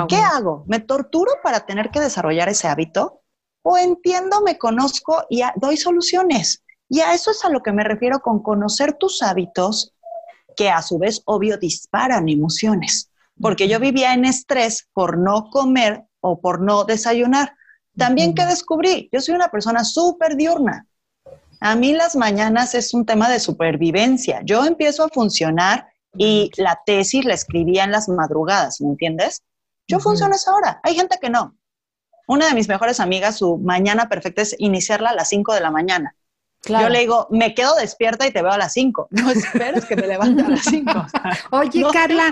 ¿Qué 0.09 0.16
hago? 0.16 0.64
¿Me 0.66 0.81
torturo 0.81 1.33
para 1.42 1.66
tener 1.66 1.90
que 1.90 2.01
desarrollar 2.01 2.49
ese 2.49 2.68
hábito? 2.68 3.21
¿O 3.62 3.77
entiendo, 3.77 4.40
me 4.40 4.57
conozco 4.57 5.25
y 5.29 5.42
doy 5.57 5.77
soluciones? 5.77 6.64
Y 6.88 7.01
a 7.01 7.12
eso 7.12 7.31
es 7.31 7.44
a 7.44 7.51
lo 7.51 7.62
que 7.62 7.73
me 7.73 7.85
refiero 7.85 8.21
con 8.21 8.42
conocer 8.42 8.94
tus 8.94 9.23
hábitos, 9.23 9.94
que 10.59 10.68
a 10.68 10.83
su 10.83 10.99
vez, 10.99 11.23
obvio, 11.25 11.57
disparan 11.57 12.29
emociones 12.29 13.09
porque 13.40 13.68
yo 13.68 13.79
vivía 13.81 14.14
en 14.14 14.25
estrés 14.25 14.88
por 14.92 15.18
no 15.18 15.51
comer 15.51 16.05
o 16.21 16.40
por 16.40 16.61
no 16.61 16.85
desayunar. 16.85 17.55
También 17.97 18.35
que 18.35 18.47
descubrí, 18.47 19.09
yo 19.12 19.21
soy 19.21 19.35
una 19.35 19.49
persona 19.49 19.85
súper 19.85 20.37
diurna. 20.37 20.87
A 21.61 21.75
mí 21.75 21.92
las 21.92 22.14
mañanas 22.14 22.75
es 22.75 22.94
un 22.94 23.05
tema 23.05 23.29
de 23.29 23.40
supervivencia. 23.40 24.40
Yo 24.44 24.64
empiezo 24.64 25.05
a 25.05 25.09
funcionar 25.09 25.88
y 26.16 26.51
la 26.57 26.81
tesis 26.87 27.25
la 27.25 27.35
escribía 27.35 27.85
en 27.85 27.92
las 27.92 28.09
madrugadas, 28.09 28.81
¿me 28.81 28.88
entiendes? 28.88 29.42
Yo 29.88 29.99
funciono 29.99 30.35
a 30.35 30.37
esa 30.37 30.55
hora. 30.55 30.81
Hay 30.85 30.94
gente 30.94 31.18
que 31.21 31.31
no. 31.31 31.57
Una 32.29 32.47
de 32.47 32.55
mis 32.55 32.68
mejores 32.68 33.01
amigas, 33.01 33.38
su 33.38 33.59
mañana 33.59 34.09
perfecta 34.09 34.42
es 34.42 34.55
iniciarla 34.59 35.11
a 35.11 35.14
las 35.14 35.31
5 35.31 35.55
de 35.55 35.61
la 35.61 35.71
mañana. 35.71 36.14
Yo 36.68 36.88
le 36.88 37.00
digo, 37.00 37.26
me 37.31 37.54
quedo 37.54 37.74
despierta 37.76 38.26
y 38.26 38.31
te 38.31 38.42
veo 38.42 38.52
a 38.52 38.59
las 38.59 38.72
5. 38.72 39.09
No 39.11 39.31
esperes 39.31 39.85
que 39.85 39.96
me 39.96 40.07
levante 40.07 40.42
a 40.42 40.48
las 40.48 40.64
5. 40.64 41.07
Oye, 41.52 41.85
Carla. 41.92 42.31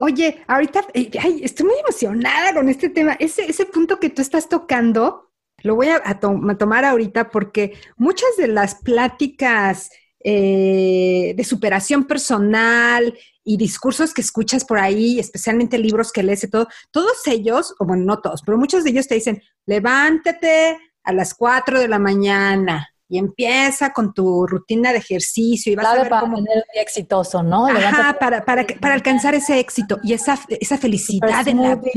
Oye, 0.00 0.44
ahorita 0.46 0.86
eh, 0.94 1.10
estoy 1.42 1.66
muy 1.66 1.78
emocionada 1.80 2.54
con 2.54 2.68
este 2.68 2.88
tema. 2.88 3.16
Ese, 3.18 3.50
ese 3.50 3.66
punto 3.66 3.98
que 3.98 4.10
tú 4.10 4.22
estás 4.22 4.48
tocando, 4.48 5.32
lo 5.62 5.74
voy 5.74 5.88
a, 5.88 6.20
tomar 6.20 6.84
ahorita 6.84 7.30
porque 7.30 7.74
muchas 7.96 8.36
de 8.36 8.46
las 8.46 8.76
pláticas 8.76 9.90
eh, 10.22 11.34
de 11.36 11.44
superación 11.44 12.04
personal 12.04 13.18
y 13.42 13.56
discursos 13.56 14.14
que 14.14 14.20
escuchas 14.20 14.64
por 14.64 14.78
ahí, 14.78 15.18
especialmente 15.18 15.78
libros 15.78 16.12
que 16.12 16.22
lees 16.22 16.44
y 16.44 16.50
todo, 16.50 16.68
todos 16.92 17.26
ellos, 17.26 17.74
o 17.80 17.84
bueno, 17.84 18.04
no 18.04 18.20
todos, 18.20 18.42
pero 18.42 18.56
muchos 18.58 18.84
de 18.84 18.90
ellos 18.90 19.08
te 19.08 19.14
dicen, 19.14 19.42
levántate 19.66 20.78
a 21.02 21.12
las 21.12 21.34
4 21.34 21.80
de 21.80 21.88
la 21.88 21.98
mañana, 21.98 22.88
y 23.08 23.18
empieza 23.18 23.92
con 23.92 24.12
tu 24.12 24.46
rutina 24.46 24.92
de 24.92 24.98
ejercicio 24.98 25.72
y 25.72 25.76
vas 25.76 25.86
a 25.86 25.94
ver 25.94 26.08
para 26.10 26.22
tener 26.22 26.38
un 26.38 26.44
día 26.44 26.82
exitoso, 26.82 27.42
¿no? 27.42 27.66
Ajá, 27.66 28.18
para, 28.18 28.44
para, 28.44 28.66
para, 28.66 28.94
alcanzar 28.94 29.34
ese 29.34 29.58
éxito 29.58 29.98
y 30.02 30.12
esa, 30.12 30.38
esa 30.48 30.76
felicidad 30.76 31.46
en 31.48 31.62
la 31.62 31.76
vida. 31.76 31.92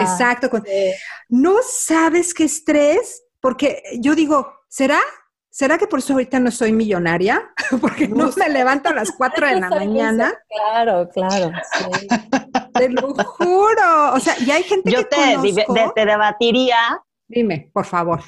Exacto. 0.00 0.50
No 1.28 1.56
sabes 1.62 2.34
qué 2.34 2.44
estrés, 2.44 3.22
porque 3.40 3.82
yo 4.00 4.14
digo, 4.16 4.52
¿será? 4.68 4.98
¿Será 5.52 5.78
que 5.78 5.86
por 5.86 5.98
eso 5.98 6.12
ahorita 6.12 6.40
no 6.40 6.50
soy 6.50 6.72
millonaria? 6.72 7.50
Porque 7.80 8.06
no, 8.06 8.30
me 8.36 8.48
levanto 8.48 8.88
a 8.88 8.94
las 8.94 9.10
4 9.10 9.48
de 9.48 9.56
la 9.60 9.68
mañana. 9.68 10.32
Claro, 10.48 11.08
claro. 11.12 11.50
Te 12.72 12.88
lo 12.88 13.12
juro. 13.24 14.14
O 14.14 14.20
sea, 14.20 14.36
y 14.38 14.48
hay 14.52 14.62
gente 14.62 14.92
yo 14.92 15.08
que 15.08 15.16
te, 15.16 15.66
te 15.92 16.06
debatiría. 16.06 17.02
Dime, 17.26 17.68
por 17.74 17.84
favor. 17.84 18.22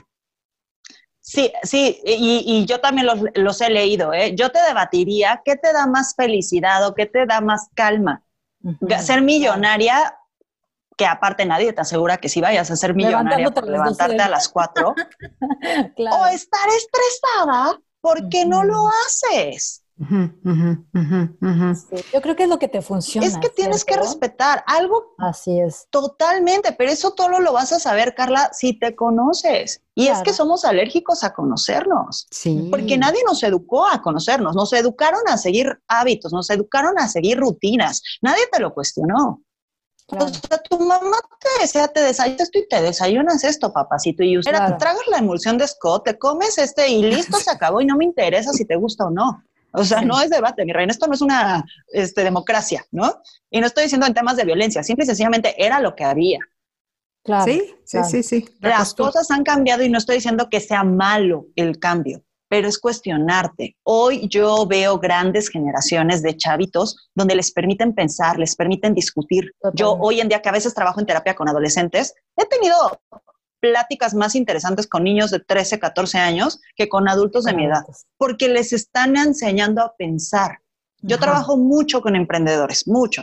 Sí, 1.24 1.52
sí, 1.62 2.00
y, 2.04 2.66
yo 2.66 2.80
también 2.80 3.06
los, 3.34 3.60
he 3.60 3.70
leído. 3.70 4.12
¿eh? 4.12 4.34
Yo 4.34 4.50
te 4.50 4.60
debatiría, 4.60 5.40
¿qué 5.44 5.54
te 5.54 5.72
da 5.72 5.86
más 5.86 6.14
felicidad 6.16 6.84
o 6.84 6.94
qué 6.94 7.06
te 7.06 7.26
da 7.26 7.40
más 7.40 7.68
calma? 7.74 8.24
Ser 8.98 9.22
millonaria, 9.22 10.18
que 10.96 11.06
aparte 11.06 11.46
nadie 11.46 11.72
te 11.72 11.80
asegura 11.80 12.16
que 12.16 12.28
si 12.28 12.40
vayas 12.40 12.72
a 12.72 12.76
ser 12.76 12.94
millonaria 12.94 13.50
por 13.50 13.68
levantarte 13.68 14.20
a 14.20 14.28
las 14.28 14.48
cuatro, 14.48 14.94
o 15.96 16.26
estar 16.26 16.68
estresada 16.68 17.80
porque 18.00 18.44
no 18.44 18.64
lo 18.64 18.88
haces. 19.06 19.81
Yo 22.12 22.20
creo 22.22 22.36
que 22.36 22.42
es 22.44 22.48
lo 22.48 22.58
que 22.58 22.68
te 22.68 22.82
funciona. 22.82 23.26
Es 23.26 23.36
que 23.38 23.48
tienes 23.50 23.84
que 23.84 23.96
respetar 23.96 24.64
algo. 24.66 25.14
Así 25.18 25.60
es. 25.60 25.86
Totalmente, 25.90 26.72
pero 26.72 26.90
eso 26.90 27.12
todo 27.12 27.40
lo 27.40 27.52
vas 27.52 27.72
a 27.72 27.78
saber, 27.78 28.14
Carla, 28.14 28.50
si 28.52 28.78
te 28.78 28.96
conoces. 28.96 29.82
Y 29.94 30.08
es 30.08 30.22
que 30.22 30.32
somos 30.32 30.64
alérgicos 30.64 31.22
a 31.24 31.34
conocernos. 31.34 32.26
Sí. 32.30 32.68
Porque 32.70 32.96
nadie 32.96 33.20
nos 33.26 33.42
educó 33.42 33.86
a 33.86 34.00
conocernos, 34.00 34.56
nos 34.56 34.72
educaron 34.72 35.20
a 35.26 35.36
seguir 35.36 35.80
hábitos, 35.86 36.32
nos 36.32 36.48
educaron 36.50 36.98
a 36.98 37.08
seguir 37.08 37.38
rutinas. 37.38 38.02
Nadie 38.22 38.44
te 38.50 38.60
lo 38.60 38.72
cuestionó. 38.72 39.42
O 40.08 40.28
sea, 40.28 40.58
tu 40.58 40.78
mamá 40.78 41.16
te 41.38 42.02
desayunas 42.02 42.40
esto 42.40 42.58
y 42.58 42.68
te 42.68 42.82
desayunas 42.82 43.44
esto, 43.44 43.72
papacito. 43.72 44.22
Y 44.22 44.36
usted 44.36 44.52
te 44.52 44.72
tragas 44.74 45.06
la 45.08 45.18
emulsión 45.18 45.56
de 45.58 45.66
Scott, 45.66 46.04
te 46.04 46.18
comes 46.18 46.58
este 46.58 46.88
y 46.88 47.02
listo, 47.02 47.36
se 47.38 47.50
acabó 47.50 47.80
y 47.80 47.86
no 47.86 47.96
me 47.96 48.04
interesa 48.04 48.52
si 48.52 48.64
te 48.64 48.76
gusta 48.76 49.06
o 49.06 49.10
no. 49.10 49.42
O 49.72 49.84
sea, 49.84 50.02
no 50.02 50.20
es 50.20 50.30
debate, 50.30 50.64
mi 50.64 50.72
reina, 50.72 50.92
esto 50.92 51.06
no 51.06 51.14
es 51.14 51.20
una 51.20 51.64
este, 51.88 52.24
democracia, 52.24 52.84
¿no? 52.90 53.22
Y 53.50 53.60
no 53.60 53.66
estoy 53.66 53.84
diciendo 53.84 54.06
en 54.06 54.14
temas 54.14 54.36
de 54.36 54.44
violencia, 54.44 54.82
simple 54.82 55.04
y 55.04 55.06
sencillamente 55.06 55.54
era 55.62 55.80
lo 55.80 55.94
que 55.94 56.04
había. 56.04 56.38
Claro, 57.24 57.44
sí, 57.44 57.74
sí, 57.84 57.98
sí, 58.04 58.22
sí. 58.22 58.48
Las 58.60 58.94
cosas 58.94 59.30
han 59.30 59.44
cambiado 59.44 59.82
y 59.82 59.88
no 59.88 59.98
estoy 59.98 60.16
diciendo 60.16 60.48
que 60.50 60.60
sea 60.60 60.82
malo 60.82 61.46
el 61.54 61.78
cambio, 61.78 62.22
pero 62.48 62.68
es 62.68 62.78
cuestionarte. 62.78 63.76
Hoy 63.84 64.28
yo 64.28 64.66
veo 64.66 64.98
grandes 64.98 65.48
generaciones 65.48 66.22
de 66.22 66.36
chavitos 66.36 67.10
donde 67.14 67.36
les 67.36 67.52
permiten 67.52 67.94
pensar, 67.94 68.38
les 68.38 68.56
permiten 68.56 68.92
discutir. 68.92 69.54
Yo 69.72 69.92
hoy 70.00 70.20
en 70.20 70.28
día 70.28 70.42
que 70.42 70.48
a 70.48 70.52
veces 70.52 70.74
trabajo 70.74 71.00
en 71.00 71.06
terapia 71.06 71.34
con 71.34 71.48
adolescentes, 71.48 72.12
he 72.36 72.44
tenido 72.46 72.76
pláticas 73.62 74.12
más 74.12 74.34
interesantes 74.34 74.88
con 74.88 75.04
niños 75.04 75.30
de 75.30 75.38
13, 75.38 75.78
14 75.78 76.18
años 76.18 76.60
que 76.74 76.88
con 76.88 77.08
adultos 77.08 77.44
de 77.44 77.54
mi 77.54 77.64
edad, 77.64 77.84
porque 78.18 78.48
les 78.48 78.72
están 78.72 79.16
enseñando 79.16 79.82
a 79.82 79.94
pensar. 79.96 80.58
Yo 81.00 81.18
trabajo 81.18 81.56
mucho 81.56 82.02
con 82.02 82.16
emprendedores, 82.16 82.88
mucho. 82.88 83.22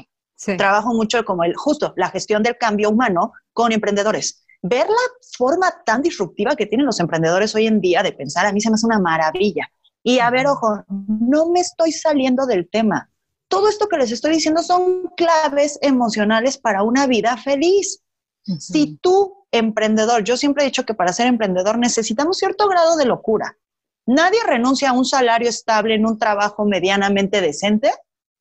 Trabajo 0.58 0.94
mucho 0.94 1.24
como 1.26 1.44
el, 1.44 1.54
justo 1.56 1.94
la 1.98 2.10
gestión 2.10 2.42
del 2.42 2.58
cambio 2.58 2.90
humano 2.90 3.34
con 3.52 3.74
emprendedores. 3.74 4.46
Ver 4.62 4.88
la 4.88 4.96
forma 5.38 5.74
tan 5.86 6.02
disruptiva 6.02 6.56
que 6.56 6.66
tienen 6.66 6.86
los 6.86 7.02
emprendedores 7.02 7.54
hoy 7.56 7.68
en 7.68 7.82
día 7.82 8.02
de 8.02 8.14
pensar, 8.14 8.46
a 8.46 8.54
mí 8.54 8.62
se 8.62 8.70
me 8.70 8.76
hace 8.76 8.86
una 8.86 9.00
maravilla. 9.00 9.70
Y 10.04 10.20
a 10.20 10.30
ver, 10.30 10.48
ojo, 10.48 10.86
no 10.88 11.50
me 11.50 11.60
estoy 11.60 11.92
saliendo 11.92 12.46
del 12.46 12.70
tema. 12.70 13.10
Todo 13.50 13.68
esto 13.68 13.90
que 13.90 13.98
les 13.98 14.12
estoy 14.14 14.32
diciendo 14.32 14.64
son 14.64 15.10
claves 15.18 15.78
emocionales 15.82 16.58
para 16.58 16.84
una 16.84 17.08
vida 17.08 17.36
feliz. 17.36 18.02
Si 18.44 18.98
tú 18.98 19.46
emprendedor, 19.52 20.24
yo 20.24 20.38
siempre 20.38 20.64
he 20.64 20.68
dicho 20.68 20.86
que 20.86 20.94
para 20.94 21.14
ser 21.14 21.28
emprendedor 21.28 21.78
necesitamos 21.78 22.38
cierto 22.38 22.68
grado 22.68 22.96
de 22.96 23.06
locura. 23.06 23.58
Nadie 24.06 24.40
renuncia 24.46 24.90
a 24.90 24.94
un 24.94 25.06
salario 25.06 25.50
estable 25.50 25.96
en 25.96 26.06
un 26.06 26.18
trabajo 26.18 26.66
medianamente 26.66 27.42
decente 27.42 27.92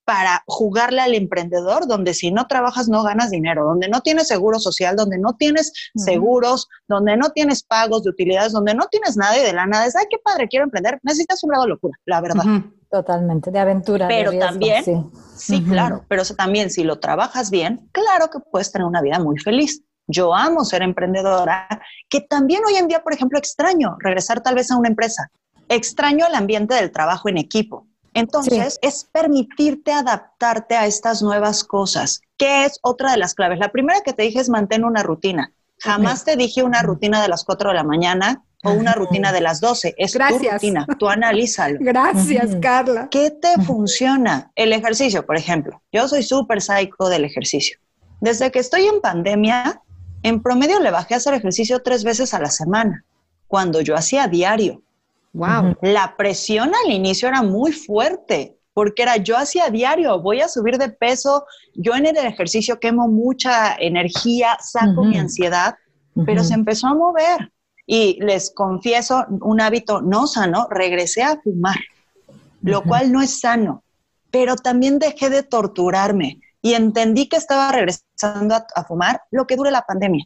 para 0.09 0.43
jugarle 0.47 1.03
al 1.03 1.15
emprendedor, 1.15 1.87
donde 1.87 2.15
si 2.15 2.31
no 2.31 2.47
trabajas 2.47 2.89
no 2.89 3.03
ganas 3.03 3.31
dinero, 3.31 3.67
donde 3.67 3.91
no 3.91 4.01
tienes 4.01 4.29
seguro 4.29 4.59
social, 4.59 4.97
donde 4.97 5.19
no 5.19 5.35
tienes 5.35 5.71
seguros, 5.95 6.67
donde 6.89 7.19
no 7.19 7.29
tienes 7.29 7.63
pagos 7.63 8.05
de 8.05 8.11
utilidades, 8.11 8.53
donde 8.53 8.75
no 8.75 8.87
tienes 8.87 9.19
nada 9.19 9.37
y 9.37 9.43
de 9.43 9.53
la 9.53 9.67
nada 9.67 9.85
es, 9.85 9.95
ay, 9.95 10.07
qué 10.09 10.17
padre, 10.17 10.49
quiero 10.49 10.65
emprender. 10.65 10.99
Necesitas 11.03 11.45
un 11.45 11.51
grado 11.51 11.65
de 11.65 11.69
locura, 11.69 11.99
la 12.07 12.23
verdad. 12.23 12.45
Totalmente, 12.91 13.51
de 13.51 13.59
aventura. 13.59 14.09
Pero 14.09 14.33
también, 14.39 14.83
sí, 15.37 15.63
claro, 15.63 16.07
pero 16.09 16.25
también 16.25 16.71
si 16.71 16.85
lo 16.85 17.01
trabajas 17.01 17.51
bien, 17.51 17.91
claro 17.93 18.31
que 18.31 18.39
puedes 18.41 18.73
tener 18.73 18.87
una 18.87 19.03
vida 19.03 19.19
muy 19.19 19.39
feliz 19.39 19.85
yo 20.09 20.35
amo 20.35 20.64
ser 20.64 20.83
emprendedora, 20.83 21.68
que 22.09 22.23
también 22.23 22.62
hoy 22.66 22.77
en 22.77 22.88
día, 22.88 23.03
por 23.03 23.12
ejemplo, 23.12 23.38
extraño 23.38 23.97
regresar 24.01 24.40
tal 24.40 24.55
vez 24.55 24.71
a 24.71 24.77
una 24.77 24.88
empresa, 24.88 25.31
extraño 25.68 26.27
el 26.27 26.35
ambiente 26.35 26.75
del 26.75 26.90
trabajo 26.90 27.29
en 27.29 27.38
equipo. 27.38 27.87
Entonces, 28.14 28.79
es 28.83 29.05
permitirte 29.12 29.92
adaptarte 29.92 30.77
a 30.77 30.87
estas 30.87 31.23
nuevas 31.23 31.62
cosas, 31.62 32.21
que 32.37 32.64
es 32.64 32.81
otra 32.83 33.12
de 33.12 33.18
las 33.18 33.35
claves. 33.35 33.59
La 33.61 33.71
primera 33.71 34.01
que 34.01 34.12
te 34.12 34.23
dije 34.23 34.40
es 34.40 34.49
mantén 34.49 34.83
una 34.83 35.03
rutina. 35.03 35.53
Jamás 35.79 36.25
te 36.25 36.35
dije 36.35 36.64
una 36.64 36.83
rutina 36.83 37.23
de 37.23 37.29
las 37.29 37.44
4 37.44 37.71
de 37.71 37.77
la 37.77 37.85
mañana 37.85 38.42
o 38.64 38.73
una 38.73 38.94
rutina 38.94 39.31
de 39.31 39.40
las 39.40 39.61
12. 39.61 39.94
Es 39.97 40.12
tu 40.12 40.18
rutina, 40.18 40.87
tú 40.99 41.09
analízalo. 41.09 41.79
Gracias, 41.81 42.57
Carla. 42.61 43.09
¿Qué 43.09 43.31
te 43.31 43.62
funciona? 43.62 44.51
El 44.57 44.73
ejercicio, 44.73 45.25
por 45.25 45.37
ejemplo. 45.37 45.81
Yo 45.92 46.09
soy 46.09 46.25
súper 46.25 46.61
psycho 46.61 47.09
del 47.09 47.25
ejercicio. 47.25 47.79
Desde 48.21 48.51
que 48.51 48.59
estoy 48.59 48.87
en 48.87 49.01
pandemia, 49.01 49.81
en 50.23 50.43
promedio 50.43 50.81
le 50.81 50.91
bajé 50.91 51.15
a 51.15 51.17
hacer 51.19 51.35
ejercicio 51.35 51.81
tres 51.83 52.05
veces 52.05 52.35
a 52.35 52.41
la 52.41 52.51
semana, 52.51 53.05
cuando 53.47 53.81
yo 53.81 53.97
hacía 53.97 54.27
diario. 54.27 54.83
Wow. 55.33 55.77
La 55.83 56.17
presión 56.17 56.73
al 56.85 56.91
inicio 56.91 57.29
era 57.29 57.43
muy 57.43 57.73
fuerte, 57.73 58.57
porque 58.75 59.03
era 59.03 59.17
yo 59.17 59.37
hacía 59.37 59.71
diario, 59.71 60.21
voy 60.21 60.41
a 60.41 60.49
subir 60.49 60.79
de 60.79 60.89
peso, 60.89 61.45
yo 61.75 61.95
en 61.95 62.07
el 62.07 62.17
ejercicio 62.17 62.79
quemo 62.81 63.09
mucha 63.09 63.75
energía, 63.77 64.57
saco 64.61 65.05
mi 65.05 65.19
ansiedad, 65.19 65.77
pero 66.27 66.43
se 66.43 66.55
empezó 66.55 66.89
a 66.89 66.95
mover. 66.95 67.53
Y 67.87 68.19
les 68.21 68.51
confieso, 68.51 69.25
un 69.29 69.61
hábito 69.61 70.03
no 70.03 70.27
sano, 70.27 70.67
regresé 70.71 71.23
a 71.23 71.41
fumar, 71.41 71.79
lo 72.61 72.83
cual 72.83 73.13
no 73.13 73.23
es 73.23 73.41
sano, 73.41 73.83
pero 74.31 74.57
también 74.57 74.99
dejé 74.99 75.31
de 75.31 75.43
torturarme 75.43 76.41
y 76.62 76.75
entendí 76.75 77.29
que 77.29 77.37
estaba 77.37 77.71
regresando 77.73 78.55
a, 78.55 78.85
fumar 78.85 79.23
lo 79.31 79.47
que 79.47 79.57
dure 79.57 79.71
la 79.71 79.83
pandemia. 79.83 80.25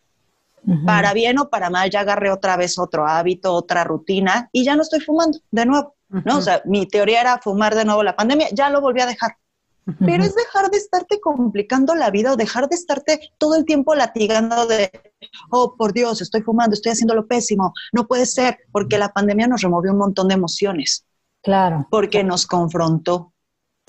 Para 0.86 1.12
bien 1.12 1.40
o 1.40 1.50
para 1.50 1.70
mal, 1.70 1.90
ya 1.90 2.00
agarré 2.00 2.30
otra 2.30 2.56
vez 2.56 2.78
otro 2.78 3.08
hábito, 3.08 3.52
otra 3.52 3.82
rutina 3.82 4.48
y 4.52 4.64
ya 4.64 4.76
no 4.76 4.82
estoy 4.82 5.00
fumando 5.00 5.38
de 5.50 5.66
nuevo. 5.66 5.96
¿no? 6.08 6.38
O 6.38 6.40
sea, 6.40 6.62
mi 6.64 6.86
teoría 6.86 7.20
era 7.20 7.38
fumar 7.38 7.74
de 7.74 7.84
nuevo 7.84 8.02
la 8.04 8.14
pandemia, 8.14 8.48
ya 8.52 8.70
lo 8.70 8.80
volví 8.80 9.00
a 9.00 9.06
dejar. 9.06 9.36
Pero 9.98 10.22
es 10.22 10.36
dejar 10.36 10.70
de 10.70 10.76
estarte 10.76 11.20
complicando 11.20 11.96
la 11.96 12.10
vida 12.10 12.32
o 12.32 12.36
dejar 12.36 12.68
de 12.68 12.76
estarte 12.76 13.32
todo 13.38 13.56
el 13.56 13.64
tiempo 13.64 13.96
latigando 13.96 14.66
de, 14.66 14.92
oh, 15.50 15.74
por 15.76 15.92
Dios, 15.92 16.20
estoy 16.20 16.42
fumando, 16.42 16.74
estoy 16.74 16.92
haciendo 16.92 17.16
lo 17.16 17.26
pésimo, 17.26 17.72
no 17.92 18.06
puede 18.06 18.26
ser, 18.26 18.58
porque 18.70 18.96
la 18.96 19.12
pandemia 19.12 19.48
nos 19.48 19.62
removió 19.62 19.90
un 19.90 19.98
montón 19.98 20.28
de 20.28 20.34
emociones. 20.34 21.04
Claro. 21.42 21.88
Porque 21.90 22.22
nos 22.22 22.46
confrontó, 22.46 23.31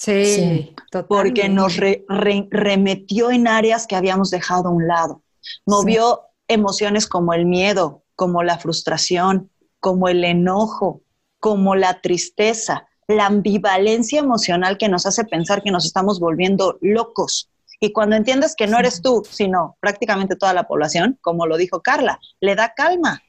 Sí, 0.03 0.75
porque 1.07 1.47
nos 1.47 1.77
remetió 1.77 3.31
en 3.31 3.47
áreas 3.47 3.87
que 3.87 3.95
habíamos 3.95 4.31
dejado 4.31 4.67
a 4.67 4.71
un 4.71 4.85
lado. 4.85 5.23
Movió 5.65 6.21
emociones 6.49 7.07
como 7.07 7.33
el 7.33 7.45
miedo, 7.45 8.03
como 8.15 8.43
la 8.43 8.57
frustración, 8.57 9.49
como 9.79 10.09
el 10.09 10.25
enojo, 10.25 11.03
como 11.39 11.75
la 11.75 12.01
tristeza, 12.01 12.87
la 13.07 13.27
ambivalencia 13.27 14.19
emocional 14.19 14.77
que 14.77 14.89
nos 14.89 15.05
hace 15.05 15.23
pensar 15.23 15.63
que 15.63 15.71
nos 15.71 15.85
estamos 15.85 16.19
volviendo 16.19 16.77
locos. 16.81 17.49
Y 17.79 17.93
cuando 17.93 18.17
entiendes 18.17 18.55
que 18.57 18.67
no 18.67 18.79
eres 18.79 19.01
tú, 19.01 19.23
sino 19.29 19.77
prácticamente 19.79 20.35
toda 20.35 20.53
la 20.53 20.67
población, 20.67 21.17
como 21.21 21.47
lo 21.47 21.55
dijo 21.55 21.81
Carla, 21.81 22.19
le 22.41 22.55
da 22.55 22.73
calma, 22.73 23.21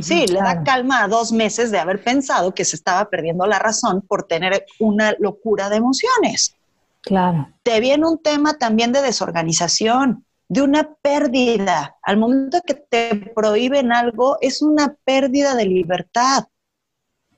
Sí, 0.00 0.26
le 0.26 0.40
da 0.40 0.62
calma 0.62 1.04
a 1.04 1.08
dos 1.08 1.32
meses 1.32 1.70
de 1.70 1.78
haber 1.78 2.02
pensado 2.02 2.54
que 2.54 2.64
se 2.64 2.76
estaba 2.76 3.08
perdiendo 3.08 3.46
la 3.46 3.58
razón 3.58 4.02
por 4.02 4.24
tener 4.24 4.66
una 4.78 5.14
locura 5.18 5.68
de 5.68 5.76
emociones. 5.76 6.54
Claro. 7.02 7.48
Te 7.62 7.80
viene 7.80 8.06
un 8.06 8.18
tema 8.18 8.54
también 8.58 8.92
de 8.92 9.00
desorganización, 9.00 10.24
de 10.48 10.62
una 10.62 10.94
pérdida. 11.02 11.96
Al 12.02 12.16
momento 12.16 12.60
que 12.66 12.74
te 12.74 13.32
prohíben 13.34 13.92
algo, 13.92 14.38
es 14.40 14.62
una 14.62 14.96
pérdida 15.04 15.54
de 15.54 15.66
libertad. 15.66 16.44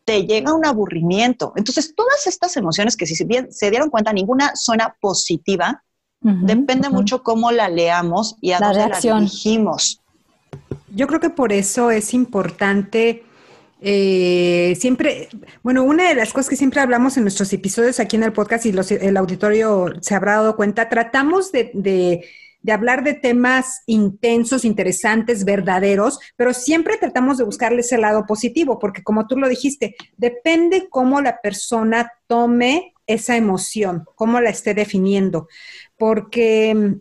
Te 0.04 0.26
llega 0.26 0.54
un 0.54 0.64
aburrimiento. 0.64 1.52
Entonces, 1.56 1.94
todas 1.94 2.26
estas 2.26 2.56
emociones 2.56 2.96
que 2.96 3.06
si 3.06 3.24
bien 3.24 3.52
se 3.52 3.70
dieron 3.70 3.90
cuenta, 3.90 4.12
ninguna 4.12 4.56
suena 4.56 4.96
positiva, 5.00 5.84
depende 6.20 6.88
mucho 6.88 7.22
cómo 7.22 7.52
la 7.52 7.68
leamos 7.68 8.36
y 8.40 8.52
a 8.52 8.58
dónde 8.58 8.88
la 8.88 9.00
dirigimos. 9.00 10.00
Yo 10.94 11.06
creo 11.06 11.20
que 11.20 11.30
por 11.30 11.52
eso 11.52 11.90
es 11.90 12.14
importante 12.14 13.24
eh, 13.80 14.76
siempre, 14.78 15.28
bueno, 15.62 15.84
una 15.84 16.08
de 16.08 16.14
las 16.16 16.32
cosas 16.32 16.48
que 16.48 16.56
siempre 16.56 16.80
hablamos 16.80 17.16
en 17.16 17.22
nuestros 17.22 17.52
episodios 17.52 18.00
aquí 18.00 18.16
en 18.16 18.24
el 18.24 18.32
podcast 18.32 18.66
y 18.66 18.70
el 18.70 19.16
auditorio 19.16 19.92
se 20.00 20.14
habrá 20.14 20.34
dado 20.34 20.56
cuenta, 20.56 20.88
tratamos 20.88 21.52
de, 21.52 21.70
de, 21.74 22.24
hablar 22.72 23.04
de 23.04 23.14
temas 23.14 23.82
intensos, 23.86 24.64
interesantes, 24.64 25.44
verdaderos, 25.44 26.18
pero 26.36 26.52
siempre 26.52 26.96
tratamos 26.96 27.38
de 27.38 27.44
buscarle 27.44 27.80
ese 27.80 27.98
lado 27.98 28.26
positivo, 28.26 28.78
porque 28.78 29.02
como 29.02 29.26
tú 29.26 29.38
lo 29.38 29.48
dijiste, 29.48 29.94
depende 30.16 30.88
cómo 30.90 31.20
la 31.20 31.40
persona 31.40 32.12
tome 32.26 32.94
esa 33.06 33.36
emoción, 33.36 34.04
cómo 34.16 34.40
la 34.40 34.50
esté 34.50 34.74
definiendo, 34.74 35.48
porque 35.96 36.98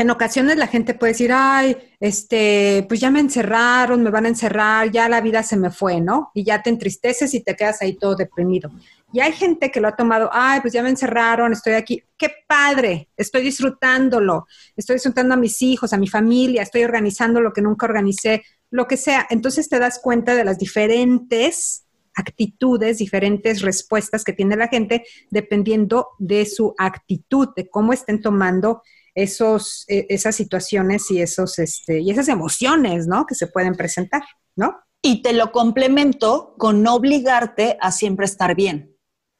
en 0.00 0.08
ocasiones 0.08 0.56
la 0.56 0.66
gente 0.66 0.94
puede 0.94 1.12
decir, 1.12 1.30
ay, 1.30 1.76
este, 2.00 2.86
pues 2.88 3.00
ya 3.00 3.10
me 3.10 3.20
encerraron, 3.20 4.02
me 4.02 4.08
van 4.08 4.24
a 4.24 4.30
encerrar, 4.30 4.90
ya 4.90 5.10
la 5.10 5.20
vida 5.20 5.42
se 5.42 5.58
me 5.58 5.70
fue, 5.70 6.00
¿no? 6.00 6.30
Y 6.32 6.42
ya 6.42 6.62
te 6.62 6.70
entristeces 6.70 7.34
y 7.34 7.40
te 7.42 7.54
quedas 7.54 7.82
ahí 7.82 7.98
todo 7.98 8.16
deprimido. 8.16 8.70
Y 9.12 9.20
hay 9.20 9.32
gente 9.32 9.70
que 9.70 9.78
lo 9.78 9.88
ha 9.88 9.96
tomado, 9.96 10.30
ay, 10.32 10.62
pues 10.62 10.72
ya 10.72 10.82
me 10.82 10.88
encerraron, 10.88 11.52
estoy 11.52 11.74
aquí, 11.74 12.02
qué 12.16 12.32
padre, 12.48 13.10
estoy 13.14 13.42
disfrutándolo, 13.42 14.46
estoy 14.74 14.96
disfrutando 14.96 15.34
a 15.34 15.36
mis 15.36 15.60
hijos, 15.60 15.92
a 15.92 15.98
mi 15.98 16.08
familia, 16.08 16.62
estoy 16.62 16.82
organizando 16.84 17.42
lo 17.42 17.52
que 17.52 17.60
nunca 17.60 17.84
organicé, 17.84 18.42
lo 18.70 18.86
que 18.86 18.96
sea. 18.96 19.26
Entonces 19.28 19.68
te 19.68 19.78
das 19.78 20.00
cuenta 20.02 20.34
de 20.34 20.44
las 20.44 20.56
diferentes 20.56 21.84
actitudes, 22.14 22.96
diferentes 22.96 23.60
respuestas 23.60 24.24
que 24.24 24.32
tiene 24.32 24.56
la 24.56 24.68
gente 24.68 25.04
dependiendo 25.28 26.08
de 26.18 26.46
su 26.46 26.74
actitud, 26.78 27.50
de 27.54 27.68
cómo 27.68 27.92
estén 27.92 28.22
tomando 28.22 28.80
esos, 29.14 29.84
e, 29.88 30.06
esas 30.08 30.36
situaciones 30.36 31.10
y, 31.10 31.20
esos, 31.20 31.58
este, 31.58 32.00
y 32.00 32.10
esas 32.10 32.28
emociones, 32.28 33.06
¿no? 33.06 33.26
Que 33.26 33.34
se 33.34 33.46
pueden 33.46 33.74
presentar, 33.74 34.22
¿no? 34.56 34.78
Y 35.02 35.22
te 35.22 35.32
lo 35.32 35.52
complemento 35.52 36.54
con 36.58 36.82
no 36.82 36.94
obligarte 36.94 37.78
a 37.80 37.92
siempre 37.92 38.26
estar 38.26 38.54
bien. 38.54 38.96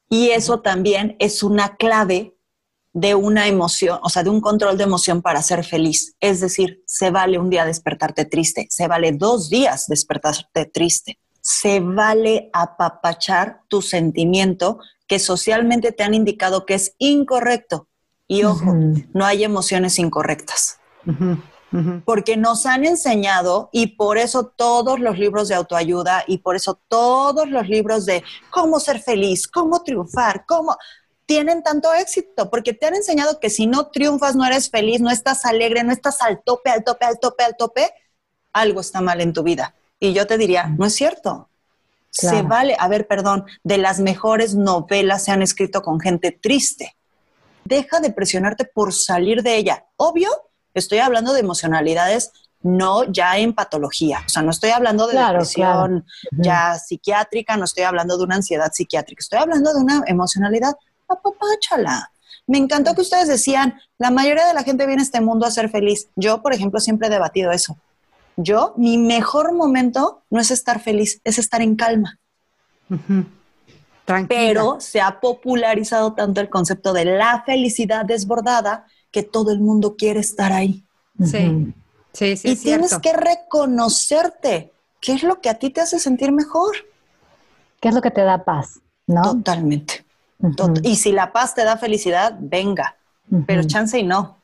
Y 0.08 0.30
eso 0.30 0.60
también 0.60 1.16
es 1.18 1.42
una 1.42 1.76
clave 1.76 2.36
de 2.92 3.14
una 3.14 3.46
emoción, 3.46 4.00
o 4.02 4.08
sea, 4.08 4.24
de 4.24 4.30
un 4.30 4.40
control 4.40 4.76
de 4.76 4.84
emoción 4.84 5.22
para 5.22 5.42
ser 5.42 5.64
feliz. 5.64 6.16
Es 6.20 6.40
decir, 6.40 6.82
se 6.86 7.10
vale 7.10 7.38
un 7.38 7.50
día 7.50 7.64
despertarte 7.64 8.24
triste, 8.24 8.66
se 8.68 8.88
vale 8.88 9.12
dos 9.12 9.48
días 9.48 9.86
despertarte 9.86 10.66
triste, 10.66 11.18
se 11.40 11.80
vale 11.80 12.50
apapachar 12.52 13.62
tu 13.68 13.82
sentimiento 13.82 14.80
que 15.06 15.18
socialmente 15.18 15.92
te 15.92 16.02
han 16.02 16.14
indicado 16.14 16.66
que 16.66 16.74
es 16.74 16.94
incorrecto. 16.98 17.88
Y 18.30 18.44
ojo, 18.44 18.76
no 19.12 19.26
hay 19.26 19.42
emociones 19.42 19.98
incorrectas. 19.98 20.78
Porque 22.04 22.36
nos 22.36 22.64
han 22.64 22.84
enseñado 22.84 23.70
y 23.72 23.96
por 23.96 24.18
eso 24.18 24.46
todos 24.46 25.00
los 25.00 25.18
libros 25.18 25.48
de 25.48 25.56
autoayuda 25.56 26.22
y 26.28 26.38
por 26.38 26.54
eso 26.54 26.80
todos 26.86 27.50
los 27.50 27.68
libros 27.68 28.06
de 28.06 28.22
cómo 28.50 28.78
ser 28.78 29.00
feliz, 29.00 29.48
cómo 29.48 29.82
triunfar, 29.82 30.44
cómo 30.46 30.76
tienen 31.26 31.64
tanto 31.64 31.92
éxito, 31.92 32.50
porque 32.50 32.72
te 32.72 32.86
han 32.86 32.94
enseñado 32.94 33.40
que 33.40 33.50
si 33.50 33.66
no 33.66 33.88
triunfas, 33.88 34.36
no 34.36 34.46
eres 34.46 34.70
feliz, 34.70 35.00
no 35.00 35.10
estás 35.10 35.44
alegre, 35.44 35.82
no 35.82 35.90
estás 35.90 36.22
al 36.22 36.40
tope, 36.44 36.70
al 36.70 36.84
tope, 36.84 37.06
al 37.06 37.18
tope, 37.18 37.42
al 37.42 37.56
tope, 37.56 37.90
algo 38.52 38.80
está 38.80 39.00
mal 39.00 39.20
en 39.20 39.32
tu 39.32 39.42
vida. 39.42 39.74
Y 39.98 40.12
yo 40.12 40.28
te 40.28 40.38
diría, 40.38 40.68
no 40.68 40.86
es 40.86 40.94
cierto. 40.94 41.48
Se 42.10 42.42
vale, 42.42 42.76
a 42.78 42.86
ver, 42.86 43.08
perdón, 43.08 43.44
de 43.64 43.78
las 43.78 43.98
mejores 43.98 44.54
novelas 44.54 45.24
se 45.24 45.32
han 45.32 45.42
escrito 45.42 45.82
con 45.82 45.98
gente 45.98 46.30
triste 46.30 46.94
deja 47.70 48.00
de 48.00 48.10
presionarte 48.10 48.66
por 48.66 48.92
salir 48.92 49.42
de 49.42 49.56
ella. 49.56 49.86
Obvio, 49.96 50.28
estoy 50.74 50.98
hablando 50.98 51.32
de 51.32 51.40
emocionalidades 51.40 52.32
no 52.62 53.04
ya 53.04 53.38
en 53.38 53.54
patología, 53.54 54.20
o 54.26 54.28
sea, 54.28 54.42
no 54.42 54.50
estoy 54.50 54.68
hablando 54.68 55.06
de 55.06 55.18
depresión 55.18 56.04
ya 56.32 56.78
psiquiátrica, 56.78 57.56
no 57.56 57.64
estoy 57.64 57.84
hablando 57.84 58.18
de 58.18 58.24
una 58.24 58.34
ansiedad 58.34 58.70
psiquiátrica, 58.70 59.20
estoy 59.20 59.38
hablando 59.38 59.72
de 59.72 59.80
una 59.80 60.02
emocionalidad, 60.06 60.74
apapáchala. 61.08 62.12
Me 62.46 62.58
encantó 62.58 62.94
que 62.94 63.00
ustedes 63.00 63.28
decían, 63.28 63.80
la 63.96 64.10
mayoría 64.10 64.46
de 64.46 64.52
la 64.52 64.62
gente 64.62 64.84
viene 64.84 65.00
a 65.00 65.04
este 65.04 65.22
mundo 65.22 65.46
a 65.46 65.50
ser 65.50 65.70
feliz. 65.70 66.08
Yo, 66.16 66.42
por 66.42 66.52
ejemplo, 66.52 66.80
siempre 66.80 67.06
he 67.06 67.10
debatido 67.10 67.50
eso. 67.52 67.78
Yo, 68.36 68.74
mi 68.76 68.98
mejor 68.98 69.54
momento 69.54 70.22
no 70.30 70.40
es 70.40 70.50
estar 70.50 70.80
feliz, 70.80 71.20
es 71.24 71.38
estar 71.38 71.62
en 71.62 71.76
calma. 71.76 72.18
Pero 74.28 74.80
se 74.80 75.00
ha 75.00 75.20
popularizado 75.20 76.14
tanto 76.14 76.40
el 76.40 76.48
concepto 76.48 76.92
de 76.92 77.04
la 77.04 77.42
felicidad 77.44 78.04
desbordada 78.04 78.86
que 79.10 79.22
todo 79.22 79.50
el 79.52 79.60
mundo 79.60 79.96
quiere 79.96 80.20
estar 80.20 80.52
ahí. 80.52 80.84
Sí, 81.22 81.72
sí, 82.12 82.36
sí. 82.36 82.48
Y 82.48 82.56
tienes 82.56 82.98
que 82.98 83.12
reconocerte 83.12 84.72
qué 85.00 85.12
es 85.12 85.22
lo 85.22 85.40
que 85.40 85.50
a 85.50 85.54
ti 85.54 85.70
te 85.70 85.80
hace 85.80 85.98
sentir 85.98 86.32
mejor. 86.32 86.76
¿Qué 87.80 87.88
es 87.88 87.94
lo 87.94 88.02
que 88.02 88.10
te 88.10 88.22
da 88.22 88.44
paz? 88.44 88.80
¿No? 89.06 89.22
Totalmente. 89.22 90.04
y 90.82 90.96
si 90.96 91.12
la 91.12 91.32
paz 91.32 91.54
te 91.54 91.64
da 91.64 91.76
felicidad, 91.76 92.36
venga. 92.38 92.96
Pero 93.46 93.62
chance 93.64 93.98
y 93.98 94.02
no. 94.02 94.38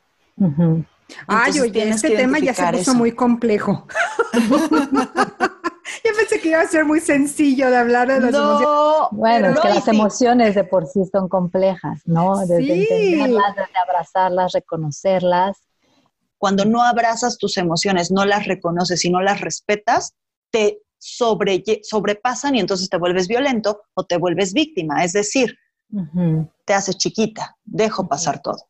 Ay, 1.27 1.61
oye, 1.61 1.89
este 1.89 2.11
tema 2.11 2.39
ya 2.39 2.55
se 2.55 2.67
puso 2.73 2.95
muy 2.95 3.13
complejo. 3.13 3.87
Yo 6.05 6.11
pensé 6.17 6.41
que 6.41 6.49
iba 6.49 6.61
a 6.61 6.67
ser 6.67 6.85
muy 6.85 7.01
sencillo 7.01 7.71
de 7.71 7.77
hablar 7.77 8.09
de 8.09 8.21
las 8.21 8.35
emociones. 8.35 8.69
Bueno, 9.13 9.51
es 9.51 9.61
que 9.61 9.69
las 9.69 9.89
emociones 9.89 10.55
de 10.55 10.65
por 10.65 10.87
sí 10.87 11.05
son 11.11 11.29
complejas, 11.29 12.03
¿no? 12.05 12.39
Desde 12.41 12.73
entenderlas, 12.73 13.57
desde 13.57 13.79
abrazarlas, 13.79 14.53
reconocerlas. 14.53 15.59
Cuando 16.39 16.65
no 16.65 16.83
abrazas 16.83 17.39
tus 17.39 17.57
emociones, 17.57 18.11
no 18.11 18.25
las 18.25 18.47
reconoces 18.47 19.05
y 19.05 19.11
no 19.11 19.23
las 19.23 19.41
respetas, 19.41 20.15
te 20.51 20.81
sobre, 20.99 21.63
sobrepasan 21.83 22.57
y 22.57 22.61
entonces 22.61 22.89
te 22.89 22.99
vuelves 22.99 23.29
violento 23.29 23.83
o 23.95 24.05
te 24.05 24.17
vuelves 24.17 24.53
víctima. 24.53 25.05
Es 25.05 25.13
decir, 25.13 25.57
te 26.65 26.75
haces 26.75 26.99
chiquita, 26.99 27.57
dejo 27.65 28.09
pasar 28.09 28.43
todo. 28.43 28.69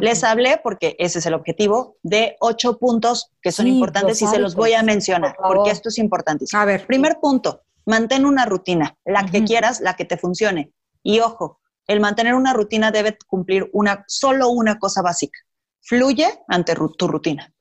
Les 0.00 0.24
hablé, 0.24 0.60
porque 0.62 0.96
ese 0.98 1.18
es 1.18 1.26
el 1.26 1.34
objetivo, 1.34 1.96
de 2.02 2.36
ocho 2.40 2.78
puntos 2.78 3.30
que 3.42 3.52
son 3.52 3.66
importantes 3.66 4.22
y 4.22 4.26
se 4.26 4.38
los 4.38 4.54
voy 4.54 4.74
a 4.74 4.82
mencionar, 4.82 5.36
porque 5.36 5.70
esto 5.70 5.88
es 5.88 5.98
importantísimo. 5.98 6.60
A 6.60 6.64
ver. 6.64 6.86
Primer 6.86 7.18
punto, 7.20 7.62
mantén 7.86 8.26
una 8.26 8.44
rutina, 8.46 8.96
la 9.04 9.26
que 9.26 9.44
quieras, 9.44 9.80
la 9.80 9.94
que 9.94 10.04
te 10.04 10.16
funcione. 10.16 10.72
Y 11.02 11.20
ojo, 11.20 11.60
el 11.86 12.00
mantener 12.00 12.34
una 12.34 12.52
rutina 12.52 12.90
debe 12.90 13.16
cumplir 13.26 13.68
una, 13.72 14.04
solo 14.06 14.50
una 14.50 14.78
cosa 14.78 15.02
básica. 15.02 15.38
Fluye 15.80 16.28
ante 16.48 16.74
tu 16.96 17.08
rutina. 17.08 17.52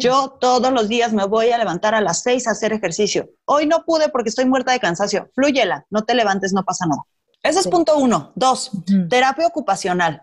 Yo 0.00 0.38
todos 0.40 0.72
los 0.72 0.88
días 0.88 1.12
me 1.12 1.26
voy 1.26 1.50
a 1.50 1.58
levantar 1.58 1.94
a 1.94 2.00
las 2.00 2.22
seis 2.22 2.46
a 2.46 2.52
hacer 2.52 2.72
ejercicio. 2.72 3.30
Hoy 3.44 3.66
no 3.66 3.84
pude 3.84 4.08
porque 4.08 4.30
estoy 4.30 4.46
muerta 4.46 4.72
de 4.72 4.80
cansancio. 4.80 5.30
Fluyela, 5.34 5.86
no 5.90 6.04
te 6.04 6.14
levantes, 6.14 6.52
no 6.52 6.64
pasa 6.64 6.86
nada. 6.86 7.02
Ese 7.42 7.60
es 7.60 7.68
punto 7.68 7.96
uno. 7.96 8.32
Dos, 8.34 8.72
terapia 9.08 9.46
ocupacional. 9.46 10.22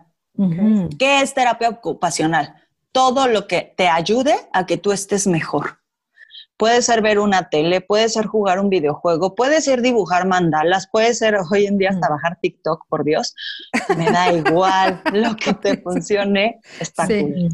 ¿Qué 0.98 1.20
es 1.20 1.34
terapia 1.34 1.68
ocupacional? 1.68 2.54
Todo 2.92 3.28
lo 3.28 3.46
que 3.46 3.74
te 3.76 3.88
ayude 3.88 4.34
a 4.52 4.66
que 4.66 4.76
tú 4.76 4.92
estés 4.92 5.26
mejor. 5.26 5.78
Puede 6.56 6.80
ser 6.80 7.02
ver 7.02 7.18
una 7.18 7.50
tele, 7.50 7.82
puede 7.82 8.08
ser 8.08 8.24
jugar 8.26 8.58
un 8.60 8.70
videojuego, 8.70 9.34
puede 9.34 9.60
ser 9.60 9.82
dibujar 9.82 10.26
mandalas, 10.26 10.88
puede 10.90 11.12
ser 11.12 11.36
hoy 11.50 11.66
en 11.66 11.76
día 11.76 11.90
hasta 11.90 12.08
bajar 12.08 12.38
TikTok, 12.40 12.86
por 12.88 13.04
Dios. 13.04 13.34
Me 13.96 14.10
da 14.10 14.32
igual 14.32 15.02
lo 15.12 15.36
que 15.36 15.52
te 15.52 15.76
funcione, 15.78 16.60
está 16.80 17.06
sí. 17.06 17.48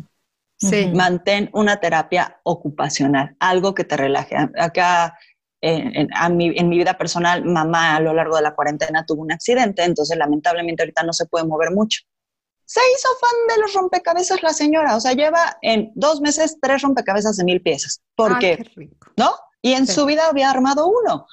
Sí. 0.57 0.93
Mantén 0.95 1.51
una 1.55 1.81
terapia 1.81 2.39
ocupacional, 2.45 3.35
algo 3.41 3.75
que 3.75 3.83
te 3.83 3.97
relaje. 3.97 4.37
Acá 4.57 5.19
en, 5.61 6.09
en, 6.09 6.37
mi, 6.37 6.79
vida 6.79 6.97
personal, 6.97 7.45
mamá 7.45 7.97
a 7.97 8.01
lo 8.01 8.15
largo 8.15 8.37
de 8.37 8.43
la 8.43 8.55
cuarentena 8.55 9.05
tuvo 9.05 9.23
un 9.23 9.33
accidente, 9.33 9.83
entonces 9.83 10.17
lamentablemente 10.17 10.85
ahorita 10.85 11.03
no 11.03 11.13
se 11.13 11.27
puede 11.27 11.47
mover 11.47 11.73
mucho 11.73 12.03
se 12.65 12.81
hizo 12.97 13.09
fan 13.21 13.57
de 13.57 13.63
los 13.63 13.75
rompecabezas 13.75 14.43
la 14.43 14.53
señora. 14.53 14.97
O 14.97 15.01
sea, 15.01 15.13
lleva 15.13 15.59
en 15.63 15.93
dos 15.95 16.21
meses 16.21 16.57
tres 16.61 16.83
rompecabezas 16.83 17.37
de 17.37 17.45
mil 17.45 17.61
piezas. 17.61 18.01
Porque, 18.15 18.59
ah, 18.61 19.03
¿no? 19.17 19.35
Y 19.61 19.73
en 19.73 19.87
su 19.87 20.07
vida 20.07 20.27
había 20.29 20.51
armado 20.51 20.89
uno. 20.89 21.27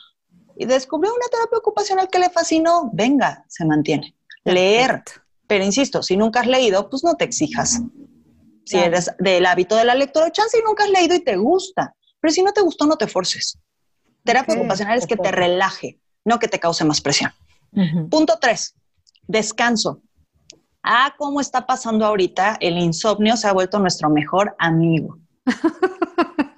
Y 0.58 0.66
descubrió 0.66 1.14
una 1.14 1.28
terapia 1.32 1.58
ocupacional 1.58 2.10
que 2.10 2.20
le 2.20 2.30
fascinó. 2.30 2.90
Venga, 2.94 3.46
se 3.48 3.66
mantiene. 3.66 4.16
Leer. 4.44 5.04
Pero 5.48 5.64
insisto, 5.64 6.04
si 6.04 6.18
nunca 6.18 6.42
has 6.42 6.48
leído, 6.48 6.90
pues 6.90 7.04
no 7.04 7.16
te 7.16 7.26
exijas. 7.26 7.82
Si 8.66 8.78
eres 8.78 9.10
del 9.18 9.46
hábito 9.46 9.76
de 9.76 9.86
la 9.86 9.96
lectura, 9.96 10.32
chance 10.32 10.58
y 10.60 10.62
nunca 10.64 10.84
has 10.84 10.92
leído 10.92 11.16
y 11.16 11.24
te 11.24 11.38
gusta. 11.38 11.96
Pero 12.20 12.34
si 12.34 12.44
no 12.44 12.52
te 12.52 12.62
gustó, 12.62 12.86
no 12.86 12.98
te 12.98 13.08
forces. 13.08 13.58
Terapia 14.24 14.56
ocupacional 14.56 14.98
es 14.98 15.08
que 15.08 15.16
te 15.16 15.32
relaje, 15.32 16.00
no 16.26 16.38
que 16.38 16.48
te 16.48 16.60
cause 16.60 16.84
más 16.86 17.02
presión. 17.02 17.32
Punto 18.12 18.38
tres, 18.40 18.76
descanso 19.28 20.02
ah, 20.84 21.14
cómo 21.18 21.42
está 21.42 21.66
pasando 21.66 22.06
ahorita, 22.06 22.58
el 22.60 22.78
insomnio 22.78 23.38
se 23.38 23.48
ha 23.48 23.54
vuelto 23.54 23.80
nuestro 23.80 24.10
mejor 24.10 24.56
amigo. 24.60 25.18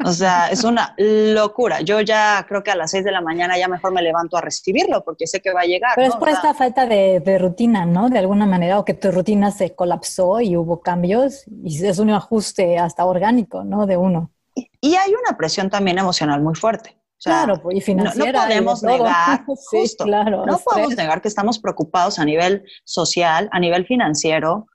O 0.04 0.12
sea, 0.14 0.50
es 0.50 0.64
una 0.64 0.96
locura. 0.98 1.82
Yo 1.82 2.02
ya 2.02 2.44
creo 2.48 2.64
que 2.64 2.72
a 2.72 2.76
las 2.76 2.92
6 2.92 3.04
de 3.04 3.12
la 3.12 3.22
mañana 3.22 3.58
ya 3.58 3.68
mejor 3.68 3.94
me 3.94 4.02
levanto 4.02 4.38
a 4.38 4.42
recibirlo 4.42 5.04
porque 5.04 5.28
sé 5.28 5.42
que 5.42 5.54
va 5.54 5.62
a 5.62 5.66
llegar. 5.66 5.92
Pero 5.96 6.08
es 6.08 6.16
por 6.16 6.30
esta 6.30 6.54
falta 6.54 6.86
de, 6.86 7.38
rutina, 7.38 7.86
¿no? 7.86 8.10
De 8.10 8.20
alguna 8.20 8.46
manera, 8.46 8.80
o 8.80 8.86
que 8.86 8.94
tu 8.94 9.12
rutina 9.12 9.52
se 9.52 9.76
colapsó 9.76 10.42
y 10.42 10.58
hubo 10.58 10.82
cambios 10.82 11.44
y 11.64 11.86
es 11.86 12.00
un 12.00 12.10
ajuste 12.10 12.80
hasta 12.80 13.06
orgánico, 13.06 13.64
¿no? 13.64 13.86
De 13.86 13.98
uno. 13.98 14.32
y 14.56 14.96
hay 14.96 15.14
una 15.14 15.38
presión 15.38 15.70
también 15.70 16.00
emocional 16.00 16.42
muy 16.42 16.56
fuerte 16.56 17.01
claro, 17.24 17.62
pues, 17.62 17.78
y 17.78 17.82
financiera. 17.82 18.42
No, 18.42 18.48
podemos 18.48 18.84
negar, 18.84 19.46
justo, 19.46 20.06
no 20.06 20.60
podemos 20.64 20.96
negar 20.96 21.22
que 21.22 21.28
estamos 21.28 21.60
preocupados 21.60 22.20
a 22.20 22.26
nivel 22.26 22.64
social, 22.84 23.50
a 23.52 23.60
nivel 23.60 23.86
financiero. 23.86 24.68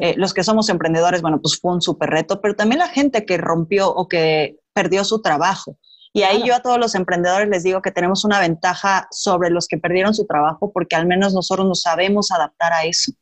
Eh, 0.00 0.14
los 0.18 0.34
que 0.34 0.44
somos 0.44 0.68
emprendedores, 0.68 1.22
bueno, 1.22 1.40
pues 1.40 1.58
fue 1.58 1.72
un 1.72 1.80
súper 1.80 2.10
reto, 2.10 2.40
pero 2.40 2.54
también 2.54 2.80
la 2.80 2.88
gente 2.88 3.24
que 3.24 3.38
rompió 3.38 3.90
o 3.90 4.06
que 4.06 4.58
perdió 4.74 5.04
su 5.04 5.22
trabajo. 5.22 5.78
Y 6.12 6.22
ahí 6.22 6.42
yo 6.44 6.54
a 6.54 6.60
todos 6.60 6.78
los 6.78 6.94
emprendedores 6.94 7.48
les 7.48 7.62
digo 7.62 7.80
que 7.80 7.90
tenemos 7.90 8.24
una 8.24 8.38
ventaja 8.38 9.08
sobre 9.10 9.48
los 9.48 9.66
que 9.66 9.78
perdieron 9.78 10.14
su 10.14 10.26
trabajo 10.26 10.70
porque 10.72 10.94
al 10.94 11.06
menos 11.06 11.32
nosotros 11.32 11.66
nos 11.66 11.80
sabemos 11.80 12.30
adaptar 12.30 12.72
a 12.74 12.84
eso. 12.84 13.12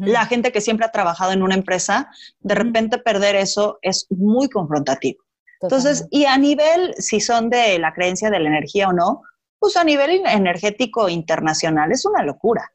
La 0.00 0.26
gente 0.26 0.50
que 0.50 0.60
siempre 0.60 0.84
ha 0.84 0.90
trabajado 0.90 1.30
en 1.30 1.44
una 1.44 1.54
empresa, 1.54 2.10
de 2.40 2.56
repente 2.56 2.98
perder 2.98 3.36
eso 3.36 3.78
es 3.82 4.06
muy 4.10 4.48
confrontativo. 4.48 5.22
Entonces, 5.60 6.06
y 6.10 6.26
a 6.26 6.36
nivel, 6.38 6.94
si 6.98 7.20
son 7.20 7.50
de 7.50 7.78
la 7.78 7.94
creencia 7.94 8.30
de 8.30 8.38
la 8.38 8.48
energía 8.48 8.88
o 8.88 8.92
no, 8.92 9.22
pues 9.58 9.76
a 9.76 9.84
nivel 9.84 10.22
energético 10.26 11.08
internacional 11.08 11.92
es 11.92 12.04
una 12.04 12.22
locura. 12.22 12.72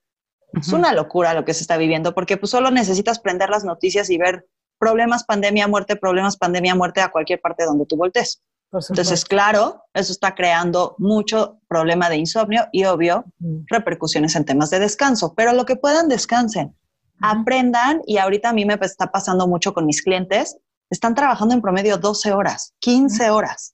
Es 0.60 0.74
una 0.74 0.94
locura 0.94 1.34
lo 1.34 1.46
que 1.46 1.54
se 1.54 1.62
está 1.62 1.78
viviendo, 1.78 2.14
porque 2.14 2.36
pues 2.36 2.50
solo 2.50 2.72
necesitas 2.72 3.20
prender 3.20 3.50
las 3.50 3.64
noticias 3.64 4.10
y 4.10 4.18
ver 4.18 4.48
problemas, 4.78 5.24
pandemia, 5.24 5.68
muerte, 5.68 5.96
problemas, 5.96 6.36
pandemia, 6.36 6.76
muerte 6.76 7.02
a 7.02 7.12
cualquier 7.12 7.40
parte 7.40 7.64
donde 7.66 7.86
tú 7.86 7.96
voltees. 7.96 8.42
Entonces, 8.74 9.26
claro, 9.26 9.84
eso 9.94 10.14
está 10.14 10.34
creando 10.34 10.96
mucho 10.98 11.60
problema 11.68 12.10
de 12.10 12.18
insomnio 12.18 12.68
y 12.72 12.86
obvio 12.86 13.26
repercusiones 13.68 14.36
en 14.36 14.46
temas 14.46 14.70
de 14.70 14.80
descanso, 14.80 15.34
pero 15.36 15.52
lo 15.54 15.66
que 15.66 15.76
puedan 15.76 16.08
descansen, 16.08 16.76
aprendan 17.22 18.02
y 18.08 18.18
ahorita 18.18 18.50
a 18.50 18.54
mí 18.54 18.66
me 18.66 18.78
está 18.82 19.12
pasando 19.12 19.46
mucho 19.46 19.74
con 19.74 19.86
mis 19.86 20.02
clientes, 20.02 20.58
están 20.92 21.16
trabajando 21.16 21.56
en 21.56 21.62
promedio 21.62 21.98
12 21.98 22.34
horas, 22.34 22.76
15 22.80 23.32
horas. 23.32 23.74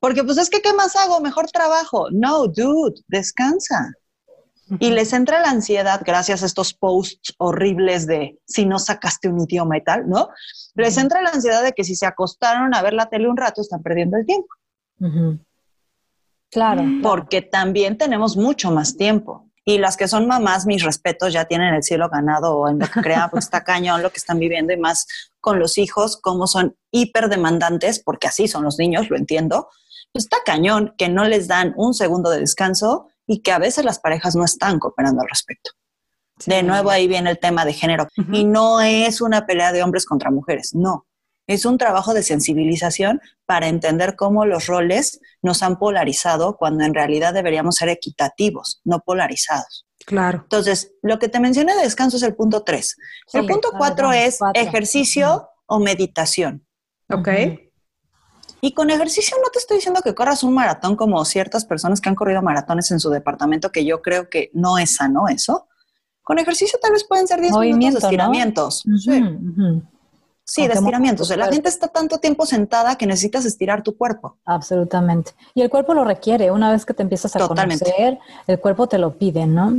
Porque 0.00 0.24
pues 0.24 0.38
es 0.38 0.48
que, 0.48 0.62
¿qué 0.62 0.72
más 0.72 0.96
hago? 0.96 1.20
Mejor 1.20 1.50
trabajo. 1.50 2.06
No, 2.10 2.46
dude, 2.46 3.02
descansa. 3.08 3.92
Y 4.78 4.90
les 4.90 5.12
entra 5.12 5.40
la 5.40 5.50
ansiedad 5.50 6.00
gracias 6.04 6.42
a 6.42 6.46
estos 6.46 6.72
posts 6.72 7.34
horribles 7.38 8.06
de 8.06 8.38
si 8.46 8.64
no 8.64 8.78
sacaste 8.78 9.28
un 9.28 9.40
idioma 9.40 9.76
y 9.76 9.84
tal, 9.84 10.08
¿no? 10.08 10.30
Les 10.74 10.96
entra 10.96 11.20
la 11.20 11.30
ansiedad 11.30 11.62
de 11.62 11.72
que 11.72 11.84
si 11.84 11.94
se 11.94 12.06
acostaron 12.06 12.74
a 12.74 12.80
ver 12.80 12.94
la 12.94 13.10
tele 13.10 13.28
un 13.28 13.36
rato 13.36 13.60
están 13.60 13.82
perdiendo 13.82 14.16
el 14.16 14.24
tiempo. 14.24 14.48
Claro. 16.50 16.84
Porque 17.02 17.42
también 17.42 17.98
tenemos 17.98 18.36
mucho 18.36 18.70
más 18.70 18.96
tiempo. 18.96 19.49
Y 19.64 19.78
las 19.78 19.96
que 19.96 20.08
son 20.08 20.26
mamás, 20.26 20.66
mis 20.66 20.82
respetos, 20.82 21.32
ya 21.32 21.44
tienen 21.44 21.74
el 21.74 21.82
cielo 21.82 22.08
ganado 22.08 22.56
o 22.56 22.68
en 22.68 22.78
lo 22.78 22.86
que 22.88 23.00
crean, 23.00 23.30
pues 23.30 23.44
está 23.44 23.62
cañón 23.64 24.02
lo 24.02 24.10
que 24.10 24.18
están 24.18 24.38
viviendo 24.38 24.72
y 24.72 24.78
más 24.78 25.06
con 25.40 25.58
los 25.58 25.78
hijos, 25.78 26.16
como 26.16 26.46
son 26.46 26.76
hiper 26.90 27.28
demandantes, 27.28 28.00
porque 28.02 28.26
así 28.26 28.48
son 28.48 28.64
los 28.64 28.78
niños, 28.78 29.10
lo 29.10 29.16
entiendo. 29.16 29.68
Pues 30.12 30.24
está 30.24 30.38
cañón 30.44 30.94
que 30.98 31.08
no 31.08 31.24
les 31.24 31.46
dan 31.46 31.74
un 31.76 31.94
segundo 31.94 32.30
de 32.30 32.40
descanso 32.40 33.08
y 33.26 33.42
que 33.42 33.52
a 33.52 33.58
veces 33.58 33.84
las 33.84 34.00
parejas 34.00 34.34
no 34.34 34.44
están 34.44 34.78
cooperando 34.78 35.22
al 35.22 35.28
respecto. 35.28 35.70
De 36.46 36.62
nuevo 36.62 36.90
ahí 36.90 37.06
viene 37.06 37.30
el 37.30 37.38
tema 37.38 37.64
de 37.64 37.72
género. 37.72 38.08
Y 38.32 38.44
no 38.44 38.80
es 38.80 39.20
una 39.20 39.46
pelea 39.46 39.72
de 39.72 39.82
hombres 39.82 40.06
contra 40.06 40.30
mujeres, 40.30 40.74
no. 40.74 41.06
Es 41.50 41.64
un 41.64 41.78
trabajo 41.78 42.14
de 42.14 42.22
sensibilización 42.22 43.20
para 43.44 43.66
entender 43.66 44.14
cómo 44.14 44.46
los 44.46 44.68
roles 44.68 45.20
nos 45.42 45.64
han 45.64 45.80
polarizado 45.80 46.56
cuando 46.56 46.84
en 46.84 46.94
realidad 46.94 47.34
deberíamos 47.34 47.74
ser 47.74 47.88
equitativos, 47.88 48.80
no 48.84 49.00
polarizados. 49.00 49.84
Claro. 50.06 50.42
Entonces, 50.44 50.92
lo 51.02 51.18
que 51.18 51.28
te 51.28 51.40
mencioné 51.40 51.74
de 51.74 51.82
descanso 51.82 52.18
es 52.18 52.22
el 52.22 52.36
punto 52.36 52.62
tres. 52.62 52.96
el 53.32 53.46
punto 53.46 53.70
cuatro 53.76 54.12
es 54.12 54.38
ejercicio 54.54 55.48
o 55.66 55.80
meditación. 55.80 56.64
Ok. 57.12 57.28
Y 58.60 58.72
con 58.72 58.90
ejercicio 58.90 59.36
no 59.42 59.50
te 59.50 59.58
estoy 59.58 59.78
diciendo 59.78 60.02
que 60.04 60.14
corras 60.14 60.44
un 60.44 60.54
maratón 60.54 60.94
como 60.94 61.24
ciertas 61.24 61.64
personas 61.64 62.00
que 62.00 62.08
han 62.08 62.14
corrido 62.14 62.42
maratones 62.42 62.92
en 62.92 63.00
su 63.00 63.10
departamento, 63.10 63.72
que 63.72 63.84
yo 63.84 64.02
creo 64.02 64.30
que 64.30 64.52
no 64.54 64.78
es 64.78 64.94
sano 64.94 65.26
eso. 65.26 65.66
Con 66.22 66.38
ejercicio 66.38 66.78
tal 66.80 66.92
vez 66.92 67.02
pueden 67.02 67.26
ser 67.26 67.40
10 67.40 67.56
minutos 67.56 68.02
de 68.02 68.06
estiramientos. 68.06 68.84
sí. 69.00 69.20
Sí, 70.52 70.66
de 70.66 70.74
estiramientos. 70.74 71.28
la 71.36 71.46
gente 71.46 71.68
está 71.68 71.86
tanto 71.86 72.18
tiempo 72.18 72.44
sentada 72.44 72.98
que 72.98 73.06
necesitas 73.06 73.44
estirar 73.44 73.84
tu 73.84 73.96
cuerpo. 73.96 74.36
Absolutamente. 74.44 75.30
Y 75.54 75.62
el 75.62 75.70
cuerpo 75.70 75.94
lo 75.94 76.02
requiere. 76.02 76.50
Una 76.50 76.72
vez 76.72 76.84
que 76.84 76.92
te 76.92 77.04
empiezas 77.04 77.36
a 77.36 77.38
Totalmente. 77.38 77.84
conocer, 77.84 78.18
el 78.48 78.58
cuerpo 78.58 78.88
te 78.88 78.98
lo 78.98 79.16
pide, 79.16 79.46
¿no? 79.46 79.72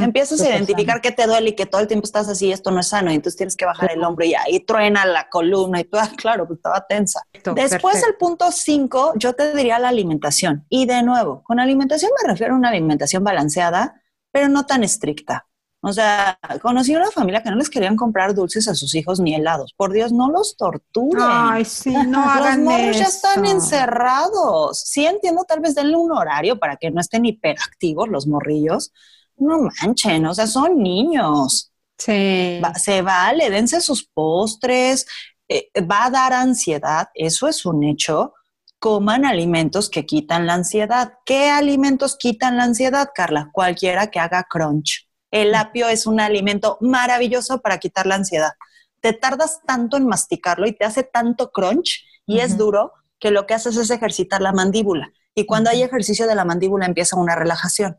Empiezas 0.00 0.40
a 0.40 0.48
identificar 0.48 1.02
qué 1.02 1.12
te 1.12 1.26
duele 1.26 1.50
y 1.50 1.52
que 1.52 1.66
todo 1.66 1.82
el 1.82 1.88
tiempo 1.88 2.06
estás 2.06 2.26
así, 2.30 2.50
esto 2.50 2.70
no 2.70 2.80
es 2.80 2.88
sano, 2.88 3.12
y 3.12 3.16
entonces 3.16 3.36
tienes 3.36 3.54
que 3.54 3.66
bajar 3.66 3.92
el 3.92 4.02
hombro 4.02 4.24
y 4.24 4.32
ahí 4.34 4.60
truena 4.60 5.04
la 5.04 5.28
columna 5.28 5.82
y 5.82 5.84
tú, 5.84 5.98
ah, 5.98 6.08
claro, 6.16 6.46
pues 6.46 6.56
estaba 6.56 6.86
tensa. 6.86 7.20
Después 7.54 8.02
el 8.08 8.14
punto 8.14 8.50
5, 8.50 9.12
yo 9.16 9.34
te 9.34 9.54
diría 9.54 9.78
la 9.78 9.90
alimentación. 9.90 10.64
Y 10.70 10.86
de 10.86 11.02
nuevo, 11.02 11.42
con 11.42 11.60
alimentación 11.60 12.10
me 12.22 12.30
refiero 12.30 12.54
a 12.54 12.56
una 12.56 12.70
alimentación 12.70 13.22
balanceada, 13.22 14.00
pero 14.32 14.48
no 14.48 14.64
tan 14.64 14.84
estricta. 14.84 15.46
O 15.86 15.92
sea, 15.92 16.38
conocí 16.62 16.96
una 16.96 17.10
familia 17.10 17.42
que 17.42 17.50
no 17.50 17.56
les 17.56 17.68
querían 17.68 17.94
comprar 17.94 18.34
dulces 18.34 18.66
a 18.68 18.74
sus 18.74 18.94
hijos 18.94 19.20
ni 19.20 19.34
helados. 19.34 19.74
Por 19.76 19.92
Dios, 19.92 20.12
no 20.12 20.30
los 20.30 20.56
torturen. 20.56 21.22
Ay, 21.22 21.66
sí, 21.66 21.92
no 21.92 22.22
hagan 22.30 22.64
Los 22.64 22.72
morros 22.72 22.98
ya 22.98 23.04
están 23.04 23.44
encerrados. 23.44 24.80
Sí 24.80 25.04
entiendo, 25.04 25.44
tal 25.44 25.60
vez 25.60 25.74
denle 25.74 25.96
un 25.96 26.10
horario 26.12 26.58
para 26.58 26.76
que 26.76 26.90
no 26.90 27.02
estén 27.02 27.26
hiperactivos 27.26 28.08
los 28.08 28.26
morrillos. 28.26 28.94
No 29.36 29.58
manchen, 29.82 30.24
o 30.24 30.34
sea, 30.34 30.46
son 30.46 30.82
niños. 30.82 31.70
Sí. 31.98 32.62
se 32.76 33.02
vale, 33.02 33.50
dense 33.50 33.82
sus 33.82 34.06
postres. 34.06 35.06
Eh, 35.48 35.68
va 35.82 36.06
a 36.06 36.10
dar 36.10 36.32
ansiedad, 36.32 37.08
eso 37.12 37.46
es 37.46 37.66
un 37.66 37.84
hecho. 37.84 38.32
Coman 38.78 39.26
alimentos 39.26 39.90
que 39.90 40.06
quitan 40.06 40.46
la 40.46 40.54
ansiedad. 40.54 41.12
¿Qué 41.26 41.50
alimentos 41.50 42.16
quitan 42.16 42.56
la 42.56 42.64
ansiedad, 42.64 43.10
Carla? 43.14 43.50
Cualquiera 43.52 44.10
que 44.10 44.18
haga 44.18 44.46
crunch 44.48 45.03
el 45.34 45.52
apio 45.56 45.88
es 45.88 46.06
un 46.06 46.20
alimento 46.20 46.78
maravilloso 46.80 47.60
para 47.60 47.78
quitar 47.78 48.06
la 48.06 48.14
ansiedad. 48.14 48.52
Te 49.00 49.12
tardas 49.12 49.62
tanto 49.66 49.96
en 49.96 50.06
masticarlo 50.06 50.64
y 50.68 50.72
te 50.72 50.84
hace 50.84 51.02
tanto 51.02 51.50
crunch 51.50 52.04
y 52.24 52.38
es 52.38 52.56
duro 52.56 52.92
que 53.18 53.32
lo 53.32 53.44
que 53.44 53.54
haces 53.54 53.76
es 53.76 53.90
ejercitar 53.90 54.40
la 54.40 54.52
mandíbula. 54.52 55.12
Y 55.34 55.44
cuando 55.44 55.70
hay 55.70 55.82
ejercicio 55.82 56.28
de 56.28 56.36
la 56.36 56.44
mandíbula 56.44 56.86
empieza 56.86 57.16
una 57.16 57.34
relajación. 57.34 57.98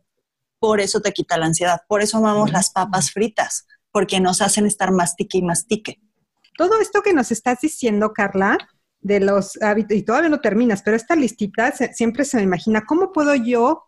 Por 0.59 0.79
eso 0.79 1.01
te 1.01 1.11
quita 1.11 1.37
la 1.37 1.47
ansiedad. 1.47 1.81
Por 1.89 2.01
eso 2.01 2.19
amamos 2.19 2.53
las 2.53 2.69
papas 2.69 3.11
fritas, 3.11 3.67
porque 3.91 4.21
nos 4.21 4.41
hacen 4.41 4.65
estar 4.65 4.91
mastique 4.91 5.39
y 5.39 5.41
mastique. 5.41 5.99
Todo 6.57 6.79
esto 6.79 7.01
que 7.01 7.11
nos 7.11 7.33
estás 7.33 7.59
diciendo, 7.59 8.13
Carla, 8.13 8.57
de 9.01 9.19
los 9.19 9.61
hábitos, 9.61 9.97
y 9.97 10.03
todavía 10.03 10.29
no 10.29 10.39
terminas, 10.39 10.83
pero 10.83 10.95
esta 10.95 11.17
listita 11.17 11.73
siempre 11.73 12.23
se 12.23 12.37
me 12.37 12.43
imagina, 12.43 12.85
¿cómo 12.85 13.11
puedo 13.11 13.35
yo 13.35 13.83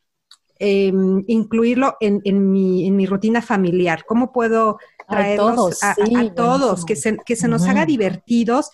Em, 0.60 1.24
incluirlo 1.28 1.98
en, 2.00 2.22
mi, 2.52 2.88
en, 2.88 2.96
mi, 2.96 3.06
rutina 3.06 3.42
familiar? 3.42 4.06
¿Cómo 4.06 4.32
puedo 4.32 4.80
traerlos 5.08 5.84
a, 5.84 5.96
todos, 6.36 6.84
que 6.84 6.96
se, 6.96 7.18
que 7.26 7.36
se 7.36 7.48
nos 7.48 7.68
haga 7.68 7.86
divertidos, 7.86 8.72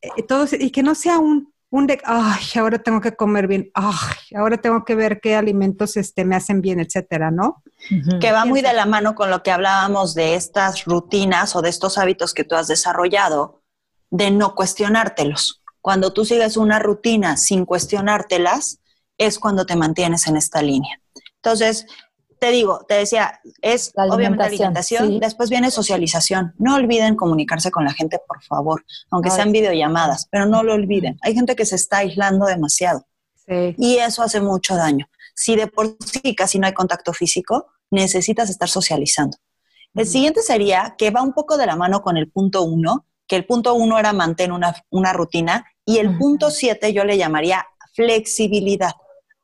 eh, 0.00 0.22
todos, 0.28 0.52
y 0.52 0.70
que 0.70 0.82
no 0.84 0.94
sea 0.94 1.18
un, 1.18 1.52
un 1.70 1.88
de, 1.88 2.00
ay, 2.04 2.44
ahora 2.54 2.78
tengo 2.78 3.00
que 3.00 3.16
comer 3.16 3.48
bien, 3.48 3.70
ay, 3.74 4.36
ahora 4.36 4.58
tengo 4.58 4.84
que 4.84 4.94
ver 4.94 5.20
qué 5.20 5.34
alimentos 5.34 5.96
este, 5.96 6.24
me 6.24 6.36
hacen 6.36 6.60
bien, 6.60 6.78
etcétera, 6.78 7.32
¿no? 7.32 7.64
Que 8.20 8.30
va 8.30 8.44
muy 8.44 8.62
de 8.62 8.72
la 8.72 8.86
mano 8.86 9.16
con 9.16 9.28
lo 9.28 9.42
que 9.42 9.50
hablábamos 9.50 10.14
de 10.14 10.36
estas 10.36 10.84
rutinas 10.84 11.56
o 11.56 11.62
de 11.62 11.70
estos 11.70 11.98
hábitos 11.98 12.32
que 12.32 12.44
tú 12.44 12.54
has 12.54 12.68
desarrollado, 12.68 13.62
de 14.10 14.30
no 14.30 14.54
cuestionártelos. 14.54 15.62
Cuando 15.80 16.12
tú 16.12 16.24
sigues 16.24 16.56
una 16.56 16.78
rutina 16.78 17.36
sin 17.36 17.64
cuestionártelas, 17.64 18.78
es 19.18 19.40
cuando 19.40 19.66
te 19.66 19.74
mantienes 19.74 20.28
en 20.28 20.36
esta 20.36 20.62
línea. 20.62 21.00
Entonces, 21.44 21.86
te 22.38 22.50
digo, 22.50 22.84
te 22.88 22.94
decía, 22.94 23.40
es 23.60 23.92
obviamente 23.96 24.44
alimentación, 24.44 25.20
después 25.20 25.50
viene 25.50 25.70
socialización. 25.70 26.54
No 26.58 26.74
olviden 26.74 27.16
comunicarse 27.16 27.70
con 27.70 27.84
la 27.84 27.92
gente, 27.92 28.18
por 28.26 28.42
favor, 28.42 28.84
aunque 29.10 29.30
sean 29.30 29.52
videollamadas, 29.52 30.26
pero 30.30 30.46
no 30.46 30.62
lo 30.62 30.74
olviden. 30.74 31.18
Hay 31.22 31.34
gente 31.34 31.54
que 31.54 31.66
se 31.66 31.76
está 31.76 31.98
aislando 31.98 32.46
demasiado 32.46 33.06
y 33.46 33.96
eso 33.96 34.22
hace 34.22 34.40
mucho 34.40 34.74
daño. 34.74 35.06
Si 35.34 35.54
de 35.56 35.66
por 35.66 35.96
sí 36.04 36.34
casi 36.34 36.58
no 36.58 36.66
hay 36.66 36.72
contacto 36.72 37.12
físico, 37.12 37.66
necesitas 37.90 38.48
estar 38.48 38.68
socializando. 38.68 39.36
El 39.94 40.06
siguiente 40.06 40.42
sería 40.42 40.94
que 40.98 41.10
va 41.10 41.22
un 41.22 41.34
poco 41.34 41.56
de 41.56 41.66
la 41.66 41.76
mano 41.76 42.02
con 42.02 42.16
el 42.16 42.30
punto 42.30 42.62
uno, 42.62 43.06
que 43.26 43.36
el 43.36 43.46
punto 43.46 43.74
uno 43.74 43.98
era 43.98 44.12
mantener 44.12 44.52
una, 44.90 45.12
rutina 45.12 45.64
y 45.84 45.98
el 45.98 46.16
punto 46.18 46.50
siete 46.50 46.92
yo 46.92 47.04
le 47.04 47.16
llamaría 47.16 47.66
flexibilidad 47.94 48.92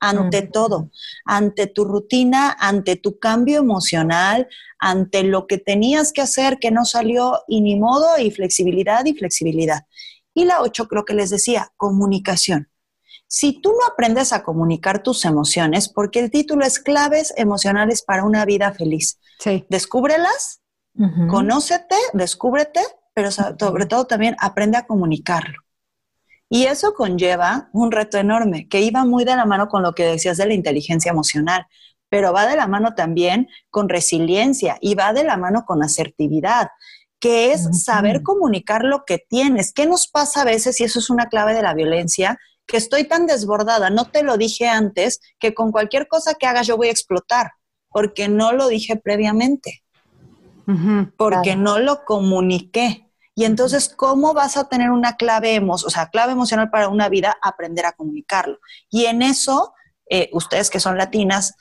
ante 0.00 0.42
todo, 0.42 0.90
ante 1.24 1.66
tu 1.66 1.84
rutina, 1.84 2.56
ante 2.58 2.96
tu 2.96 3.18
cambio 3.18 3.58
emocional, 3.58 4.48
ante 4.78 5.22
lo 5.22 5.46
que 5.46 5.58
tenías 5.58 6.12
que 6.12 6.22
hacer 6.22 6.58
que 6.58 6.70
no 6.70 6.84
salió 6.84 7.40
y 7.46 7.60
ni 7.60 7.78
modo, 7.78 8.18
y 8.18 8.30
flexibilidad 8.30 9.04
y 9.04 9.14
flexibilidad. 9.14 9.86
Y 10.34 10.44
la 10.46 10.62
ocho, 10.62 10.88
creo 10.88 11.04
que 11.04 11.14
les 11.14 11.30
decía, 11.30 11.72
comunicación. 11.76 12.70
Si 13.26 13.60
tú 13.60 13.70
no 13.70 13.86
aprendes 13.86 14.32
a 14.32 14.42
comunicar 14.42 15.02
tus 15.02 15.24
emociones, 15.24 15.88
porque 15.88 16.18
el 16.18 16.30
título 16.30 16.64
es 16.64 16.80
Claves 16.80 17.32
emocionales 17.36 18.02
para 18.02 18.24
una 18.24 18.44
vida 18.44 18.72
feliz. 18.72 19.20
Sí. 19.38 19.64
Descúbrelas, 19.68 20.62
conócete, 21.28 21.94
descúbrete, 22.12 22.80
pero 23.14 23.30
sobre 23.30 23.86
todo 23.86 24.06
también 24.06 24.34
aprende 24.40 24.78
a 24.78 24.86
comunicarlo. 24.86 25.62
Y 26.52 26.64
eso 26.64 26.94
conlleva 26.94 27.70
un 27.72 27.92
reto 27.92 28.18
enorme, 28.18 28.68
que 28.68 28.80
iba 28.80 29.04
muy 29.04 29.24
de 29.24 29.36
la 29.36 29.46
mano 29.46 29.68
con 29.68 29.82
lo 29.84 29.94
que 29.94 30.04
decías 30.04 30.36
de 30.36 30.46
la 30.46 30.54
inteligencia 30.54 31.10
emocional, 31.10 31.66
pero 32.08 32.32
va 32.32 32.46
de 32.46 32.56
la 32.56 32.66
mano 32.66 32.94
también 32.94 33.48
con 33.70 33.88
resiliencia 33.88 34.76
y 34.80 34.96
va 34.96 35.12
de 35.12 35.22
la 35.22 35.36
mano 35.36 35.64
con 35.64 35.82
asertividad, 35.82 36.70
que 37.20 37.52
es 37.52 37.84
saber 37.84 38.22
comunicar 38.22 38.82
lo 38.82 39.04
que 39.04 39.18
tienes. 39.18 39.72
¿Qué 39.72 39.86
nos 39.86 40.08
pasa 40.08 40.42
a 40.42 40.44
veces, 40.44 40.80
y 40.80 40.84
eso 40.84 40.98
es 40.98 41.08
una 41.08 41.26
clave 41.26 41.54
de 41.54 41.62
la 41.62 41.72
violencia, 41.72 42.36
que 42.66 42.76
estoy 42.76 43.04
tan 43.04 43.26
desbordada, 43.26 43.90
no 43.90 44.06
te 44.06 44.22
lo 44.22 44.36
dije 44.36 44.68
antes, 44.68 45.20
que 45.38 45.54
con 45.54 45.70
cualquier 45.70 46.08
cosa 46.08 46.34
que 46.34 46.46
hagas 46.46 46.66
yo 46.66 46.76
voy 46.76 46.88
a 46.88 46.92
explotar, 46.92 47.52
porque 47.90 48.28
no 48.28 48.52
lo 48.52 48.68
dije 48.68 48.96
previamente, 48.96 49.82
porque 51.16 51.56
no 51.56 51.78
lo 51.78 52.04
comuniqué. 52.04 53.09
Y 53.40 53.46
entonces, 53.46 53.88
¿cómo 53.88 54.34
vas 54.34 54.58
a 54.58 54.68
tener 54.68 54.90
una 54.90 55.16
clave, 55.16 55.66
o 55.66 55.78
sea, 55.78 56.10
clave 56.10 56.32
emocional 56.32 56.68
para 56.68 56.90
una 56.90 57.08
vida? 57.08 57.38
Aprender 57.40 57.86
a 57.86 57.92
comunicarlo. 57.92 58.58
Y 58.90 59.06
en 59.06 59.22
eso, 59.22 59.72
eh, 60.10 60.28
ustedes 60.34 60.68
que 60.68 60.78
son 60.78 60.98
latinas, 60.98 61.54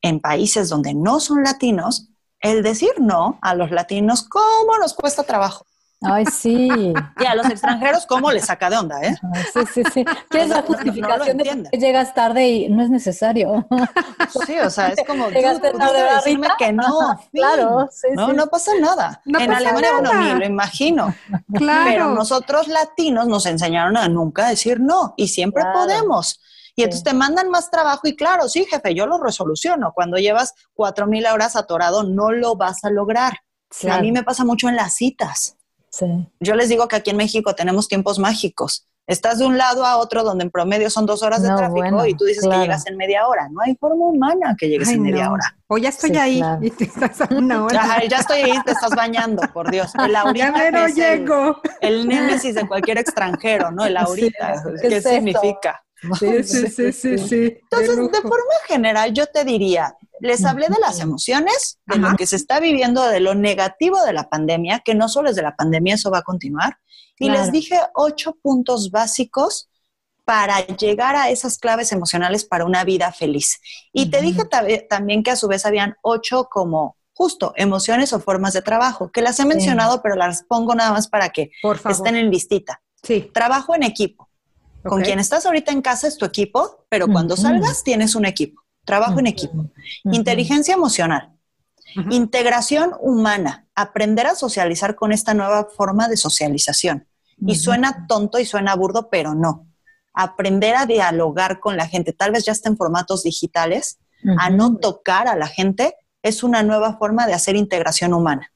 en 0.00 0.20
países 0.20 0.70
donde 0.70 0.94
no 0.94 1.20
son 1.20 1.42
latinos, 1.42 2.08
el 2.40 2.62
decir 2.62 2.92
no 3.00 3.38
a 3.42 3.54
los 3.54 3.70
latinos, 3.70 4.22
¿cómo 4.22 4.78
nos 4.80 4.94
cuesta 4.94 5.24
trabajo? 5.24 5.66
Ay, 6.02 6.26
sí. 6.26 6.92
Y 7.18 7.24
a 7.24 7.34
los 7.34 7.46
extranjeros, 7.46 8.06
¿cómo 8.06 8.30
les 8.30 8.44
saca 8.44 8.68
de 8.68 8.76
onda, 8.76 9.00
eh? 9.02 9.16
Sí, 9.52 9.60
sí, 9.72 9.82
sí. 9.92 10.04
¿Qué 10.30 10.42
es 10.42 10.48
la 10.48 10.62
justificación 10.62 11.38
de 11.38 11.68
que 11.70 11.78
llegas 11.78 12.12
tarde 12.14 12.46
y 12.46 12.68
no 12.68 12.82
es 12.82 12.90
necesario? 12.90 13.66
Sí, 14.46 14.58
o 14.58 14.68
sea, 14.68 14.88
es 14.88 15.06
como, 15.06 15.30
Llegaste 15.30 15.70
tú 15.70 15.78
tarde 15.78 16.02
decirme 16.16 16.48
que 16.58 16.72
no. 16.72 17.18
Claro, 17.32 17.88
sí, 17.90 18.08
no, 18.14 18.32
no 18.32 18.46
pasa 18.48 18.72
nada. 18.80 19.22
en 19.24 19.52
Alemania, 19.52 19.92
bueno, 19.92 20.12
ni 20.14 20.34
lo 20.34 20.44
imagino. 20.44 21.14
Claro. 21.54 21.84
Pero 21.90 22.10
nosotros 22.10 22.68
latinos 22.68 23.26
nos 23.26 23.46
enseñaron 23.46 23.96
a 23.96 24.08
nunca 24.08 24.48
decir 24.48 24.80
no 24.80 25.14
y 25.16 25.28
siempre 25.28 25.62
podemos. 25.72 26.40
Y 26.74 26.82
entonces 26.82 27.04
te 27.04 27.14
mandan 27.14 27.48
más 27.48 27.70
trabajo 27.70 28.02
y 28.06 28.14
claro, 28.14 28.48
sí, 28.48 28.66
jefe, 28.66 28.94
yo 28.94 29.06
lo 29.06 29.18
resoluciono. 29.18 29.92
Cuando 29.94 30.18
llevas 30.18 30.52
cuatro 30.74 31.06
mil 31.06 31.26
horas 31.26 31.56
atorado, 31.56 32.04
no 32.04 32.32
lo 32.32 32.56
vas 32.56 32.84
a 32.84 32.90
lograr. 32.90 33.38
A 33.90 34.00
mí 34.00 34.12
me 34.12 34.22
pasa 34.22 34.44
mucho 34.44 34.68
en 34.68 34.76
las 34.76 34.94
citas. 34.94 35.55
Yo 36.40 36.54
les 36.54 36.68
digo 36.68 36.88
que 36.88 36.96
aquí 36.96 37.10
en 37.10 37.16
México 37.16 37.54
tenemos 37.54 37.88
tiempos 37.88 38.18
mágicos. 38.18 38.86
Estás 39.06 39.38
de 39.38 39.46
un 39.46 39.56
lado 39.56 39.86
a 39.86 39.98
otro 39.98 40.24
donde 40.24 40.42
en 40.42 40.50
promedio 40.50 40.90
son 40.90 41.06
dos 41.06 41.22
horas 41.22 41.40
de 41.40 41.48
tráfico 41.54 42.04
y 42.06 42.14
tú 42.14 42.24
dices 42.24 42.44
que 42.48 42.58
llegas 42.58 42.86
en 42.88 42.96
media 42.96 43.28
hora. 43.28 43.48
No 43.52 43.60
hay 43.60 43.76
forma 43.76 44.06
humana 44.06 44.56
que 44.58 44.68
llegues 44.68 44.88
en 44.88 45.02
media 45.02 45.30
hora. 45.30 45.56
O 45.68 45.78
ya 45.78 45.90
estoy 45.90 46.16
ahí 46.16 46.42
y 46.60 46.70
te 46.70 46.84
estás 46.84 47.20
a 47.20 47.28
una 47.30 47.64
hora. 47.64 48.02
ya 48.08 48.18
estoy 48.18 48.40
ahí, 48.40 48.58
te 48.64 48.72
estás 48.72 48.90
bañando, 48.90 49.42
por 49.52 49.70
Dios. 49.70 49.92
El 50.04 50.16
ahorita 50.16 50.70
ya 50.70 50.88
llego. 50.88 51.60
El, 51.80 52.00
el, 52.00 52.08
némesis 52.08 52.56
de 52.56 52.66
cualquier 52.66 52.98
extranjero, 52.98 53.70
¿no? 53.70 53.84
El 53.84 53.96
ahorita. 53.96 54.62
¿Qué, 54.82 55.00
significa? 55.00 55.84
Sí, 56.18 56.42
sí, 56.42 56.66
sí, 56.68 56.92
sí, 56.92 57.18
sí. 57.18 57.58
Entonces, 57.62 57.96
de 57.96 58.20
forma 58.22 58.54
general, 58.66 59.12
yo 59.12 59.26
te 59.26 59.44
diría, 59.44 59.96
les 60.20 60.44
hablé 60.44 60.68
de 60.68 60.78
las 60.80 61.00
emociones, 61.00 61.78
de 61.86 61.98
lo 61.98 62.14
que 62.16 62.26
se 62.26 62.36
está 62.36 62.60
viviendo, 62.60 63.04
de 63.06 63.20
lo 63.20 63.34
negativo 63.34 64.02
de 64.04 64.12
la 64.12 64.28
pandemia, 64.28 64.80
que 64.84 64.94
no 64.94 65.08
solo 65.08 65.30
es 65.30 65.36
de 65.36 65.42
la 65.42 65.56
pandemia, 65.56 65.94
eso 65.94 66.10
va 66.10 66.18
a 66.18 66.22
continuar. 66.22 66.78
Y 67.18 67.30
les 67.30 67.50
dije 67.52 67.80
ocho 67.94 68.36
puntos 68.42 68.90
básicos 68.90 69.68
para 70.24 70.66
llegar 70.66 71.16
a 71.16 71.30
esas 71.30 71.58
claves 71.58 71.92
emocionales 71.92 72.44
para 72.44 72.64
una 72.64 72.84
vida 72.84 73.12
feliz. 73.12 73.60
Y 73.92 74.10
te 74.10 74.20
dije 74.20 74.42
también 74.88 75.22
que 75.22 75.30
a 75.30 75.36
su 75.36 75.48
vez 75.48 75.64
habían 75.64 75.94
ocho 76.02 76.48
como 76.50 76.96
justo 77.14 77.54
emociones 77.56 78.12
o 78.12 78.20
formas 78.20 78.52
de 78.52 78.60
trabajo, 78.60 79.10
que 79.10 79.22
las 79.22 79.40
he 79.40 79.46
mencionado, 79.46 80.02
pero 80.02 80.16
las 80.16 80.42
pongo 80.42 80.74
nada 80.74 80.92
más 80.92 81.08
para 81.08 81.30
que 81.30 81.50
estén 81.88 82.16
en 82.16 82.30
listita. 82.30 82.82
Sí. 83.02 83.30
Trabajo 83.32 83.74
en 83.74 83.84
equipo. 83.84 84.28
Con 84.82 85.02
quien 85.02 85.18
estás 85.18 85.46
ahorita 85.46 85.72
en 85.72 85.80
casa 85.80 86.06
es 86.06 86.16
tu 86.16 86.24
equipo, 86.24 86.84
pero 86.88 87.08
cuando 87.08 87.36
salgas 87.36 87.82
tienes 87.82 88.14
un 88.14 88.24
equipo. 88.26 88.65
Trabajo 88.86 89.20
en 89.20 89.26
equipo. 89.26 89.66
Inteligencia 90.04 90.74
emocional. 90.74 91.32
Integración 92.10 92.92
humana. 93.00 93.66
Aprender 93.74 94.26
a 94.26 94.34
socializar 94.34 94.94
con 94.94 95.12
esta 95.12 95.34
nueva 95.34 95.68
forma 95.76 96.08
de 96.08 96.16
socialización. 96.16 97.06
Y 97.46 97.56
suena 97.56 98.06
tonto 98.06 98.38
y 98.38 98.46
suena 98.46 98.74
burdo, 98.74 99.10
pero 99.10 99.34
no. 99.34 99.66
Aprender 100.14 100.76
a 100.76 100.86
dialogar 100.86 101.60
con 101.60 101.76
la 101.76 101.86
gente. 101.86 102.14
Tal 102.14 102.30
vez 102.30 102.46
ya 102.46 102.52
está 102.52 102.70
en 102.70 102.78
formatos 102.78 103.24
digitales. 103.24 103.98
A 104.38 104.48
no 104.48 104.76
tocar 104.76 105.28
a 105.28 105.36
la 105.36 105.46
gente 105.46 105.94
es 106.22 106.42
una 106.42 106.62
nueva 106.62 106.96
forma 106.96 107.26
de 107.26 107.34
hacer 107.34 107.56
integración 107.56 108.14
humana. 108.14 108.50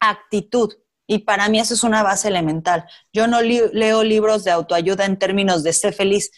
Actitud 0.00 0.72
y 1.06 1.18
para 1.18 1.48
mí 1.48 1.60
eso 1.60 1.74
es 1.74 1.84
una 1.84 2.02
base 2.02 2.28
elemental. 2.28 2.86
Yo 3.12 3.26
no 3.26 3.42
leo 3.42 4.02
libros 4.02 4.44
de 4.44 4.50
autoayuda 4.50 5.04
en 5.04 5.18
términos 5.18 5.62
de 5.62 5.72
ser 5.72 5.92
feliz, 5.92 6.30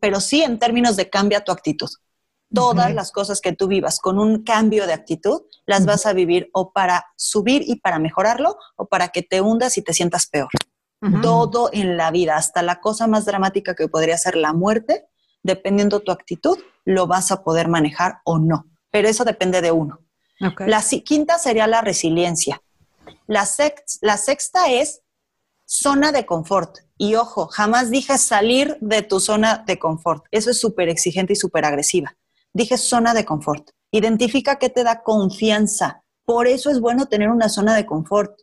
pero 0.00 0.20
sí 0.20 0.42
en 0.42 0.58
términos 0.58 0.96
de 0.96 1.10
cambia 1.10 1.44
tu 1.44 1.52
actitud. 1.52 1.88
Todas 2.52 2.94
las 2.94 3.10
cosas 3.10 3.40
que 3.40 3.52
tú 3.52 3.66
vivas 3.66 3.98
con 3.98 4.18
un 4.18 4.44
cambio 4.44 4.86
de 4.86 4.92
actitud, 4.92 5.42
las 5.66 5.86
vas 5.86 6.06
a 6.06 6.12
vivir 6.12 6.50
o 6.52 6.72
para 6.72 7.04
subir 7.16 7.62
y 7.66 7.80
para 7.80 7.98
mejorarlo 7.98 8.56
o 8.76 8.86
para 8.86 9.08
que 9.08 9.22
te 9.22 9.40
hundas 9.40 9.76
y 9.76 9.82
te 9.82 9.92
sientas 9.92 10.26
peor. 10.26 10.50
Todo 11.20 11.68
en 11.72 11.96
la 11.96 12.10
vida, 12.10 12.36
hasta 12.36 12.62
la 12.62 12.80
cosa 12.80 13.06
más 13.06 13.26
dramática 13.26 13.74
que 13.74 13.88
podría 13.88 14.16
ser 14.16 14.36
la 14.36 14.52
muerte, 14.52 15.06
dependiendo 15.42 16.00
tu 16.00 16.12
actitud, 16.12 16.58
lo 16.84 17.06
vas 17.06 17.30
a 17.30 17.42
poder 17.42 17.68
manejar 17.68 18.20
o 18.24 18.38
no. 18.38 18.66
Pero 18.90 19.08
eso 19.08 19.24
depende 19.24 19.60
de 19.60 19.72
uno. 19.72 20.00
La 20.38 20.82
quinta 21.04 21.38
sería 21.38 21.66
la 21.66 21.80
resiliencia. 21.80 22.62
La, 23.26 23.46
sexta 23.46 24.70
es 24.70 25.02
zona 25.64 26.12
de 26.12 26.26
confort. 26.26 26.78
Y 26.96 27.16
ojo, 27.16 27.48
jamás 27.48 27.90
dije 27.90 28.16
salir 28.18 28.76
de 28.80 29.02
tu 29.02 29.18
zona 29.18 29.64
de 29.66 29.78
confort. 29.78 30.24
Eso 30.30 30.50
es 30.50 30.60
súper 30.60 30.88
exigente 30.88 31.32
y 31.32 31.36
súper 31.36 31.64
agresiva. 31.64 32.16
Dije 32.52 32.78
zona 32.78 33.14
de 33.14 33.24
confort. 33.24 33.70
Identifica 33.90 34.58
qué 34.58 34.70
te 34.70 34.84
da 34.84 35.02
confianza. 35.02 36.02
Por 36.24 36.46
eso 36.46 36.70
es 36.70 36.80
bueno 36.80 37.06
tener 37.06 37.30
una 37.30 37.48
zona 37.48 37.74
de 37.74 37.84
confort. 37.84 38.40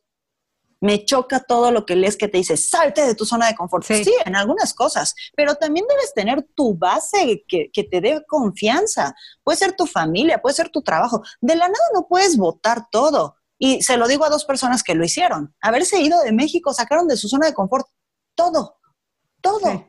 Me 0.82 1.06
choca 1.06 1.40
todo 1.40 1.72
lo 1.72 1.86
que 1.86 1.96
lees 1.96 2.18
que 2.18 2.28
te 2.28 2.40
dice, 2.40 2.58
salte 2.58 3.06
de 3.06 3.16
tu 3.16 3.24
zona 3.24 3.48
de 3.48 3.56
confort. 3.56 3.86
Sí, 3.86 4.14
en 4.26 4.36
algunas 4.36 4.74
cosas, 4.74 5.14
pero 5.36 5.56
también 5.56 5.86
debes 5.88 6.12
tener 6.14 6.44
tu 6.56 6.76
base 6.76 7.44
que, 7.48 7.70
que, 7.72 7.84
te 7.84 8.02
dé 8.02 8.24
confianza. 8.28 9.14
Puede 9.44 9.60
ser 9.60 9.76
tu 9.76 9.86
familia, 9.86 10.42
puede 10.42 10.56
ser 10.56 10.70
tu 10.70 10.82
trabajo. 10.82 11.22
De 11.40 11.56
la 11.56 11.68
nada 11.68 11.86
no 11.94 12.08
puedes 12.08 12.36
votar 12.36 12.88
todo. 12.92 13.36
Y 13.60 13.84
se 13.84 13.96
lo 13.96 14.08
digo 14.08 14.26
a 14.26 14.30
dos 14.30 14.44
personas 14.44 14.82
que 14.82 14.96
lo 14.96 15.06
hicieron. 15.06 15.56
Haberse 15.62 16.02
ido 16.02 16.20
de 16.24 16.32
México, 16.32 16.74
sacaron 16.74 17.08
de 17.08 17.16
su 17.16 17.30
zona 17.30 17.46
de 17.46 17.54
confort 17.54 17.86
todo, 18.36 18.78
todo. 19.42 19.88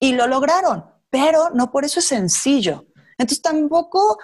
Y 0.00 0.12
lo 0.12 0.26
lograron, 0.26 0.84
pero 1.10 1.50
no 1.50 1.70
por 1.70 1.84
eso 1.84 2.00
es 2.00 2.06
sencillo. 2.06 2.86
Entonces 3.18 3.42
tampoco 3.42 4.18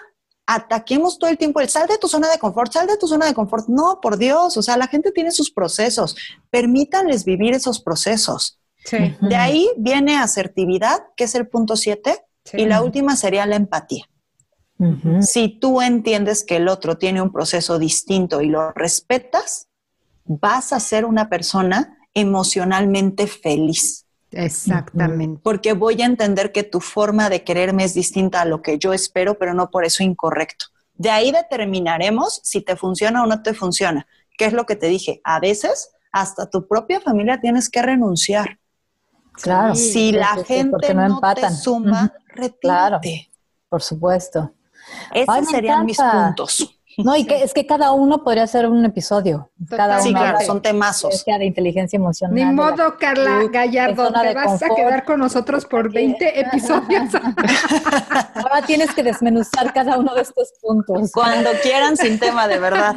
ataquemos 0.47 1.19
todo 1.19 1.31
el 1.31 1.39
tiempo 1.39 1.61
el 1.61 1.69
sal 1.69 1.89
de 1.89 1.99
tu 1.99 2.07
zona 2.09 2.31
de 2.31 2.39
confort, 2.39 2.73
sal 2.73 2.87
de 2.87 2.99
tu 2.99 3.09
zona 3.09 3.27
de 3.27 3.35
confort. 3.35 3.69
No, 3.69 4.01
por 4.01 4.19
Dios, 4.19 4.57
o 4.57 4.63
sea, 4.63 4.77
la 4.77 4.87
gente 4.87 5.11
tiene 5.11 5.31
sus 5.31 5.51
procesos. 5.51 6.17
Permítanles 6.51 7.25
vivir 7.25 7.55
esos 7.55 7.81
procesos. 7.81 8.61
De 8.91 9.37
ahí 9.37 9.71
viene 9.79 10.19
asertividad, 10.19 11.05
que 11.17 11.25
es 11.25 11.35
el 11.35 11.49
punto 11.49 11.75
siete, 11.75 12.23
y 12.53 12.67
la 12.67 12.83
última 12.83 13.17
sería 13.17 13.47
la 13.47 13.57
empatía. 13.57 14.05
Si 15.21 15.49
tú 15.49 15.81
entiendes 15.81 16.45
que 16.45 16.57
el 16.57 16.69
otro 16.69 16.99
tiene 16.99 17.23
un 17.23 17.33
proceso 17.33 17.79
distinto 17.79 18.43
y 18.43 18.49
lo 18.49 18.73
respetas, 18.73 19.69
vas 20.25 20.73
a 20.73 20.81
ser 20.81 21.07
una 21.07 21.31
persona 21.31 21.97
emocionalmente 22.15 23.27
feliz. 23.27 24.07
Exactamente. 24.31 25.41
Porque 25.43 25.73
voy 25.75 26.03
a 26.03 26.07
entender 26.07 26.53
que 26.53 26.63
tu 26.63 26.81
forma 26.81 27.29
de 27.29 27.45
quererme 27.45 27.85
es 27.85 27.95
distinta 27.95 28.41
a 28.41 28.45
lo 28.45 28.63
que 28.63 28.79
yo 28.79 28.93
espero, 28.93 29.39
pero 29.39 29.55
no 29.55 29.71
por 29.71 29.85
eso 29.85 30.03
incorrecto. 30.03 30.67
De 30.95 31.11
ahí 31.11 31.33
determinaremos 31.33 32.41
si 32.43 32.61
te 32.61 32.77
funciona 32.77 33.23
o 33.23 33.27
no 33.27 33.43
te 33.43 33.55
funciona. 33.55 34.07
¿Qué 34.37 34.47
es 34.47 34.53
lo 34.53 34.67
que 34.67 34.77
te 34.77 34.87
dije? 34.87 35.21
A 35.25 35.41
veces 35.41 35.91
hasta 36.13 36.49
tu 36.49 36.67
propia 36.67 37.01
familia 37.01 37.41
tienes 37.41 37.69
que 37.69 37.83
renunciar. 37.83 38.59
Claro. 39.33 39.75
Si 39.75 40.13
la 40.13 40.37
gente 40.45 40.95
no, 40.95 41.21
te 41.35 41.51
suma, 41.51 42.13
Claro, 42.61 43.01
por 43.69 43.83
supuesto. 43.83 44.53
Esos 45.13 45.49
serían 45.49 45.85
mis 45.85 45.99
puntos. 45.99 46.81
No, 46.99 47.17
y 47.17 47.25
que 47.27 47.43
es 47.43 47.53
que 47.53 47.67
cada 47.67 47.93
uno 47.93 48.23
podría 48.23 48.47
ser 48.47 48.69
un 48.69 48.85
episodio. 48.85 49.51
Cada 49.69 50.01
sí, 50.01 50.13
claro, 50.13 50.39
son 50.45 50.61
temazos. 50.63 51.25
De 51.25 51.45
inteligencia 51.45 51.97
emocional. 51.97 52.35
Ni 52.35 52.45
modo, 52.45 52.97
Carla 52.99 53.43
Gallardo, 53.51 54.13
te 54.13 54.35
vas 54.35 54.63
a 54.63 54.69
quedar 54.75 55.05
con 55.05 55.21
nosotros 55.21 55.65
por 55.65 55.93
20 55.93 56.41
episodios. 56.41 57.15
Ahora 58.35 58.63
tienes 58.67 58.95
que 58.95 59.03
desmenuzar 59.03 59.73
cada 59.73 59.99
uno 59.99 60.15
de 60.15 60.23
estos 60.23 60.53
puntos. 60.61 61.11
Cuando 61.13 61.51
quieran, 61.63 61.97
sin 61.97 62.19
tema, 62.19 62.47
de 62.47 62.59
verdad. 62.59 62.95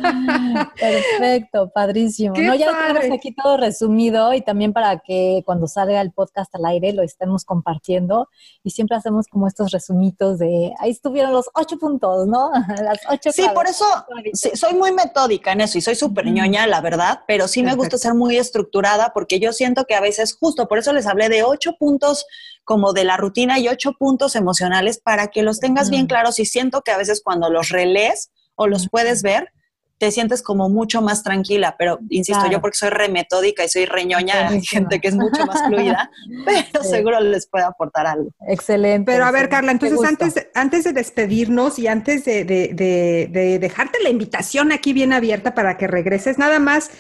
Perfecto, 0.80 1.72
padrísimo. 1.74 2.36
no, 2.38 2.56
ya 2.56 2.72
tenemos 2.88 3.18
aquí 3.18 3.34
todo 3.34 3.58
resumido 3.58 4.34
y 4.34 4.42
también 4.42 4.74
para 4.74 5.00
que 5.00 5.42
cuando 5.46 5.68
salga 5.68 6.02
el 6.02 6.12
podcast 6.12 6.54
al 6.56 6.66
aire 6.66 6.94
lo 6.94 7.04
estemos 7.04 7.46
compartiendo. 7.46 8.30
Y 8.64 8.72
siempre 8.72 8.98
hacemos 8.98 9.28
como 9.28 9.48
estos 9.48 9.72
resumitos 9.72 10.38
de 10.38 10.74
ahí 10.80 10.92
estuvieron 10.92 11.32
los 11.32 11.50
ocho 11.54 11.78
puntos, 11.78 12.28
¿no? 12.28 12.52
Las 12.84 13.00
ocho. 13.10 13.32
Sí, 13.32 13.46
por 13.54 13.68
eso 13.68 13.86
soy 14.34 14.74
muy 14.74 14.92
metódica 14.92 15.52
en 15.52 15.62
eso 15.62 15.78
y 15.78 15.82
soy 15.82 15.96
súper 15.96 16.26
ñoña, 16.26 16.68
la 16.68 16.82
verdad, 16.82 17.22
pero 17.28 17.48
sí 17.48 17.64
me 17.64 17.76
gusta 17.76 17.98
ser 17.98 18.14
muy 18.14 18.38
estructurada 18.38 19.12
porque 19.14 19.40
yo 19.40 19.54
siento 19.54 19.86
que 19.86 19.96
a 19.96 20.02
veces, 20.02 20.36
justo 20.40 20.68
por 20.68 20.80
eso 20.80 20.94
les 20.94 21.08
hablé 21.08 21.30
de 21.30 21.44
ocho 21.44 21.74
puntos 21.78 22.26
como 22.64 22.94
de 22.94 23.04
la 23.04 23.18
rutina 23.18 23.60
y 23.60 23.68
ocho 23.68 23.94
puntos 23.94 24.36
emocionales 24.36 25.00
para 25.00 25.28
que 25.28 25.42
los 25.42 25.60
tengas 25.60 25.90
bien 25.90 26.08
claros 26.08 26.40
y 26.40 26.46
siento 26.46 26.82
que 26.82 26.92
a 26.92 26.98
veces 26.98 27.22
cuando 27.24 27.50
los 27.50 27.70
relees 27.70 28.32
o 28.56 28.68
los 28.68 28.90
puedes 28.90 29.22
ver, 29.22 29.54
te 29.98 30.12
sientes 30.12 30.44
como 30.44 30.70
mucho 30.70 31.02
más 31.02 31.24
tranquila, 31.24 31.76
pero 31.78 32.00
insisto, 32.10 32.48
yo 32.52 32.62
porque 32.62 32.78
soy 32.78 32.90
remetódica 32.90 33.64
y 33.64 33.70
soy 33.70 33.86
reñoña, 33.86 34.50
hay 34.50 34.64
gente 34.64 35.00
que 35.00 35.08
es 35.08 35.16
mucho 35.16 35.46
más 35.46 35.66
fluida, 35.68 36.12
pero 36.46 36.84
seguro 36.84 37.20
les 37.20 37.48
puede 37.48 37.66
aportar 37.66 38.06
algo. 38.06 38.30
Excelente. 38.48 39.12
Pero 39.12 39.26
a 39.26 39.32
ver, 39.32 39.50
Carla, 39.50 39.72
entonces 39.72 40.04
antes, 40.04 40.48
antes 40.54 40.84
de 40.84 40.94
despedirnos 40.94 41.80
y 41.80 41.88
antes 41.88 42.26
de, 42.26 42.46
de, 42.46 43.60
dejarte 43.60 43.98
la 44.04 44.10
invitación 44.10 44.72
aquí 44.72 44.94
bien 44.94 45.14
abierta 45.14 45.56
para 45.56 45.78
que 45.78 45.88
regreses, 45.88 46.38
nada 46.38 46.60
más 46.60 46.92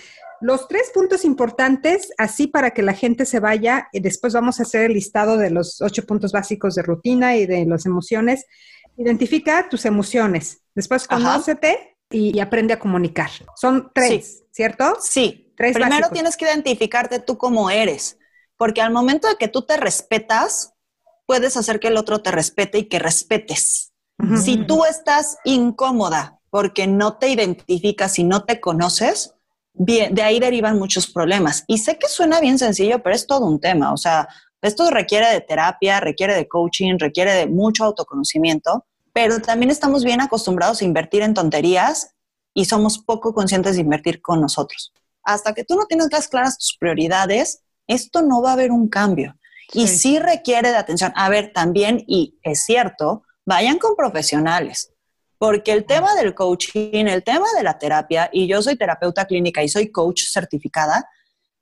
los 0.42 0.68
tres 0.68 0.92
puntos 0.94 1.26
importantes, 1.26 2.12
así 2.18 2.48
para 2.48 2.72
que 2.72 2.84
la 2.84 2.94
gente 2.94 3.26
se 3.26 3.40
vaya, 3.40 3.90
y 3.92 4.00
después 4.00 4.34
vamos 4.34 4.60
a 4.60 4.64
hacer 4.64 4.86
el 4.86 4.94
listado 4.94 5.38
de 5.38 5.50
los 5.50 5.82
ocho 5.82 6.06
puntos 6.06 6.32
básicos 6.32 6.76
de 6.76 6.84
rutina 6.84 7.36
y 7.38 7.46
de 7.46 7.66
las 7.66 7.86
emociones. 7.86 8.46
Identifica 8.98 9.68
tus 9.70 9.86
emociones, 9.86 10.62
después 10.74 11.08
conócete 11.08 11.97
y, 12.10 12.40
aprende 12.40 12.74
a 12.74 12.80
comunicar. 12.80 13.30
Son 13.56 13.92
tres, 13.94 14.44
¿cierto? 14.52 14.98
Sí. 15.02 15.54
Tres 15.56 15.74
Primero 15.74 16.10
tienes 16.10 16.38
que 16.38 16.46
identificarte 16.46 17.20
tú 17.20 17.38
cómo 17.38 17.72
eres, 17.72 18.20
porque 18.58 18.82
al 18.82 18.94
momento 18.94 19.28
de 19.28 19.38
que 19.38 19.48
tú 19.48 19.64
te 19.64 19.76
respetas, 19.76 20.74
puedes 21.26 21.58
hacer 21.58 21.80
que 21.80 21.88
el 21.88 21.98
otro 21.98 22.22
te 22.22 22.32
respete 22.32 22.78
y 22.80 22.84
que 22.86 23.00
respetes. 23.00 23.94
Si 24.44 24.66
tú 24.66 24.84
estás 24.84 25.38
incómoda 25.44 26.40
porque 26.50 26.88
no 26.88 27.18
te 27.18 27.30
identificas 27.30 28.18
y 28.18 28.24
no 28.24 28.46
te 28.46 28.60
conoces, 28.60 29.36
bien, 29.74 30.16
de 30.16 30.24
ahí 30.24 30.40
derivan 30.40 30.80
muchos 30.80 31.06
problemas. 31.06 31.64
Y 31.68 31.78
sé 31.78 32.00
que 32.00 32.08
suena 32.08 32.40
bien 32.40 32.58
sencillo, 32.58 33.04
pero 33.04 33.16
es 33.16 33.28
todo 33.28 33.46
un 33.46 33.60
tema. 33.60 33.94
O 33.94 33.98
sea, 33.98 34.28
esto 34.62 34.90
requiere 34.90 35.28
de 35.32 35.42
terapia, 35.42 36.00
requiere 36.00 36.34
de 36.34 36.48
coaching, 36.48 36.98
requiere 36.98 37.34
de 37.34 37.48
mucho 37.48 37.84
autoconocimiento, 37.84 38.86
pero 39.18 39.40
también 39.40 39.72
estamos 39.72 40.04
bien 40.04 40.22
acostumbrados 40.22 40.80
a 40.80 40.86
invertir 40.86 41.24
en 41.24 41.34
tonterías 41.34 42.14
y 42.54 42.66
somos 42.66 43.00
poco 43.00 43.34
conscientes 43.34 43.74
de 43.74 43.82
invertir 43.82 44.22
con 44.22 44.40
nosotros. 44.40 44.94
Hasta 45.24 45.56
que 45.56 45.64
tú 45.64 45.76
no 45.76 45.88
tienes 45.88 46.28
claras 46.28 46.60
tus 46.60 46.78
prioridades, 46.78 47.64
esto 47.88 48.22
no 48.22 48.44
va 48.44 48.52
a 48.52 48.54
haber 48.54 48.70
un 48.70 48.90
cambio. 48.90 49.36
Y 49.74 49.88
sí 49.88 50.20
requiere 50.20 50.70
de 50.70 50.76
atención. 50.76 51.14
A 51.16 51.30
ver, 51.30 51.52
también, 51.52 52.04
y 52.06 52.38
es 52.44 52.64
cierto, 52.64 53.24
vayan 53.44 53.80
con 53.80 53.96
profesionales. 53.96 54.94
Porque 55.40 55.72
el 55.72 55.86
tema 55.88 56.14
del 56.14 56.36
coaching, 56.36 57.08
el 57.08 57.24
tema 57.24 57.48
de 57.58 57.64
la 57.64 57.80
terapia, 57.80 58.30
y 58.32 58.46
yo 58.46 58.62
soy 58.62 58.76
terapeuta 58.76 59.26
clínica 59.26 59.64
y 59.64 59.68
soy 59.68 59.92
coach 59.92 60.26
certificada, 60.32 61.10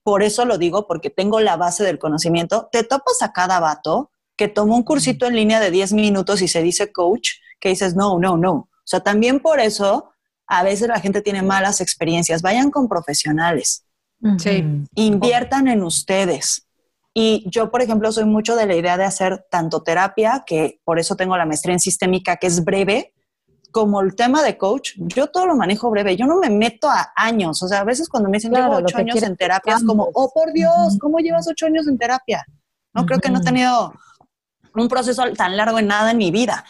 por 0.04 0.24
eso 0.24 0.44
lo 0.44 0.58
digo, 0.58 0.88
porque 0.88 1.10
tengo 1.10 1.40
la 1.40 1.56
base 1.56 1.86
del 1.86 2.00
conocimiento, 2.00 2.68
te 2.70 2.84
topas 2.84 3.22
a 3.22 3.32
cada 3.32 3.62
vato 3.62 4.12
que 4.36 4.50
tomó 4.50 4.76
un 4.76 4.84
cursito 4.84 5.26
en 5.26 5.38
línea 5.38 5.62
de 5.62 5.72
10 5.72 5.94
minutos 5.94 6.42
y 6.42 6.50
se 6.50 6.62
dice 6.62 6.92
coach, 6.92 7.30
que 7.60 7.70
dices, 7.70 7.96
no, 7.96 8.20
no, 8.20 8.38
no. 8.38 8.54
O 8.54 8.88
sea, 8.88 9.00
también 9.00 9.40
por 9.40 9.60
eso 9.60 10.12
a 10.48 10.64
veces 10.64 10.88
la 10.88 11.00
gente 11.00 11.22
tiene 11.22 11.42
malas 11.42 11.82
experiencias. 11.82 12.42
Vayan 12.42 12.72
con 12.72 12.88
profesionales. 12.88 13.86
Sí. 14.38 14.64
Inviertan 14.96 15.68
en 15.68 15.84
ustedes. 15.84 16.68
Y 17.14 17.46
yo, 17.50 17.72
por 17.72 17.82
ejemplo, 17.82 18.12
soy 18.12 18.26
mucho 18.26 18.56
de 18.56 18.66
la 18.66 18.76
idea 18.76 18.98
de 18.98 19.06
hacer 19.06 19.46
tanto 19.50 19.84
terapia, 19.84 20.44
que 20.46 20.82
por 20.84 21.00
eso 21.00 21.16
tengo 21.16 21.38
la 21.38 21.46
maestría 21.46 21.74
en 21.74 21.80
sistémica, 21.80 22.36
que 22.36 22.48
es 22.48 22.64
breve, 22.64 23.14
como 23.76 24.00
el 24.00 24.16
tema 24.16 24.42
de 24.42 24.58
coach, 24.58 24.92
yo 24.96 25.28
todo 25.28 25.48
lo 25.48 25.56
manejo 25.56 25.90
breve, 25.90 26.16
yo 26.16 26.26
no 26.26 26.38
me 26.38 26.50
meto 26.50 26.90
a 26.90 27.12
años, 27.14 27.62
o 27.62 27.68
sea, 27.68 27.82
a 27.82 27.84
veces 27.84 28.08
cuando 28.08 28.30
me 28.30 28.38
dicen, 28.38 28.54
llevo 28.54 28.78
ocho 28.78 28.98
años 28.98 29.22
en 29.22 29.36
terapia, 29.36 29.76
es 29.76 29.84
como, 29.84 30.10
oh, 30.14 30.32
por 30.34 30.54
Dios, 30.54 30.98
¿cómo 30.98 31.20
llevas 31.20 31.46
ocho 31.50 31.66
años 31.66 31.86
en 31.86 31.98
terapia? 31.98 32.46
No, 32.94 33.06
creo 33.06 33.20
que 33.20 33.30
no 33.30 33.40
he 33.40 33.44
tenido 33.44 33.94
un 34.82 34.90
proceso 34.90 35.24
tan 35.34 35.58
largo 35.58 35.80
en 35.80 35.88
nada 35.88 36.12
en 36.12 36.18
mi 36.18 36.32
vida, 36.32 36.66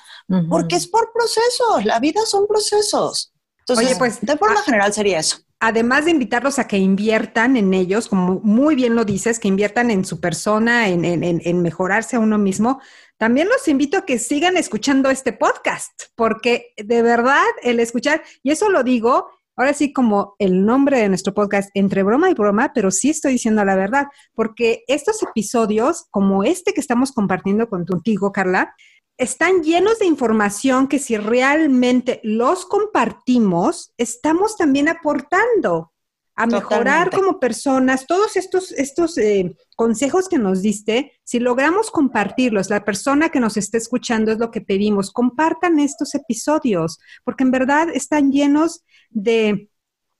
porque 0.49 0.75
es 0.75 0.87
por 0.87 1.11
procesos, 1.13 1.85
la 1.85 1.99
vida 1.99 2.21
son 2.25 2.47
procesos. 2.47 3.33
Entonces, 3.59 3.87
Oye, 3.87 3.95
pues, 3.97 4.21
de 4.21 4.37
forma 4.37 4.61
general 4.61 4.93
sería 4.93 5.19
eso. 5.19 5.37
Además 5.59 6.05
de 6.05 6.11
invitarlos 6.11 6.59
a 6.59 6.67
que 6.67 6.77
inviertan 6.77 7.57
en 7.57 7.73
ellos, 7.73 8.07
como 8.09 8.39
muy 8.43 8.75
bien 8.75 8.93
lo 8.93 9.05
dices, 9.05 9.39
que 9.39 9.47
inviertan 9.47 9.89
en 9.89 10.05
su 10.05 10.19
persona, 10.19 10.87
en, 10.89 11.03
en, 11.03 11.23
en 11.23 11.61
mejorarse 11.61 12.17
a 12.17 12.19
uno 12.19 12.37
mismo, 12.37 12.79
también 13.17 13.47
los 13.47 13.67
invito 13.67 13.97
a 13.97 14.05
que 14.05 14.19
sigan 14.19 14.57
escuchando 14.57 15.09
este 15.09 15.33
podcast, 15.33 15.91
porque 16.15 16.73
de 16.77 17.01
verdad 17.01 17.43
el 17.63 17.79
escuchar, 17.79 18.21
y 18.43 18.51
eso 18.51 18.69
lo 18.69 18.83
digo, 18.83 19.29
ahora 19.55 19.73
sí 19.73 19.93
como 19.93 20.35
el 20.39 20.65
nombre 20.65 20.99
de 20.99 21.09
nuestro 21.09 21.33
podcast, 21.33 21.69
entre 21.73 22.03
broma 22.03 22.29
y 22.29 22.33
broma, 22.33 22.71
pero 22.73 22.91
sí 22.91 23.09
estoy 23.09 23.33
diciendo 23.33 23.63
la 23.65 23.75
verdad, 23.75 24.07
porque 24.33 24.83
estos 24.87 25.21
episodios, 25.23 26.05
como 26.11 26.43
este 26.43 26.73
que 26.73 26.81
estamos 26.81 27.11
compartiendo 27.11 27.69
contigo, 27.69 28.31
Carla, 28.31 28.75
están 29.17 29.63
llenos 29.63 29.99
de 29.99 30.05
información 30.05 30.87
que 30.87 30.99
si 30.99 31.17
realmente 31.17 32.19
los 32.23 32.65
compartimos, 32.65 33.93
estamos 33.97 34.57
también 34.57 34.89
aportando 34.89 35.93
a 36.35 36.47
mejorar 36.47 37.11
como 37.11 37.39
personas, 37.39 38.05
todos 38.07 38.35
estos, 38.35 38.73
estos 38.73 39.17
eh, 39.17 39.55
consejos 39.77 40.27
que 40.27 40.37
nos 40.37 40.61
diste, 40.61 41.13
si 41.23 41.39
logramos 41.39 41.91
compartirlos, 41.91 42.69
la 42.69 42.83
persona 42.83 43.29
que 43.29 43.39
nos 43.39 43.55
esté 43.55 43.77
escuchando 43.77 44.33
es 44.33 44.37
lo 44.37 44.51
que 44.51 44.59
pedimos, 44.59 45.11
compartan 45.11 45.79
estos 45.79 46.13
episodios, 46.13 46.99
porque 47.23 47.45
en 47.45 47.51
verdad 47.51 47.87
están 47.93 48.33
llenos 48.33 48.83
de 49.15 49.69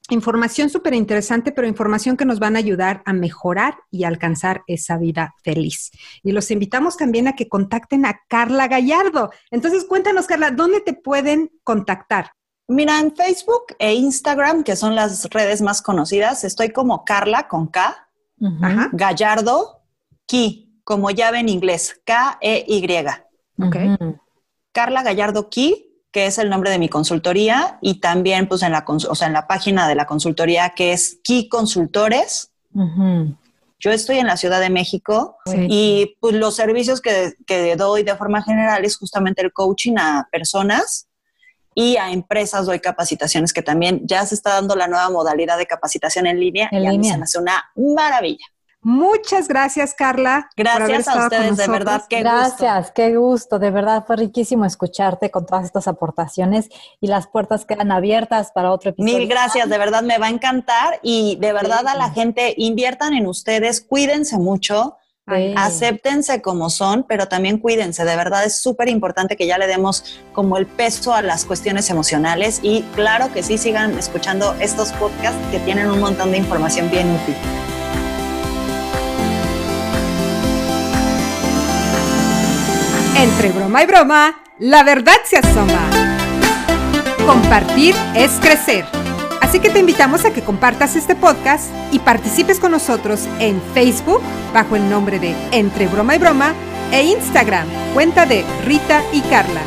información 0.08 0.70
súper 0.70 0.94
interesante, 0.94 1.52
pero 1.52 1.66
información 1.66 2.16
que 2.16 2.24
nos 2.24 2.38
van 2.38 2.56
a 2.56 2.60
ayudar 2.60 3.02
a 3.04 3.12
mejorar 3.12 3.76
y 3.90 4.04
alcanzar 4.04 4.62
esa 4.66 4.98
vida 4.98 5.34
feliz. 5.42 5.90
Y 6.22 6.32
los 6.32 6.50
invitamos 6.50 6.96
también 6.96 7.28
a 7.28 7.34
que 7.34 7.48
contacten 7.48 8.06
a 8.06 8.20
Carla 8.28 8.68
Gallardo. 8.68 9.30
Entonces, 9.50 9.84
cuéntanos, 9.84 10.26
Carla, 10.26 10.50
¿dónde 10.50 10.80
te 10.80 10.94
pueden 10.94 11.50
contactar? 11.62 12.30
Mira, 12.68 12.98
en 12.98 13.14
Facebook 13.14 13.76
e 13.78 13.94
Instagram, 13.94 14.64
que 14.64 14.76
son 14.76 14.94
las 14.94 15.28
redes 15.30 15.62
más 15.62 15.82
conocidas, 15.82 16.42
estoy 16.42 16.70
como 16.70 17.04
Carla 17.04 17.46
con 17.48 17.68
K, 17.68 18.08
Gallardo, 18.92 19.82
Ki, 20.26 20.80
como 20.82 21.10
llave 21.10 21.40
en 21.40 21.48
inglés, 21.48 22.00
K-E-Y. 22.04 23.06
Ok. 23.58 23.76
Carla 24.72 25.02
Gallardo 25.02 25.48
Ki, 25.48 25.85
que 26.16 26.24
es 26.24 26.38
el 26.38 26.48
nombre 26.48 26.70
de 26.70 26.78
mi 26.78 26.88
consultoría, 26.88 27.76
y 27.82 28.00
también 28.00 28.48
pues 28.48 28.62
en 28.62 28.72
la, 28.72 28.86
o 28.88 29.14
sea, 29.14 29.26
en 29.26 29.34
la 29.34 29.46
página 29.46 29.86
de 29.86 29.94
la 29.94 30.06
consultoría 30.06 30.70
que 30.70 30.94
es 30.94 31.20
Ki 31.22 31.46
Consultores. 31.50 32.52
Yo 33.78 33.90
estoy 33.90 34.16
en 34.16 34.26
la 34.26 34.38
Ciudad 34.38 34.58
de 34.58 34.70
México 34.70 35.36
y 35.68 36.16
pues 36.18 36.34
los 36.34 36.56
servicios 36.56 37.02
que, 37.02 37.34
que 37.46 37.76
doy 37.76 38.02
de 38.02 38.16
forma 38.16 38.42
general 38.42 38.82
es 38.86 38.96
justamente 38.96 39.42
el 39.42 39.52
coaching 39.52 39.96
a 39.98 40.26
personas 40.32 41.06
y 41.74 41.98
a 41.98 42.10
empresas 42.10 42.64
doy 42.64 42.80
capacitaciones 42.80 43.52
que 43.52 43.60
también 43.60 44.00
ya 44.06 44.24
se 44.24 44.36
está 44.36 44.54
dando 44.54 44.74
la 44.74 44.88
nueva 44.88 45.10
modalidad 45.10 45.58
de 45.58 45.66
capacitación 45.66 46.26
en 46.26 46.40
línea 46.40 46.70
y 46.72 46.86
a 46.86 46.92
mí 46.92 47.04
se 47.04 47.18
me 47.18 47.24
hace 47.24 47.38
una 47.38 47.62
maravilla. 47.76 48.46
Muchas 48.88 49.48
gracias, 49.48 49.94
Carla. 49.94 50.48
Gracias 50.56 51.08
a 51.08 51.24
ustedes, 51.24 51.56
de 51.56 51.66
verdad, 51.66 52.04
qué 52.08 52.20
gracias, 52.20 52.92
qué 52.92 53.16
gusto, 53.16 53.58
de 53.58 53.72
verdad 53.72 54.04
fue 54.06 54.14
riquísimo 54.14 54.64
escucharte 54.64 55.32
con 55.32 55.44
todas 55.44 55.64
estas 55.64 55.88
aportaciones 55.88 56.68
y 57.00 57.08
las 57.08 57.26
puertas 57.26 57.64
quedan 57.64 57.90
abiertas 57.90 58.52
para 58.52 58.70
otro 58.70 58.90
episodio. 58.90 59.18
Mil 59.18 59.28
gracias, 59.28 59.68
de 59.68 59.76
verdad 59.76 60.04
me 60.04 60.18
va 60.18 60.26
a 60.26 60.30
encantar 60.30 61.00
y 61.02 61.36
de 61.40 61.52
verdad 61.52 61.84
a 61.88 61.96
la 61.96 62.10
gente 62.10 62.54
inviertan 62.56 63.14
en 63.14 63.26
ustedes, 63.26 63.80
cuídense 63.80 64.38
mucho 64.38 64.96
Acéptense 65.56 66.40
como 66.40 66.70
son, 66.70 67.02
pero 67.02 67.26
también 67.26 67.58
cuídense. 67.58 68.04
De 68.04 68.14
verdad 68.14 68.44
es 68.44 68.60
súper 68.60 68.88
importante 68.88 69.36
que 69.36 69.48
ya 69.48 69.58
le 69.58 69.66
demos 69.66 70.20
como 70.32 70.56
el 70.56 70.66
peso 70.66 71.14
a 71.14 71.22
las 71.22 71.44
cuestiones 71.44 71.90
emocionales 71.90 72.60
y 72.62 72.82
claro 72.94 73.32
que 73.32 73.42
sí 73.42 73.58
sigan 73.58 73.98
escuchando 73.98 74.54
estos 74.60 74.92
podcasts 74.92 75.40
que 75.50 75.58
tienen 75.58 75.90
un 75.90 75.98
montón 75.98 76.30
de 76.30 76.38
información 76.38 76.88
bien 76.92 77.10
útil. 77.10 77.34
Entre 83.18 83.50
broma 83.50 83.82
y 83.82 83.86
broma, 83.86 84.42
la 84.58 84.82
verdad 84.82 85.16
se 85.24 85.38
asoma. 85.38 85.80
Compartir 87.26 87.94
es 88.14 88.32
crecer. 88.42 88.84
Así 89.40 89.58
que 89.58 89.70
te 89.70 89.78
invitamos 89.78 90.26
a 90.26 90.34
que 90.34 90.42
compartas 90.42 90.96
este 90.96 91.14
podcast 91.14 91.70
y 91.92 91.98
participes 91.98 92.60
con 92.60 92.72
nosotros 92.72 93.26
en 93.40 93.62
Facebook 93.72 94.20
bajo 94.52 94.76
el 94.76 94.90
nombre 94.90 95.18
de 95.18 95.34
Entre 95.50 95.86
Broma 95.86 96.16
y 96.16 96.18
Broma 96.18 96.52
e 96.92 97.04
Instagram, 97.04 97.66
cuenta 97.94 98.26
de 98.26 98.44
Rita 98.66 99.02
y 99.14 99.22
Carla. 99.22 99.62